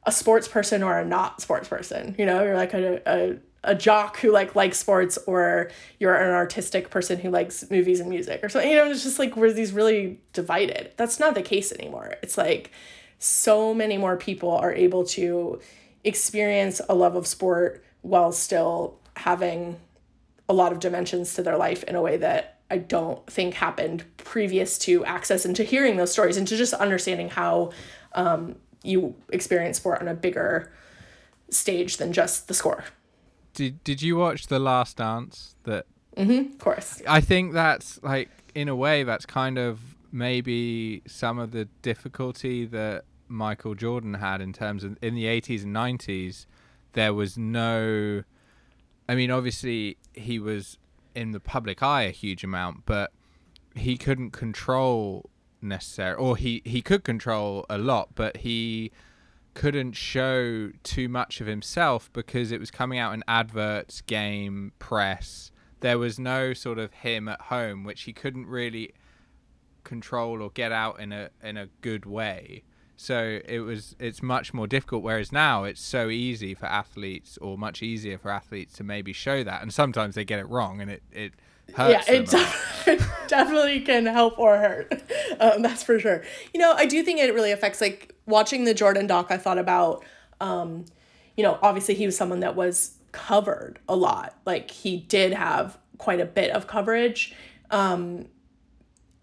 a 0.04 0.12
sports 0.12 0.48
person 0.48 0.84
or 0.84 1.00
a 1.00 1.06
not 1.06 1.42
sports 1.42 1.68
person. 1.68 2.16
You 2.18 2.26
know, 2.26 2.44
you're 2.44 2.56
like 2.56 2.74
a, 2.74 3.02
a 3.08 3.38
a 3.64 3.76
jock 3.76 4.18
who 4.20 4.32
like 4.32 4.56
likes 4.56 4.78
sports 4.78 5.18
or 5.28 5.70
you're 6.00 6.16
an 6.16 6.32
artistic 6.32 6.90
person 6.90 7.20
who 7.20 7.30
likes 7.30 7.70
movies 7.70 8.00
and 8.00 8.10
music 8.10 8.44
or 8.44 8.50
something 8.50 8.72
you 8.72 8.78
know 8.78 8.90
it's 8.90 9.04
just 9.04 9.20
like 9.20 9.36
we're 9.36 9.52
these 9.52 9.74
really 9.74 10.20
divided 10.34 10.92
that's 10.96 11.20
not 11.20 11.36
the 11.36 11.42
case 11.42 11.72
anymore 11.74 12.16
it's 12.22 12.38
like 12.38 12.72
so 13.20 13.74
many 13.74 13.98
more 13.98 14.16
people 14.16 14.52
are 14.52 14.74
able 14.74 15.04
to 15.04 15.60
experience 16.04 16.82
a 16.88 16.96
love 16.96 17.16
of 17.16 17.28
sport 17.28 17.84
while 18.02 18.32
still 18.32 18.98
having 19.18 19.78
a 20.48 20.54
lot 20.54 20.72
of 20.72 20.80
dimensions 20.80 21.34
to 21.34 21.44
their 21.44 21.58
life 21.58 21.84
in 21.84 21.96
a 21.96 22.02
way 22.02 22.18
that 22.18 22.60
I 22.72 22.78
don't 22.78 23.26
think 23.28 23.56
happened 23.56 24.04
previous 24.18 24.78
to 24.80 25.04
access 25.06 25.44
and 25.44 25.56
to 25.56 25.64
hearing 25.64 25.98
those 25.98 26.12
stories 26.12 26.38
and 26.38 26.48
to 26.48 26.56
just 26.56 26.74
understanding 26.74 27.30
how 27.30 27.72
um, 28.14 28.56
you 28.84 29.16
experience 29.30 29.78
sport 29.78 30.02
on 30.02 30.08
a 30.08 30.14
bigger 30.14 30.72
stage 31.50 31.98
than 31.98 32.14
just 32.14 32.48
the 32.48 32.54
score. 32.54 32.84
Did 33.60 33.84
Did 33.84 34.02
you 34.02 34.16
watch 34.16 34.48
the 34.48 34.58
Last 34.58 34.96
Dance? 34.96 35.58
That 35.64 35.86
mm-hmm, 36.16 36.54
of 36.54 36.60
course. 36.60 37.02
I 37.06 37.20
think 37.20 37.52
that's 37.52 38.02
like 38.02 38.30
in 38.56 38.70
a 38.70 38.76
way 38.76 39.04
that's 39.04 39.26
kind 39.26 39.58
of 39.58 39.98
maybe 40.14 41.02
some 41.06 41.38
of 41.40 41.52
the 41.52 41.66
difficulty 41.82 42.66
that 42.68 43.04
Michael 43.28 43.76
Jordan 43.76 44.14
had 44.14 44.40
in 44.40 44.54
terms 44.54 44.86
of 44.86 44.98
in 45.02 45.14
the 45.14 45.26
80s 45.26 45.64
and 45.64 45.76
90s. 45.76 46.46
There 46.94 47.14
was 47.14 47.38
no. 47.38 48.24
I 49.10 49.16
mean, 49.16 49.30
obviously 49.30 49.98
he 50.14 50.40
was 50.40 50.78
in 51.14 51.32
the 51.32 51.42
public 51.42 51.84
eye 51.84 52.04
a 52.04 52.12
huge 52.12 52.46
amount, 52.46 52.86
but 52.86 53.12
he 53.76 53.98
couldn't 53.98 54.32
control 54.32 55.30
necessarily, 55.62 56.18
or 56.18 56.38
he 56.38 56.62
he 56.64 56.82
could 56.82 57.04
control 57.04 57.66
a 57.70 57.78
lot, 57.78 58.16
but 58.16 58.38
he 58.38 58.94
couldn't 59.54 59.94
show 59.94 60.72
too 60.84 61.10
much 61.10 61.42
of 61.42 61.48
himself 61.48 62.12
because 62.14 62.52
it 62.52 62.60
was 62.60 62.72
coming 62.72 63.00
out 63.00 63.14
in 63.14 63.24
adverts, 63.28 64.02
game, 64.02 64.72
press. 64.80 65.52
There 65.82 65.98
was 65.98 66.20
no 66.20 66.54
sort 66.54 66.78
of 66.78 66.94
him 66.94 67.28
at 67.28 67.42
home, 67.42 67.84
which 67.84 68.04
he 68.04 68.14
couldn't 68.14 68.48
really 68.48 68.94
control 69.84 70.42
or 70.42 70.52
get 70.52 70.72
out 70.72 71.00
in 71.00 71.12
a 71.12 71.30
in 71.44 71.58
a 71.58 71.68
good 71.82 72.06
way. 72.06 72.64
So 72.96 73.40
it 73.46 73.60
was 73.60 73.96
it's 73.98 74.22
much 74.22 74.54
more 74.54 74.68
difficult. 74.68 75.04
Whereas 75.04 75.32
now 75.32 75.64
it's 75.64 75.82
so 75.82 76.10
easy 76.10 76.54
for 76.54 76.66
athletes, 76.66 77.38
or 77.38 77.58
much 77.58 77.82
easier 77.82 78.18
for 78.18 78.30
athletes 78.30 78.74
to 78.74 78.84
maybe 78.84 79.14
show 79.14 79.44
that. 79.44 79.62
And 79.62 79.74
sometimes 79.74 80.16
they 80.16 80.26
get 80.26 80.40
it 80.40 80.50
wrong, 80.50 80.82
and 80.82 80.92
it 80.92 81.04
it 81.12 81.34
hurts. 81.76 82.08
Yeah, 82.08 82.16
it, 82.16 82.34
it 82.88 83.02
definitely 83.28 83.80
can 83.82 84.06
help 84.06 84.38
or 84.38 84.58
hurt. 84.58 85.02
Um, 85.40 85.62
that's 85.62 85.84
for 85.84 85.98
sure. 85.98 86.22
You 86.54 86.60
know, 86.60 86.74
I 86.74 86.86
do 86.86 87.02
think 87.02 87.22
it 87.22 87.34
really 87.34 87.54
affects 87.54 87.80
like 87.80 88.14
watching 88.30 88.64
the 88.64 88.74
Jordan 88.74 89.08
doc, 89.08 89.28
I 89.30 89.38
thought 89.38 89.58
about, 89.58 90.06
um, 90.40 90.86
you 91.36 91.44
know, 91.44 91.58
obviously 91.62 91.96
he 91.96 92.06
was 92.06 92.16
someone 92.16 92.40
that 92.42 92.56
was 92.56 92.98
covered 93.12 93.80
a 93.90 93.96
lot. 93.96 94.38
Like 94.46 94.72
he 94.72 94.98
did 94.98 95.34
have 95.34 95.78
quite 95.98 96.22
a 96.22 96.26
bit 96.26 96.52
of 96.52 96.68
coverage. 96.68 97.36
Um, 97.72 98.28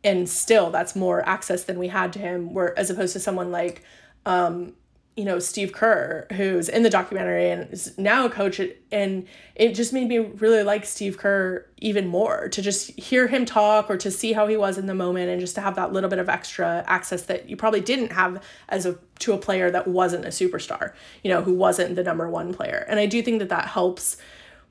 and 0.04 0.28
still 0.28 0.70
that's 0.70 0.94
more 0.94 1.26
access 1.28 1.64
than 1.64 1.78
we 1.78 1.88
had 1.88 2.12
to 2.12 2.18
him 2.18 2.52
where 2.54 2.78
as 2.78 2.90
opposed 2.90 3.12
to 3.14 3.20
someone 3.20 3.50
like 3.50 3.82
um, 4.24 4.74
you 5.16 5.24
know 5.24 5.38
Steve 5.38 5.72
Kerr 5.72 6.26
who's 6.32 6.68
in 6.68 6.82
the 6.82 6.90
documentary 6.90 7.50
and 7.50 7.72
is 7.72 7.96
now 7.96 8.26
a 8.26 8.30
coach 8.30 8.60
and 8.92 9.26
it 9.54 9.74
just 9.74 9.92
made 9.92 10.08
me 10.08 10.18
really 10.18 10.62
like 10.62 10.84
Steve 10.84 11.16
Kerr 11.16 11.66
even 11.78 12.06
more 12.06 12.48
to 12.50 12.60
just 12.60 12.90
hear 12.98 13.26
him 13.26 13.46
talk 13.46 13.90
or 13.90 13.96
to 13.96 14.10
see 14.10 14.34
how 14.34 14.46
he 14.46 14.56
was 14.56 14.76
in 14.76 14.86
the 14.86 14.94
moment 14.94 15.30
and 15.30 15.40
just 15.40 15.54
to 15.54 15.60
have 15.62 15.74
that 15.76 15.92
little 15.92 16.10
bit 16.10 16.18
of 16.18 16.28
extra 16.28 16.84
access 16.86 17.22
that 17.24 17.48
you 17.48 17.56
probably 17.56 17.80
didn't 17.80 18.12
have 18.12 18.42
as 18.68 18.84
a 18.84 18.98
to 19.18 19.32
a 19.32 19.38
player 19.38 19.70
that 19.70 19.88
wasn't 19.88 20.24
a 20.24 20.28
superstar 20.28 20.92
you 21.24 21.30
know 21.30 21.42
who 21.42 21.54
wasn't 21.54 21.96
the 21.96 22.04
number 22.04 22.28
one 22.28 22.52
player. 22.52 22.84
And 22.88 23.00
I 23.00 23.06
do 23.06 23.22
think 23.22 23.38
that 23.40 23.48
that 23.48 23.68
helps 23.68 24.16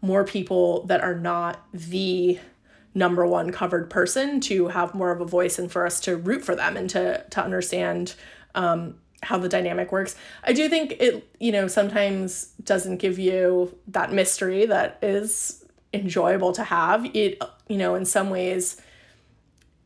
more 0.01 0.23
people 0.23 0.85
that 0.85 1.01
are 1.01 1.15
not 1.15 1.65
the 1.73 2.39
number 2.93 3.25
one 3.25 3.51
covered 3.51 3.89
person 3.89 4.39
to 4.39 4.67
have 4.67 4.93
more 4.93 5.11
of 5.11 5.19
a 5.19 5.25
voice 5.25 5.59
and 5.59 5.71
for 5.71 5.85
us 5.85 5.99
to 6.01 6.15
root 6.15 6.43
for 6.43 6.55
them 6.55 6.77
and 6.77 6.89
to 6.91 7.23
to 7.29 7.43
understand 7.43 8.15
um, 8.53 8.95
how 9.25 9.37
the 9.37 9.49
dynamic 9.49 9.91
works. 9.91 10.15
I 10.43 10.53
do 10.53 10.69
think 10.69 10.93
it, 10.99 11.27
you 11.39 11.51
know, 11.51 11.67
sometimes 11.67 12.45
doesn't 12.63 12.97
give 12.97 13.19
you 13.19 13.75
that 13.87 14.13
mystery 14.13 14.65
that 14.67 14.99
is 15.01 15.65
enjoyable 15.93 16.51
to 16.53 16.63
have. 16.63 17.05
It, 17.15 17.41
you 17.67 17.77
know, 17.77 17.95
in 17.95 18.05
some 18.05 18.29
ways, 18.29 18.79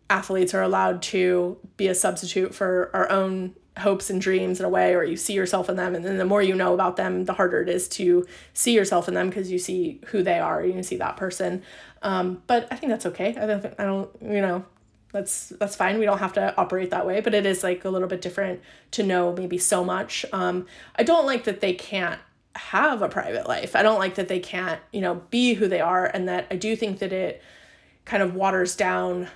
athletes 0.10 0.54
are 0.54 0.62
allowed 0.62 1.02
to 1.04 1.58
be 1.78 1.88
a 1.88 1.96
substitute 1.96 2.54
for 2.54 2.92
our 2.94 3.10
own 3.10 3.56
hopes 3.78 4.10
and 4.10 4.20
dreams 4.20 4.60
in 4.60 4.66
a 4.66 4.70
way, 4.70 4.94
or 4.94 5.04
you 5.04 5.16
see 5.16 5.34
yourself 5.34 5.70
in 5.70 5.78
them. 5.78 5.96
And 5.96 6.04
then 6.04 6.18
the 6.18 6.26
more 6.26 6.42
you 6.42 6.54
know 6.54 6.74
about 6.74 6.98
them, 6.98 7.26
the 7.26 7.34
harder 7.34 7.62
it 7.62 7.70
is 7.70 7.88
to 7.90 8.28
see 8.54 8.74
yourself 8.74 9.08
in 9.08 9.14
them 9.14 9.30
because 9.30 9.50
you 9.52 9.58
see 9.60 10.02
who 10.08 10.22
they 10.22 10.40
are, 10.40 10.66
you 10.66 10.84
see 10.84 10.98
that 10.98 11.16
person. 11.16 11.64
Um, 12.02 12.44
but 12.48 12.68
I 12.72 12.76
think 12.76 12.92
that's 12.92 13.06
okay. 13.06 13.38
I 13.38 13.46
don't, 13.46 13.66
I 13.78 13.86
don't, 13.86 14.10
you 14.22 14.42
know, 14.42 14.66
that's 15.12 15.50
that's 15.50 15.76
fine. 15.76 16.00
We 16.00 16.06
don't 16.06 16.20
have 16.20 16.34
to 16.34 16.56
operate 16.58 16.92
that 16.92 17.06
way 17.06 17.22
but 17.22 17.34
it 17.34 17.46
is 17.46 17.64
like 17.64 17.86
a 17.86 17.90
little 17.90 18.08
bit 18.08 18.22
different 18.22 18.62
to 18.92 19.04
know 19.04 19.34
maybe 19.34 19.58
so 19.58 19.84
much. 19.84 20.26
Um 20.34 20.66
i 20.96 21.04
don't 21.04 21.26
like 21.26 21.44
that 21.46 21.62
they 21.62 21.74
can't 21.74 22.20
have 22.56 23.02
a 23.02 23.10
private 23.10 23.48
life. 23.48 23.76
I 23.76 23.84
don't 23.84 24.00
like 24.00 24.16
that 24.16 24.28
they 24.28 24.40
can't 24.40 24.80
you 24.92 25.02
know 25.02 25.22
be 25.30 25.54
who 25.54 25.68
they 25.68 25.82
are 25.82 26.06
and 26.06 26.28
that 26.28 26.48
i 26.52 26.56
do 26.56 26.76
think 26.76 27.00
that 27.00 27.14
it 27.14 27.42
kind 28.06 28.24
of 28.24 28.34
waters 28.36 28.76
down 28.76 29.28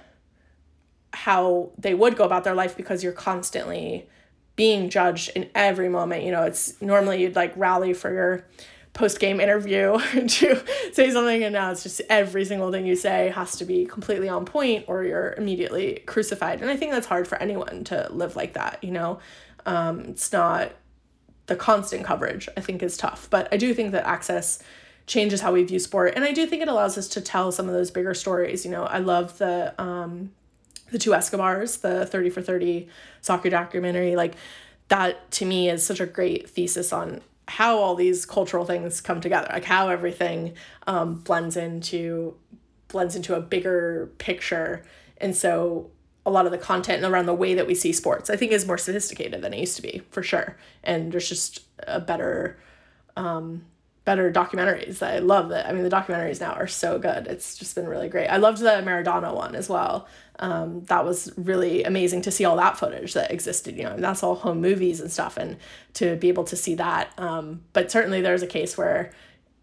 how 1.13 1.69
they 1.77 1.93
would 1.93 2.17
go 2.17 2.23
about 2.23 2.43
their 2.43 2.55
life 2.55 2.75
because 2.75 3.03
you're 3.03 3.13
constantly 3.13 4.09
being 4.55 4.89
judged 4.89 5.29
in 5.35 5.49
every 5.55 5.89
moment. 5.89 6.23
You 6.23 6.31
know 6.31 6.43
it's 6.43 6.79
normally 6.81 7.21
you'd 7.21 7.35
like 7.35 7.53
rally 7.55 7.93
for 7.93 8.11
your 8.11 8.45
post 8.93 9.19
game 9.19 9.39
interview 9.39 9.97
to 10.27 10.63
say 10.93 11.11
something, 11.11 11.43
and 11.43 11.53
now 11.53 11.71
it's 11.71 11.83
just 11.83 12.01
every 12.09 12.45
single 12.45 12.71
thing 12.71 12.85
you 12.85 12.95
say 12.95 13.29
has 13.29 13.57
to 13.57 13.65
be 13.65 13.85
completely 13.85 14.29
on 14.29 14.45
point, 14.45 14.85
or 14.87 15.03
you're 15.03 15.33
immediately 15.33 16.03
crucified. 16.05 16.61
And 16.61 16.69
I 16.69 16.77
think 16.77 16.91
that's 16.91 17.07
hard 17.07 17.27
for 17.27 17.37
anyone 17.39 17.83
to 17.85 18.07
live 18.11 18.35
like 18.35 18.53
that. 18.53 18.83
You 18.83 18.91
know, 18.91 19.19
um, 19.65 20.01
it's 20.01 20.31
not 20.31 20.71
the 21.47 21.55
constant 21.55 22.05
coverage. 22.05 22.47
I 22.55 22.61
think 22.61 22.81
is 22.83 22.95
tough, 22.95 23.27
but 23.29 23.47
I 23.51 23.57
do 23.57 23.73
think 23.73 23.91
that 23.91 24.05
access 24.05 24.61
changes 25.05 25.41
how 25.41 25.51
we 25.51 25.63
view 25.63 25.79
sport, 25.79 26.13
and 26.15 26.23
I 26.23 26.31
do 26.31 26.45
think 26.45 26.61
it 26.61 26.67
allows 26.67 26.97
us 26.97 27.07
to 27.09 27.21
tell 27.21 27.51
some 27.51 27.67
of 27.67 27.73
those 27.73 27.91
bigger 27.91 28.13
stories. 28.13 28.63
You 28.63 28.71
know, 28.71 28.83
I 28.83 28.99
love 28.99 29.37
the 29.39 29.73
um, 29.81 30.31
the 30.91 30.99
two 30.99 31.15
Escobars, 31.15 31.77
the 31.77 32.05
thirty 32.05 32.29
for 32.29 32.43
thirty 32.43 32.87
soccer 33.21 33.49
documentary, 33.49 34.15
like 34.15 34.35
that 34.89 35.31
to 35.31 35.45
me 35.45 35.69
is 35.69 35.83
such 35.83 35.99
a 35.99 36.05
great 36.05 36.49
thesis 36.49 36.93
on 36.93 37.21
how 37.47 37.77
all 37.77 37.95
these 37.95 38.25
cultural 38.25 38.65
things 38.65 39.01
come 39.01 39.21
together, 39.21 39.47
like 39.51 39.65
how 39.65 39.89
everything 39.89 40.53
um, 40.87 41.15
blends 41.15 41.57
into 41.57 42.35
blends 42.87 43.15
into 43.15 43.35
a 43.35 43.41
bigger 43.41 44.11
picture. 44.17 44.85
And 45.17 45.35
so 45.35 45.89
a 46.25 46.31
lot 46.31 46.45
of 46.45 46.51
the 46.51 46.57
content 46.57 47.03
around 47.03 47.25
the 47.25 47.33
way 47.33 47.53
that 47.55 47.67
we 47.67 47.75
see 47.75 47.91
sports, 47.91 48.29
I 48.29 48.35
think, 48.35 48.51
is 48.51 48.67
more 48.67 48.77
sophisticated 48.77 49.41
than 49.41 49.53
it 49.53 49.59
used 49.59 49.75
to 49.77 49.81
be, 49.81 50.03
for 50.11 50.23
sure. 50.23 50.57
And 50.83 51.11
there's 51.11 51.27
just 51.27 51.61
a 51.79 51.99
better 51.99 52.59
um, 53.17 53.65
better 54.05 54.31
documentaries. 54.31 55.01
I 55.01 55.19
love 55.19 55.49
that. 55.49 55.67
I 55.67 55.71
mean, 55.71 55.83
the 55.83 55.89
documentaries 55.89 56.41
now 56.41 56.53
are 56.53 56.67
so 56.67 56.99
good. 56.99 57.27
It's 57.27 57.57
just 57.57 57.75
been 57.75 57.87
really 57.87 58.09
great. 58.09 58.27
I 58.27 58.37
loved 58.37 58.59
the 58.59 58.81
Maradona 58.83 59.33
one 59.33 59.55
as 59.55 59.69
well. 59.69 60.07
Um, 60.39 60.83
that 60.85 61.05
was 61.05 61.31
really 61.37 61.83
amazing 61.83 62.21
to 62.23 62.31
see 62.31 62.43
all 62.43 62.57
that 62.57 62.77
footage 62.77 63.13
that 63.13 63.31
existed. 63.31 63.77
You 63.77 63.83
know, 63.83 63.91
and 63.91 64.03
that's 64.03 64.23
all 64.23 64.35
home 64.35 64.61
movies 64.61 64.99
and 64.99 65.11
stuff, 65.11 65.37
and 65.37 65.57
to 65.95 66.15
be 66.17 66.29
able 66.29 66.43
to 66.45 66.55
see 66.55 66.75
that. 66.75 67.11
Um, 67.17 67.61
but 67.71 67.91
certainly, 67.91 68.21
there's 68.21 68.41
a 68.41 68.47
case 68.47 68.77
where 68.77 69.11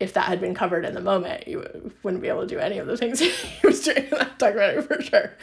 if 0.01 0.15
that 0.15 0.25
had 0.25 0.41
been 0.41 0.55
covered 0.55 0.87
in 0.87 0.95
the 0.95 1.01
moment, 1.01 1.47
you 1.47 1.93
wouldn't 2.03 2.23
be 2.23 2.29
able 2.29 2.41
to 2.41 2.47
do 2.47 2.59
any 2.59 2.79
of 2.79 2.87
the 2.87 2.97
things 2.97 3.21
he 3.21 3.67
was 3.67 3.85
doing 3.85 4.05
in 4.05 4.11
that 4.11 4.39
documentary 4.39 4.83
for 4.83 5.03
sure. 5.03 5.37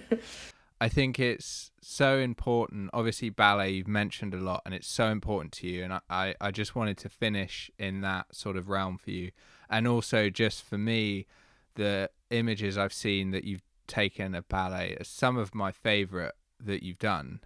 I 0.80 0.88
think 0.88 1.18
it's 1.18 1.70
so 1.86 2.18
important. 2.18 2.90
Obviously, 2.92 3.30
ballet 3.30 3.70
you've 3.70 3.88
mentioned 3.88 4.34
a 4.34 4.38
lot, 4.38 4.62
and 4.64 4.74
it's 4.74 4.88
so 4.88 5.08
important 5.08 5.52
to 5.52 5.68
you. 5.68 5.84
And 5.84 5.92
I, 5.94 6.00
I, 6.10 6.34
I 6.40 6.50
just 6.50 6.74
wanted 6.74 6.98
to 6.98 7.08
finish 7.08 7.70
in 7.78 8.00
that 8.02 8.34
sort 8.34 8.56
of 8.56 8.68
realm 8.68 8.98
for 8.98 9.10
you, 9.10 9.30
and 9.70 9.86
also 9.86 10.30
just 10.30 10.64
for 10.64 10.78
me, 10.78 11.26
the 11.74 12.10
images 12.30 12.76
I've 12.76 12.92
seen 12.92 13.30
that 13.30 13.44
you've 13.44 13.62
taken 13.86 14.34
of 14.34 14.48
ballet 14.48 14.96
are 14.98 15.04
some 15.04 15.36
of 15.36 15.54
my 15.54 15.72
favorite 15.72 16.34
that 16.64 16.82
you've 16.82 16.98
done. 16.98 17.40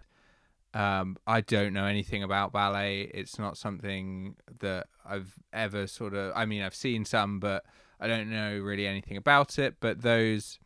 Um, 0.73 1.17
I 1.27 1.41
don't 1.41 1.73
know 1.73 1.85
anything 1.85 2.23
about 2.23 2.53
ballet. 2.53 3.11
It's 3.13 3.37
not 3.37 3.57
something 3.57 4.35
that 4.59 4.87
I've 5.05 5.33
ever 5.51 5.85
sort 5.85 6.13
of. 6.13 6.31
I 6.35 6.45
mean, 6.45 6.61
I've 6.61 6.75
seen 6.75 7.03
some, 7.03 7.39
but 7.39 7.65
I 7.99 8.07
don't 8.07 8.29
know 8.29 8.57
really 8.57 8.87
anything 8.87 9.17
about 9.17 9.59
it. 9.59 9.75
But 9.79 10.01
those 10.01 10.59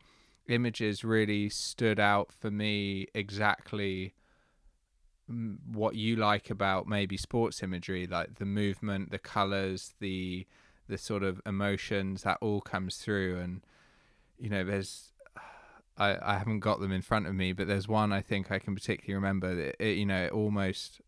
images 0.48 1.04
really 1.04 1.48
stood 1.48 1.98
out 1.98 2.32
for 2.32 2.50
me 2.50 3.06
exactly 3.14 4.14
mm, 5.30 5.56
what 5.66 5.94
you 5.94 6.16
like 6.16 6.50
about 6.50 6.86
maybe 6.86 7.16
sports 7.16 7.62
imagery 7.62 8.06
like 8.06 8.36
the 8.36 8.44
movement 8.44 9.10
the 9.10 9.18
colors 9.18 9.94
the 10.00 10.46
the 10.88 10.98
sort 10.98 11.22
of 11.22 11.40
emotions 11.44 12.22
that 12.22 12.38
all 12.40 12.60
comes 12.60 12.96
through. 12.96 13.38
And 13.38 13.62
you 14.38 14.50
know 14.50 14.64
there's 14.64 15.12
I, 15.98 16.18
I 16.22 16.38
haven't 16.38 16.60
got 16.60 16.80
them 16.80 16.92
in 16.92 17.02
front 17.02 17.26
of 17.26 17.34
me 17.34 17.52
but 17.52 17.66
there's 17.66 17.88
one 17.88 18.12
I 18.12 18.20
think 18.20 18.50
I 18.50 18.58
can 18.58 18.74
particularly 18.74 19.14
remember 19.14 19.54
that 19.54 19.82
it, 19.82 19.96
you 19.96 20.04
know 20.06 20.24
it 20.24 20.32
almost 20.32 21.00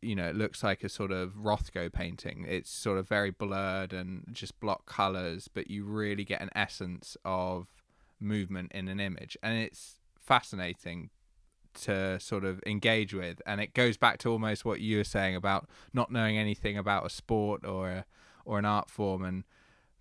you 0.00 0.14
know 0.14 0.28
it 0.28 0.36
looks 0.36 0.62
like 0.62 0.84
a 0.84 0.88
sort 0.88 1.10
of 1.10 1.32
Rothko 1.32 1.92
painting. 1.92 2.46
It's 2.48 2.70
sort 2.70 2.98
of 2.98 3.08
very 3.08 3.30
blurred 3.30 3.92
and 3.92 4.24
just 4.32 4.58
block 4.60 4.86
colors 4.86 5.48
but 5.52 5.70
you 5.70 5.84
really 5.84 6.24
get 6.24 6.40
an 6.40 6.50
essence 6.54 7.16
of 7.24 7.66
movement 8.20 8.72
in 8.72 8.88
an 8.88 9.00
image. 9.00 9.36
And 9.42 9.58
it's 9.58 9.96
fascinating 10.18 11.10
to 11.82 12.18
sort 12.20 12.44
of 12.44 12.60
engage 12.66 13.14
with. 13.14 13.40
And 13.46 13.60
it 13.60 13.74
goes 13.74 13.96
back 13.96 14.18
to 14.18 14.30
almost 14.30 14.64
what 14.64 14.80
you 14.80 14.98
were 14.98 15.04
saying 15.04 15.36
about 15.36 15.68
not 15.92 16.10
knowing 16.10 16.36
anything 16.36 16.76
about 16.76 17.06
a 17.06 17.10
sport 17.10 17.64
or 17.64 17.90
a, 17.90 18.04
or 18.44 18.58
an 18.58 18.64
art 18.64 18.90
form. 18.90 19.24
And 19.24 19.44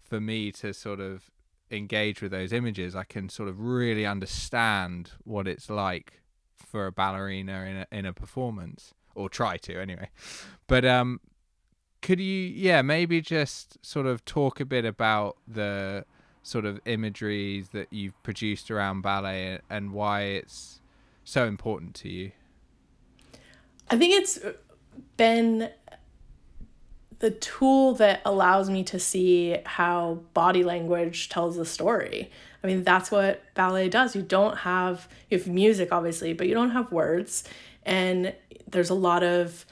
for 0.01 0.19
me 0.19 0.51
to 0.53 0.73
sort 0.73 0.99
of 0.99 1.29
engage 1.71 2.21
with 2.21 2.31
those 2.31 2.51
images, 2.51 2.95
I 2.95 3.03
can 3.03 3.29
sort 3.29 3.49
of 3.49 3.59
really 3.59 4.05
understand 4.05 5.11
what 5.23 5.47
it's 5.47 5.69
like 5.69 6.21
for 6.55 6.87
a 6.87 6.91
ballerina 6.91 7.61
in 7.61 7.77
a, 7.77 7.87
in 7.91 8.05
a 8.05 8.13
performance, 8.13 8.93
or 9.15 9.29
try 9.29 9.57
to 9.57 9.79
anyway. 9.79 10.09
But 10.67 10.85
um, 10.85 11.19
could 12.01 12.19
you, 12.19 12.25
yeah, 12.25 12.81
maybe 12.81 13.21
just 13.21 13.83
sort 13.85 14.05
of 14.05 14.25
talk 14.25 14.59
a 14.59 14.65
bit 14.65 14.85
about 14.85 15.37
the 15.47 16.05
sort 16.43 16.65
of 16.65 16.79
imagery 16.85 17.65
that 17.73 17.87
you've 17.91 18.21
produced 18.23 18.71
around 18.71 19.01
ballet 19.01 19.59
and 19.69 19.91
why 19.91 20.21
it's 20.21 20.81
so 21.23 21.45
important 21.45 21.93
to 21.95 22.09
you? 22.09 22.31
I 23.89 23.97
think 23.97 24.13
it's 24.13 24.39
been 25.17 25.69
the 27.19 27.31
tool 27.31 27.93
that 27.95 28.21
allows 28.25 28.69
me 28.69 28.83
to 28.85 28.99
see 28.99 29.57
how 29.65 30.21
body 30.33 30.63
language 30.63 31.29
tells 31.29 31.57
a 31.57 31.65
story. 31.65 32.31
I 32.63 32.67
mean, 32.67 32.83
that's 32.83 33.11
what 33.11 33.43
ballet 33.55 33.89
does. 33.89 34.15
You 34.15 34.21
don't 34.21 34.59
have, 34.59 35.07
you 35.29 35.37
have 35.37 35.47
music, 35.47 35.91
obviously, 35.91 36.33
but 36.33 36.47
you 36.47 36.53
don't 36.53 36.71
have 36.71 36.91
words. 36.91 37.43
And 37.83 38.33
there's 38.67 38.89
a 38.89 38.95
lot 38.95 39.23
of 39.23 39.65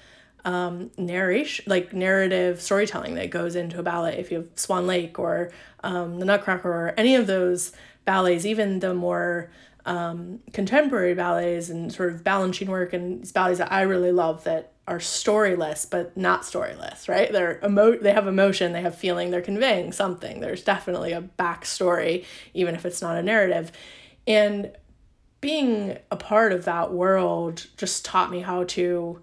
um, 0.45 0.91
narration, 0.97 1.65
like 1.67 1.93
narrative 1.93 2.61
storytelling 2.61 3.15
that 3.15 3.29
goes 3.29 3.55
into 3.55 3.79
a 3.79 3.83
ballet. 3.83 4.17
If 4.17 4.31
you 4.31 4.37
have 4.37 4.49
Swan 4.55 4.87
Lake 4.87 5.19
or 5.19 5.51
um, 5.83 6.19
The 6.19 6.25
Nutcracker 6.25 6.69
or 6.69 6.93
any 6.97 7.15
of 7.15 7.27
those 7.27 7.71
ballets, 8.05 8.45
even 8.45 8.79
the 8.79 8.93
more 8.93 9.49
um, 9.85 10.39
contemporary 10.53 11.13
ballets 11.13 11.69
and 11.69 11.91
sort 11.91 12.13
of 12.13 12.23
Balanchine 12.23 12.67
work 12.67 12.93
and 12.93 13.21
these 13.21 13.31
ballets 13.31 13.59
that 13.59 13.71
I 13.71 13.81
really 13.81 14.11
love 14.11 14.43
that 14.43 14.73
are 14.87 14.99
storyless 14.99 15.89
but 15.89 16.15
not 16.15 16.43
storyless, 16.43 17.09
right? 17.09 17.31
They're 17.31 17.59
emo- 17.63 17.97
they 17.97 18.13
have 18.13 18.27
emotion, 18.27 18.71
they 18.71 18.81
have 18.81 18.95
feeling, 18.95 19.31
they're 19.31 19.41
conveying 19.41 19.91
something. 19.91 20.39
There's 20.39 20.63
definitely 20.63 21.11
a 21.11 21.21
backstory, 21.21 22.25
even 22.53 22.75
if 22.75 22.85
it's 22.85 23.01
not 23.01 23.17
a 23.17 23.23
narrative. 23.23 23.71
And 24.25 24.71
being 25.41 25.97
a 26.09 26.15
part 26.15 26.51
of 26.51 26.65
that 26.65 26.91
world 26.91 27.67
just 27.77 28.05
taught 28.05 28.31
me 28.31 28.39
how 28.39 28.63
to 28.63 29.21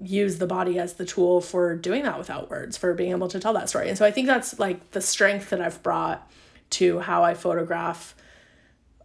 use 0.00 0.38
the 0.38 0.46
body 0.46 0.78
as 0.78 0.94
the 0.94 1.04
tool 1.04 1.40
for 1.40 1.74
doing 1.74 2.04
that 2.04 2.18
without 2.18 2.50
words, 2.50 2.76
for 2.76 2.94
being 2.94 3.10
able 3.10 3.28
to 3.28 3.40
tell 3.40 3.52
that 3.54 3.68
story. 3.68 3.88
And 3.88 3.98
so 3.98 4.04
I 4.04 4.10
think 4.10 4.26
that's 4.26 4.58
like 4.58 4.92
the 4.92 5.00
strength 5.00 5.50
that 5.50 5.60
I've 5.60 5.82
brought 5.82 6.30
to 6.70 7.00
how 7.00 7.24
I 7.24 7.34
photograph 7.34 8.14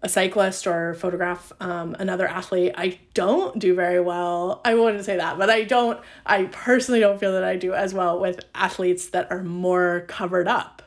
a 0.04 0.10
cyclist 0.10 0.68
or 0.68 0.94
photograph 0.96 1.54
um, 1.62 1.96
another 1.98 2.28
athlete. 2.28 2.74
I 2.76 3.00
don't 3.14 3.58
do 3.58 3.74
very 3.74 4.02
well. 4.02 4.60
I 4.66 4.76
wouldn't 4.76 5.06
say 5.06 5.16
that, 5.16 5.38
but 5.38 5.50
I 5.50 5.64
don't, 5.64 6.00
I 6.26 6.44
personally 6.46 7.00
don't 7.00 7.20
feel 7.20 7.32
that 7.32 7.44
I 7.46 7.56
do 7.56 7.74
as 7.74 7.94
well 7.94 8.20
with 8.20 8.42
athletes 8.54 9.10
that 9.10 9.32
are 9.32 9.44
more 9.44 10.04
covered 10.10 10.48
up, 10.48 10.82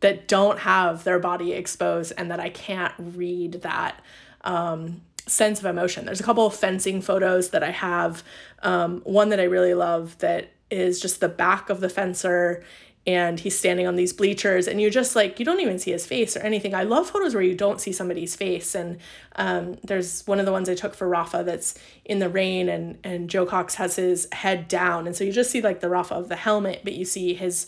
that 0.00 0.26
don't 0.26 0.58
have 0.58 1.04
their 1.04 1.20
body 1.20 1.52
exposed, 1.52 2.12
and 2.18 2.32
that 2.32 2.40
I 2.40 2.50
can't 2.50 2.92
read 2.98 3.62
that. 3.62 4.02
Um, 4.40 5.02
sense 5.32 5.58
of 5.58 5.66
emotion. 5.66 6.04
There's 6.04 6.20
a 6.20 6.24
couple 6.24 6.46
of 6.46 6.54
fencing 6.54 7.00
photos 7.00 7.50
that 7.50 7.62
I 7.62 7.70
have. 7.70 8.22
Um, 8.62 9.00
one 9.04 9.30
that 9.30 9.40
I 9.40 9.44
really 9.44 9.74
love 9.74 10.18
that 10.18 10.50
is 10.70 11.00
just 11.00 11.20
the 11.20 11.28
back 11.28 11.70
of 11.70 11.80
the 11.80 11.88
fencer 11.88 12.62
and 13.04 13.40
he's 13.40 13.58
standing 13.58 13.86
on 13.86 13.96
these 13.96 14.12
bleachers 14.12 14.68
and 14.68 14.80
you 14.80 14.88
just 14.88 15.16
like 15.16 15.40
you 15.40 15.44
don't 15.44 15.60
even 15.60 15.78
see 15.78 15.90
his 15.90 16.06
face 16.06 16.36
or 16.36 16.40
anything 16.40 16.74
i 16.74 16.84
love 16.84 17.10
photos 17.10 17.34
where 17.34 17.42
you 17.42 17.54
don't 17.54 17.80
see 17.80 17.92
somebody's 17.92 18.36
face 18.36 18.74
and 18.74 18.98
um, 19.36 19.76
there's 19.82 20.24
one 20.26 20.38
of 20.38 20.46
the 20.46 20.52
ones 20.52 20.68
i 20.68 20.74
took 20.74 20.94
for 20.94 21.08
Rapha 21.08 21.44
that's 21.44 21.74
in 22.04 22.20
the 22.20 22.28
rain 22.28 22.68
and 22.68 22.98
and 23.02 23.28
joe 23.28 23.44
cox 23.44 23.74
has 23.74 23.96
his 23.96 24.28
head 24.32 24.68
down 24.68 25.06
and 25.06 25.16
so 25.16 25.24
you 25.24 25.32
just 25.32 25.50
see 25.50 25.60
like 25.60 25.80
the 25.80 25.88
Rapha 25.88 26.12
of 26.12 26.28
the 26.28 26.36
helmet 26.36 26.82
but 26.84 26.92
you 26.92 27.04
see 27.04 27.34
his 27.34 27.66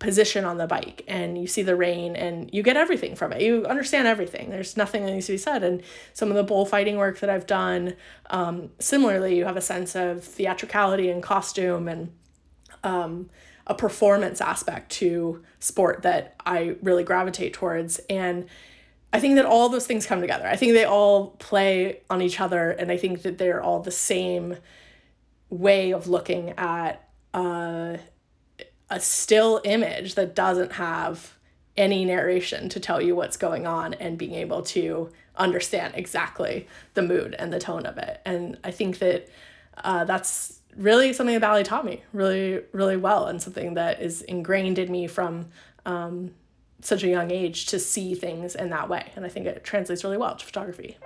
position 0.00 0.46
on 0.46 0.56
the 0.56 0.66
bike 0.66 1.04
and 1.06 1.38
you 1.38 1.46
see 1.46 1.62
the 1.62 1.76
rain 1.76 2.16
and 2.16 2.50
you 2.52 2.62
get 2.62 2.76
everything 2.76 3.14
from 3.14 3.32
it. 3.32 3.42
You 3.42 3.66
understand 3.66 4.08
everything. 4.08 4.50
There's 4.50 4.76
nothing 4.76 5.04
that 5.04 5.12
needs 5.12 5.26
to 5.26 5.32
be 5.32 5.38
said. 5.38 5.62
And 5.62 5.82
some 6.14 6.30
of 6.30 6.36
the 6.36 6.42
bullfighting 6.42 6.96
work 6.96 7.20
that 7.20 7.30
I've 7.30 7.46
done, 7.46 7.94
um, 8.30 8.70
similarly, 8.80 9.36
you 9.36 9.44
have 9.44 9.58
a 9.58 9.60
sense 9.60 9.94
of 9.94 10.24
theatricality 10.24 11.10
and 11.10 11.22
costume 11.22 11.86
and 11.86 12.12
um, 12.82 13.28
a 13.66 13.74
performance 13.74 14.40
aspect 14.40 14.90
to 14.92 15.44
sport 15.60 16.02
that 16.02 16.34
I 16.46 16.76
really 16.82 17.04
gravitate 17.04 17.52
towards. 17.52 18.00
And 18.08 18.46
I 19.12 19.20
think 19.20 19.36
that 19.36 19.44
all 19.44 19.68
those 19.68 19.86
things 19.86 20.06
come 20.06 20.22
together. 20.22 20.46
I 20.46 20.56
think 20.56 20.72
they 20.72 20.86
all 20.86 21.32
play 21.38 22.00
on 22.08 22.22
each 22.22 22.40
other. 22.40 22.70
And 22.70 22.90
I 22.90 22.96
think 22.96 23.20
that 23.22 23.36
they're 23.36 23.62
all 23.62 23.80
the 23.80 23.90
same 23.90 24.56
way 25.50 25.92
of 25.92 26.08
looking 26.08 26.54
at 26.56 27.06
uh, 27.34 27.98
a 28.90 29.00
still 29.00 29.60
image 29.64 30.14
that 30.16 30.34
doesn't 30.34 30.72
have 30.72 31.36
any 31.76 32.04
narration 32.04 32.68
to 32.68 32.80
tell 32.80 33.00
you 33.00 33.14
what's 33.14 33.36
going 33.36 33.66
on 33.66 33.94
and 33.94 34.18
being 34.18 34.34
able 34.34 34.62
to 34.62 35.10
understand 35.36 35.94
exactly 35.96 36.66
the 36.94 37.02
mood 37.02 37.34
and 37.38 37.52
the 37.52 37.58
tone 37.58 37.86
of 37.86 37.96
it. 37.96 38.20
And 38.26 38.58
I 38.64 38.70
think 38.70 38.98
that 38.98 39.28
uh, 39.82 40.04
that's 40.04 40.60
really 40.76 41.12
something 41.12 41.34
that 41.34 41.40
ballet 41.40 41.62
taught 41.62 41.84
me 41.84 42.02
really, 42.12 42.62
really 42.72 42.96
well 42.96 43.26
and 43.26 43.40
something 43.40 43.74
that 43.74 44.02
is 44.02 44.22
ingrained 44.22 44.78
in 44.78 44.90
me 44.90 45.06
from 45.06 45.46
um, 45.86 46.32
such 46.82 47.02
a 47.02 47.08
young 47.08 47.30
age 47.30 47.66
to 47.66 47.78
see 47.78 48.14
things 48.14 48.54
in 48.54 48.70
that 48.70 48.88
way. 48.88 49.10
And 49.16 49.24
I 49.24 49.28
think 49.28 49.46
it 49.46 49.64
translates 49.64 50.04
really 50.04 50.18
well 50.18 50.36
to 50.36 50.44
photography. 50.44 50.98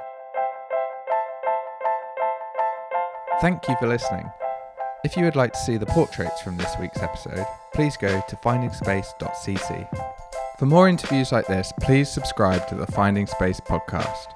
Thank 3.40 3.68
you 3.68 3.76
for 3.78 3.88
listening. 3.88 4.30
If 5.04 5.18
you 5.18 5.24
would 5.24 5.36
like 5.36 5.52
to 5.52 5.58
see 5.58 5.76
the 5.76 5.84
portraits 5.84 6.40
from 6.40 6.56
this 6.56 6.74
week's 6.80 7.02
episode, 7.02 7.44
please 7.74 7.94
go 7.94 8.22
to 8.26 8.36
findingspace.cc. 8.36 9.88
For 10.58 10.64
more 10.64 10.88
interviews 10.88 11.30
like 11.30 11.46
this, 11.46 11.74
please 11.82 12.08
subscribe 12.08 12.66
to 12.68 12.74
the 12.74 12.86
Finding 12.86 13.26
Space 13.26 13.60
podcast. 13.60 14.28